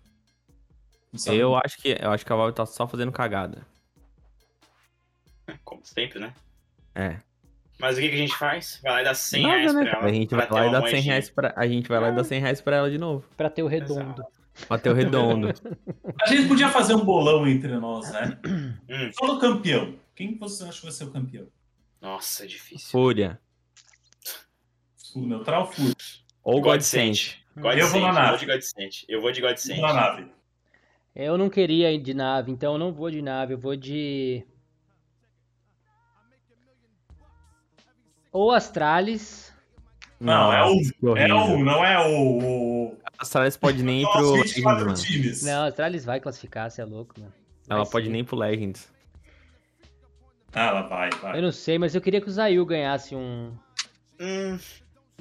Eu 1.27 1.55
acho 1.55 1.77
que 1.77 1.97
eu 1.97 2.11
acho 2.11 2.25
que 2.25 2.33
a 2.33 2.35
Valve 2.35 2.53
tá 2.53 2.65
só 2.65 2.85
fazendo 2.85 3.13
cagada. 3.13 3.65
Como 5.63 5.79
sempre, 5.85 6.19
né? 6.19 6.33
É. 6.93 7.21
Mas 7.79 7.97
o 7.97 8.01
que, 8.01 8.09
que 8.09 8.15
a 8.15 8.17
gente 8.17 8.35
faz? 8.35 8.81
Vai 8.83 8.91
lá 8.91 9.01
e 9.01 9.03
dá 9.05 9.13
100 9.13 9.43
Nada, 9.43 9.55
reais 9.55 9.73
né, 9.73 9.81
pra 9.81 9.91
cara? 9.91 10.03
ela. 10.03 10.11
A 10.11 10.13
gente 10.13 10.35
vai 10.35 10.49
lá 10.49 10.67
e 10.67 10.71
dá 10.71 10.81
100 10.81 10.81
moedinha. 10.81 11.01
reais 11.03 11.29
pra, 11.29 11.53
a 11.55 11.67
gente 11.67 11.87
vai 11.87 11.99
lá 12.01 12.09
e 12.09 12.15
dá 12.15 12.23
100 12.25 12.41
reais 12.41 12.59
pra 12.59 12.75
ela 12.75 12.91
de 12.91 12.97
novo. 12.97 13.25
Pra 13.37 13.49
ter 13.49 13.63
o 13.63 13.67
redondo. 13.67 14.21
Bater 14.21 14.44
o 14.69 14.93
redondo. 14.93 15.49
A 16.21 16.27
gente 16.27 16.47
podia 16.47 16.69
fazer 16.69 16.95
um 16.95 17.03
bolão 17.03 17.47
entre 17.47 17.77
nós, 17.77 18.11
né? 18.11 18.39
Hum. 18.87 19.11
Fala 19.17 19.33
o 19.33 19.39
campeão. 19.39 19.95
Quem 20.15 20.33
que 20.33 20.39
você 20.39 20.63
acha 20.63 20.77
que 20.79 20.83
vai 20.83 20.91
ser 20.91 21.05
o 21.05 21.11
campeão? 21.11 21.47
Nossa, 21.99 22.43
é 22.43 22.47
difícil. 22.47 22.87
Fúria. 22.89 23.39
O 25.15 25.25
Neutral 25.25 25.71
Fúria. 25.71 25.95
Ou 26.43 26.61
Godsend. 26.61 27.43
God 27.57 27.77
Eu 27.77 27.87
vou 27.87 28.01
na 28.01 28.13
nave. 28.13 28.27
Eu 28.27 28.29
vou 28.29 28.37
de 28.39 28.45
Godsend. 28.45 29.05
Eu 29.09 29.21
vou 29.21 29.31
de 29.31 29.41
Godsend. 29.41 29.81
Na 29.81 29.93
nave. 29.93 30.27
Eu 31.15 31.37
não 31.37 31.49
queria 31.49 31.91
ir 31.91 31.99
de 32.01 32.13
nave, 32.13 32.51
então 32.51 32.73
eu 32.73 32.79
não 32.79 32.93
vou 32.93 33.09
de 33.09 33.21
nave, 33.21 33.53
eu 33.53 33.57
vou 33.57 33.75
de. 33.75 34.45
Ou 38.31 38.51
Astralis. 38.51 39.53
Não, 40.19 40.51
é 40.51 40.65
um. 40.65 40.77
que 40.77 40.93
É 41.03 41.09
horrível. 41.09 41.37
um, 41.37 41.63
não 41.63 41.85
é 41.85 41.97
o. 42.05 42.39
A 43.17 43.23
Astralis 43.23 43.55
pode 43.57 43.81
nem 43.83 44.01
ir 44.01 44.05
Só 44.05 44.11
pro 44.11 44.31
Legends, 44.31 44.51
24 44.53 44.85
mano. 44.85 44.97
times. 44.97 45.43
Não, 45.43 45.65
Astralis 45.65 46.05
vai 46.05 46.19
classificar, 46.19 46.69
você 46.69 46.81
é 46.81 46.85
louco, 46.85 47.13
mano. 47.19 47.33
Ela 47.69 47.83
Vai 47.83 47.91
pode 47.91 48.05
sim. 48.07 48.11
nem 48.11 48.21
ir 48.21 48.23
pro 48.25 48.35
Legends. 48.35 48.87
Ah, 50.53 50.67
ela 50.67 50.81
vai, 50.83 51.09
vai. 51.21 51.37
Eu 51.37 51.41
não 51.41 51.51
sei, 51.51 51.77
mas 51.77 51.95
eu 51.95 52.01
queria 52.01 52.21
que 52.21 52.27
o 52.27 52.31
Zayu 52.31 52.65
ganhasse 52.65 53.15
um. 53.15 53.51
Hum, 54.19 54.57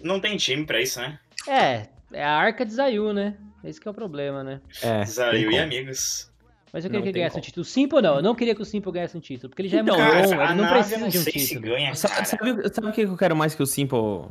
não 0.02 0.20
tem 0.20 0.36
time 0.36 0.64
pra 0.64 0.80
isso, 0.80 1.00
né? 1.00 1.18
É, 1.48 1.88
é 2.12 2.24
a 2.24 2.30
arca 2.36 2.64
de 2.64 2.72
Zayu, 2.72 3.12
né? 3.12 3.36
Esse 3.64 3.80
que 3.80 3.88
é 3.88 3.90
o 3.90 3.94
problema, 3.94 4.44
né? 4.44 4.60
É. 4.82 5.04
Zayu 5.04 5.50
e 5.50 5.58
amigos. 5.58 6.30
Mas 6.72 6.84
eu 6.84 6.90
queria 6.90 6.98
Não 7.00 7.02
que 7.04 7.08
ele 7.10 7.18
ganhasse 7.18 7.34
um 7.34 7.40
como. 7.40 7.44
título. 7.46 7.62
O 7.62 7.64
Simple 7.64 8.02
não, 8.02 8.16
eu 8.16 8.22
não 8.22 8.34
queria 8.34 8.54
que 8.54 8.62
o 8.62 8.64
Simple 8.64 8.92
ganhasse 8.92 9.16
um 9.16 9.20
título, 9.20 9.48
porque 9.48 9.62
ele 9.62 9.68
já 9.68 9.78
é 9.78 9.80
Então, 9.80 9.96
muito 9.96 10.10
Cara, 10.12 10.26
bom, 10.26 10.40
a 10.40 10.44
ele 10.52 10.54
não 10.62 10.68
precisa 10.68 10.98
não 10.98 11.08
de 11.08 11.18
um 11.18 11.24
título. 11.24 11.60
ganha, 11.62 11.94
Sa- 11.94 12.08
cara. 12.08 12.24
Sabe, 12.24 12.68
sabe 12.74 12.88
o 12.88 12.92
que 12.92 13.00
eu 13.02 13.16
quero 13.16 13.34
mais 13.36 13.54
que 13.54 13.62
o 13.62 13.66
Simple 13.66 14.28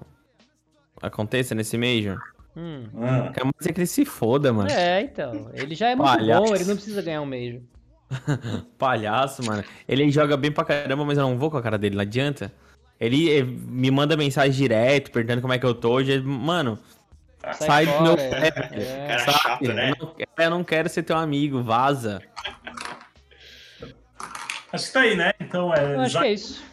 aconteça 1.01 1.55
nesse 1.55 1.78
Major? 1.78 2.18
Hum. 2.56 2.84
Ah, 3.01 3.26
Eu 3.28 3.32
quero 3.32 3.45
mais 3.47 3.68
é 3.68 3.74
que 3.74 3.80
ele 3.80 3.88
se 3.88 4.06
foda, 4.06 4.54
mano. 4.54 4.70
É, 4.70 5.01
então. 5.01 5.49
Ele 5.54 5.74
já 5.76 5.89
é 5.89 5.95
muito 5.95 6.08
Palhaço. 6.12 6.43
bom, 6.45 6.56
ele 6.56 6.66
não 6.66 6.76
precisa 6.76 7.01
ganhar 7.01 7.22
um 7.22 7.26
Major. 7.26 7.62
Palhaço, 8.78 9.43
mano. 9.45 9.64
Ele 9.88 10.10
joga 10.12 10.38
bem 10.38 10.51
pra 10.51 10.64
caramba, 10.64 11.04
mas 11.04 11.18
eu 11.18 11.24
não 11.24 11.38
vou 11.38 11.49
com 11.49 11.58
a 11.58 11.62
cara 11.62 11.78
dele, 11.78 11.95
não 11.95 12.01
adianta. 12.04 12.51
Ele 12.99 13.36
eh, 13.39 13.43
me 13.43 13.89
manda 13.89 14.16
mensagem 14.16 14.51
direto, 14.54 15.12
perguntando 15.12 15.41
como 15.41 15.54
é 15.54 15.58
que 15.60 15.66
eu 15.66 15.74
tô. 15.74 16.01
já- 16.04 16.22
Mano, 16.22 16.78
Sai, 17.54 17.68
sai, 17.68 17.86
do 17.88 17.91
fora, 17.91 18.04
meu 18.04 18.14
é. 18.14 18.30
pé. 18.51 18.70
É. 18.72 19.08
Cara 19.08 19.20
sabe? 19.20 19.38
chato, 19.39 19.64
né? 19.74 19.89
Eu, 19.91 19.95
não, 20.06 20.14
quero- 20.14 20.32
eu 20.38 20.49
não 20.51 20.64
quero 20.64 20.89
ser 20.89 21.04
teu 21.04 21.18
amigo, 21.18 21.62
vaza. 21.64 22.22
acho 24.72 24.88
que 24.88 24.93
tá 24.93 25.01
aí, 25.01 25.16
né? 25.16 25.34
Então 25.39 25.74
Eu 25.76 26.01
é 26.01 26.06
acho 26.06 26.20
que 26.20 26.26
é 26.26 26.34
isso. 26.34 26.64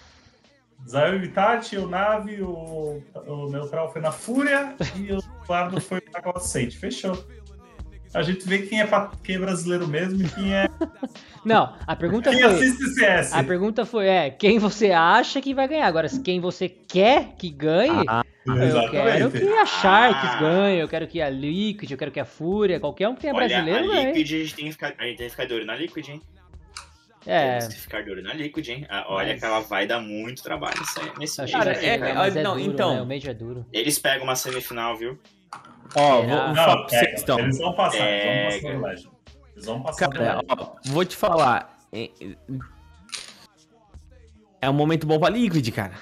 Zayu 0.90 1.22
e 1.22 1.28
Tati, 1.28 1.76
o 1.76 1.86
Nave, 1.86 2.42
o, 2.42 3.00
o 3.26 3.48
Neutral 3.48 3.92
foi 3.92 4.02
na 4.02 4.10
Fúria 4.10 4.74
e 4.96 5.12
o 5.12 5.20
Eduardo 5.44 5.80
foi 5.80 6.02
na 6.12 6.20
Godsend. 6.20 6.76
Fechou. 6.76 7.24
A 8.12 8.22
gente 8.22 8.44
vê 8.44 8.58
quem 8.62 8.80
é, 8.80 8.88
quem 9.22 9.36
é 9.36 9.38
brasileiro 9.38 9.86
mesmo 9.86 10.20
e 10.20 10.28
quem 10.28 10.52
é. 10.52 10.68
Não, 11.44 11.72
a 11.86 11.94
pergunta 11.94 12.30
Quem 12.30 12.42
foi. 12.42 12.52
assiste 12.52 12.84
CS. 12.94 13.32
A 13.32 13.44
pergunta 13.44 13.86
foi, 13.86 14.08
é, 14.08 14.30
quem 14.30 14.58
você 14.58 14.90
acha 14.90 15.40
que 15.40 15.54
vai 15.54 15.68
ganhar? 15.68 15.86
Agora, 15.86 16.08
quem 16.24 16.40
você 16.40 16.68
quer 16.68 17.36
que 17.38 17.48
ganhe, 17.50 18.04
Ah, 18.08 18.24
eu 18.46 18.90
quero 18.90 19.30
que 19.30 19.48
a 19.48 19.64
Sharks 19.64 20.40
ganhe, 20.40 20.80
eu 20.80 20.88
quero 20.88 21.06
que 21.06 21.22
a 21.22 21.30
Liquid, 21.30 21.88
eu 21.92 21.96
quero 21.96 22.10
que 22.10 22.18
a 22.20 22.24
Fúria, 22.24 22.80
qualquer 22.80 23.08
um 23.08 23.14
que 23.14 23.20
tenha 23.20 23.32
Olha, 23.32 23.46
brasileiro 23.46 23.84
a 23.84 23.94
ganhe. 23.94 24.06
Liquid, 24.06 24.26
a 24.34 24.38
gente 24.44 24.54
tem 24.56 24.64
que 24.66 24.72
ficar, 24.72 24.94
a 24.98 25.04
gente 25.04 25.16
tem 25.18 25.26
que 25.26 25.30
ficar 25.30 25.44
de 25.44 25.54
olho 25.54 25.64
na 25.66 25.76
Liquid, 25.76 26.08
hein? 26.08 26.22
É, 27.26 27.58
Temos 27.58 27.74
que 27.74 27.80
ficar 27.80 28.02
de 28.02 28.10
olho 28.10 28.22
na 28.22 28.32
Liquid, 28.32 28.66
hein? 28.68 28.86
Ah, 28.88 29.04
olha 29.08 29.28
Mas- 29.32 29.40
que 29.40 29.44
ela 29.46 29.60
vai 29.60 29.86
dar 29.86 30.00
muito 30.00 30.42
trabalho 30.42 30.80
nesse 31.18 31.36
Cara, 31.52 31.74
que 31.74 31.86
aí, 31.86 31.98
vai 31.98 32.10
é- 32.10 32.14
é- 32.14 32.28
é 32.38 32.42
não, 32.42 32.56
duro, 32.56 32.72
então. 32.72 32.94
né? 32.94 33.02
O 33.02 33.06
Major 33.06 33.30
é 33.30 33.34
duro. 33.34 33.66
Eles 33.72 33.98
pegam 33.98 34.24
uma 34.24 34.34
semifinal, 34.36 34.96
viu? 34.96 35.18
ó, 35.96 36.22
vou, 36.22 36.54
vou 36.54 36.54
pega. 36.54 36.88
vocês, 36.88 37.22
então. 37.22 37.38
Eles 37.38 37.58
vão 37.58 37.72
passar, 37.74 38.08
eles 38.08 38.62
vão 38.62 38.80
passar. 38.80 39.10
Eles 39.52 39.66
vão 39.66 39.82
passar 39.82 40.08
Cara, 40.08 40.40
ó, 40.48 40.72
vou 40.86 41.04
te 41.04 41.16
falar. 41.16 41.78
É, 41.92 42.08
é 44.62 44.70
um 44.70 44.74
momento 44.74 45.06
bom 45.06 45.18
pra 45.18 45.28
Liquid, 45.28 45.68
cara. 45.72 45.92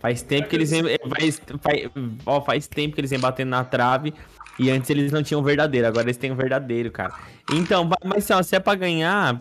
Faz 0.00 0.20
tempo 0.22 0.48
que 0.48 0.56
eles 0.56 0.70
vêm. 0.70 0.82
Faz, 0.82 1.40
faz, 1.60 1.90
ó, 2.26 2.40
faz 2.40 2.66
tempo 2.66 2.94
que 2.94 3.00
eles 3.00 3.10
vêm 3.10 3.20
batendo 3.20 3.50
na 3.50 3.64
trave. 3.64 4.12
E 4.58 4.70
antes 4.70 4.90
eles 4.90 5.10
não 5.10 5.22
tinham 5.22 5.40
o 5.40 5.44
verdadeiro, 5.44 5.86
agora 5.86 6.04
eles 6.04 6.16
têm 6.16 6.30
o 6.30 6.36
verdadeiro, 6.36 6.90
cara. 6.90 7.14
Então, 7.52 7.88
mas 8.04 8.24
assim, 8.24 8.32
ó, 8.32 8.42
se 8.42 8.56
é 8.56 8.60
pra 8.60 8.74
ganhar, 8.74 9.40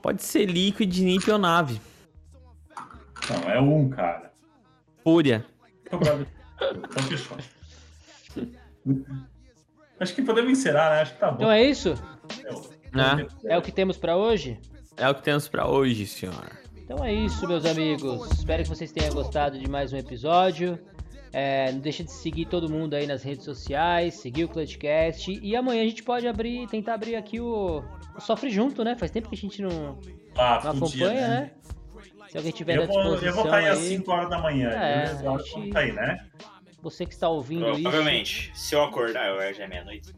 pode 0.00 0.22
ser 0.22 0.46
Liquid, 0.46 0.96
Nip 0.98 1.30
ou 1.30 1.38
Nave. 1.38 1.80
Não, 3.28 3.50
é 3.50 3.60
um, 3.60 3.88
cara. 3.88 4.32
Fúria. 5.02 5.44
Então 5.86 7.02
fechou. 7.08 7.36
Acho 9.98 10.14
que 10.14 10.22
podemos 10.22 10.50
encerrar, 10.52 10.90
né? 10.90 11.02
Acho 11.02 11.14
que 11.14 11.20
tá 11.20 11.30
bom. 11.30 11.36
Então 11.36 11.50
é 11.50 11.62
isso? 11.62 11.94
Né? 12.92 13.26
É 13.44 13.58
o 13.58 13.62
que 13.62 13.72
temos 13.72 13.96
pra 13.96 14.16
hoje? 14.16 14.58
É 14.96 15.08
o 15.08 15.14
que 15.14 15.22
temos 15.22 15.48
pra 15.48 15.66
hoje, 15.66 16.06
senhor. 16.06 16.50
Então 16.76 17.04
é 17.04 17.12
isso, 17.12 17.46
meus 17.48 17.64
amigos. 17.64 18.30
Espero 18.32 18.62
que 18.62 18.68
vocês 18.68 18.92
tenham 18.92 19.12
gostado 19.14 19.58
de 19.58 19.68
mais 19.68 19.92
um 19.92 19.96
episódio. 19.96 20.78
É, 21.36 21.72
não 21.72 21.80
deixa 21.80 22.04
de 22.04 22.12
seguir 22.12 22.44
todo 22.46 22.70
mundo 22.70 22.94
aí 22.94 23.08
nas 23.08 23.24
redes 23.24 23.44
sociais, 23.44 24.14
seguir 24.14 24.44
o 24.44 24.48
Clutchcast. 24.48 25.32
E 25.42 25.56
amanhã 25.56 25.82
a 25.82 25.86
gente 25.86 26.04
pode 26.04 26.28
abrir, 26.28 26.68
tentar 26.68 26.94
abrir 26.94 27.16
aqui 27.16 27.40
o, 27.40 27.82
o 28.16 28.20
Sofre 28.20 28.50
Junto, 28.50 28.84
né? 28.84 28.94
Faz 28.94 29.10
tempo 29.10 29.28
que 29.28 29.34
a 29.34 29.38
gente 29.38 29.60
não, 29.60 29.98
Ah, 30.36 30.60
não 30.62 30.70
acompanha, 30.70 31.28
né? 31.28 31.50
Se 32.28 32.36
alguém 32.36 32.52
tiver 32.52 32.76
Eu 32.76 32.86
vou, 32.86 32.96
eu 32.96 33.02
disposição 33.10 33.34
vou 33.34 33.44
estar 33.46 33.56
aí 33.58 33.68
às 33.68 33.78
aí, 33.78 33.84
5 33.96 34.10
horas 34.12 34.30
da 34.30 34.38
manhã. 34.38 34.70
É, 34.70 35.04
beleza? 35.06 35.30
a 35.30 35.38
gente- 35.38 35.70
Tá 35.70 35.78
aí, 35.80 35.92
né? 35.92 36.26
você 36.80 37.06
que 37.06 37.14
está 37.14 37.28
ouvindo 37.28 37.68
isso, 37.70 37.82
Provavelmente. 37.82 38.50
Se 38.54 38.74
eu 38.76 38.84
acordar, 38.84 39.26
eu 39.28 39.54
já 39.54 39.64
é 39.64 39.66
meia-noite. 39.66 40.12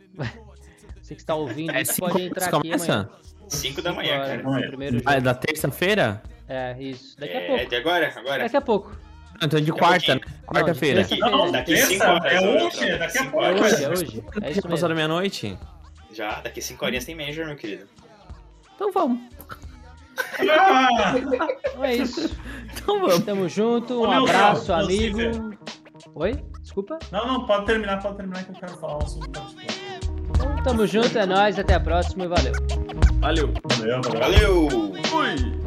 você 1.01 1.15
que 1.15 1.21
está 1.23 1.35
ouvindo 1.35 1.71
É 1.73 1.81
isso, 1.81 1.95
cinco 1.95 2.11
pode 2.11 2.23
entrar 2.25 2.47
aqui 2.49 2.61
começa? 2.61 2.93
amanhã. 2.93 3.11
5 3.49 3.81
da 3.81 3.93
manhã, 3.93 4.19
cara. 4.19 4.43
Ah, 5.07 5.15
é 5.15 5.21
da 5.21 5.33
terça-feira? 5.35 6.21
É, 6.49 6.77
isso. 6.81 7.19
Daqui 7.19 7.37
a 7.37 7.41
É, 7.41 7.47
pouco. 7.47 7.67
de 7.71 7.77
agora? 7.77 8.13
Agora? 8.17 8.43
Daqui 8.43 8.57
a 8.57 8.61
pouco. 8.61 9.06
Ah, 9.41 9.45
Então 9.47 9.61
de 9.61 9.73
quarta, 9.73 10.15
né? 10.15 10.21
Quarta-feira. 10.47 11.01
Não, 11.03 11.09
de 11.09 11.19
Não, 11.21 11.53
Daqui 11.53 11.73
terça, 11.75 11.87
cinco 11.89 12.05
horas, 12.07 12.33
é 12.33 12.41
hoje, 12.41 12.85
é 12.91 12.99
daqui 12.99 13.05
a 13.19 13.23
cinco 13.23 13.31
pouco. 13.31 13.45
É 13.47 13.49
horas. 13.49 13.61
hoje, 13.73 13.85
é 13.85 13.89
hoje. 13.89 14.25
É 14.43 14.51
isso 14.51 14.63
Passou 14.63 14.71
mesmo. 14.71 14.89
da 14.89 14.95
meia-noite? 14.95 15.59
Já, 16.13 16.41
daqui 16.41 16.63
5 16.63 16.83
horinhas 16.85 17.05
tem 17.05 17.15
Major, 17.15 17.45
meu 17.47 17.57
querido. 17.57 17.87
Então 18.75 18.91
vamos. 18.91 19.19
Ah, 20.49 21.15
é 21.83 21.95
isso. 21.97 22.35
Então 22.73 23.01
vamos. 23.01 23.25
Tamo 23.25 23.49
junto. 23.49 24.03
Um 24.03 24.11
abraço, 24.11 24.73
amigo. 24.73 25.19
Oi? 26.15 26.43
Desculpa. 26.63 26.99
não, 27.13 27.27
não, 27.27 27.47
pode 27.47 27.67
terminar, 27.67 28.01
pode 28.03 28.17
terminar 28.17 28.45
que 28.45 28.51
eu 28.51 28.55
quero 28.57 28.73
falar 28.79 28.95
um 28.95 29.03
assunto. 29.03 29.29
Então, 30.31 30.57
tamo 30.65 30.87
junto, 30.87 31.19
é 31.19 31.27
nóis. 31.27 31.59
Até 31.59 31.75
a 31.75 31.81
próxima 31.81 32.25
e 32.25 32.29
valeu. 32.29 32.53
Valeu. 33.21 33.53
Valeu, 33.79 34.01
valeu. 34.03 34.21
Valeu! 34.21 34.69
Fui. 35.07 35.66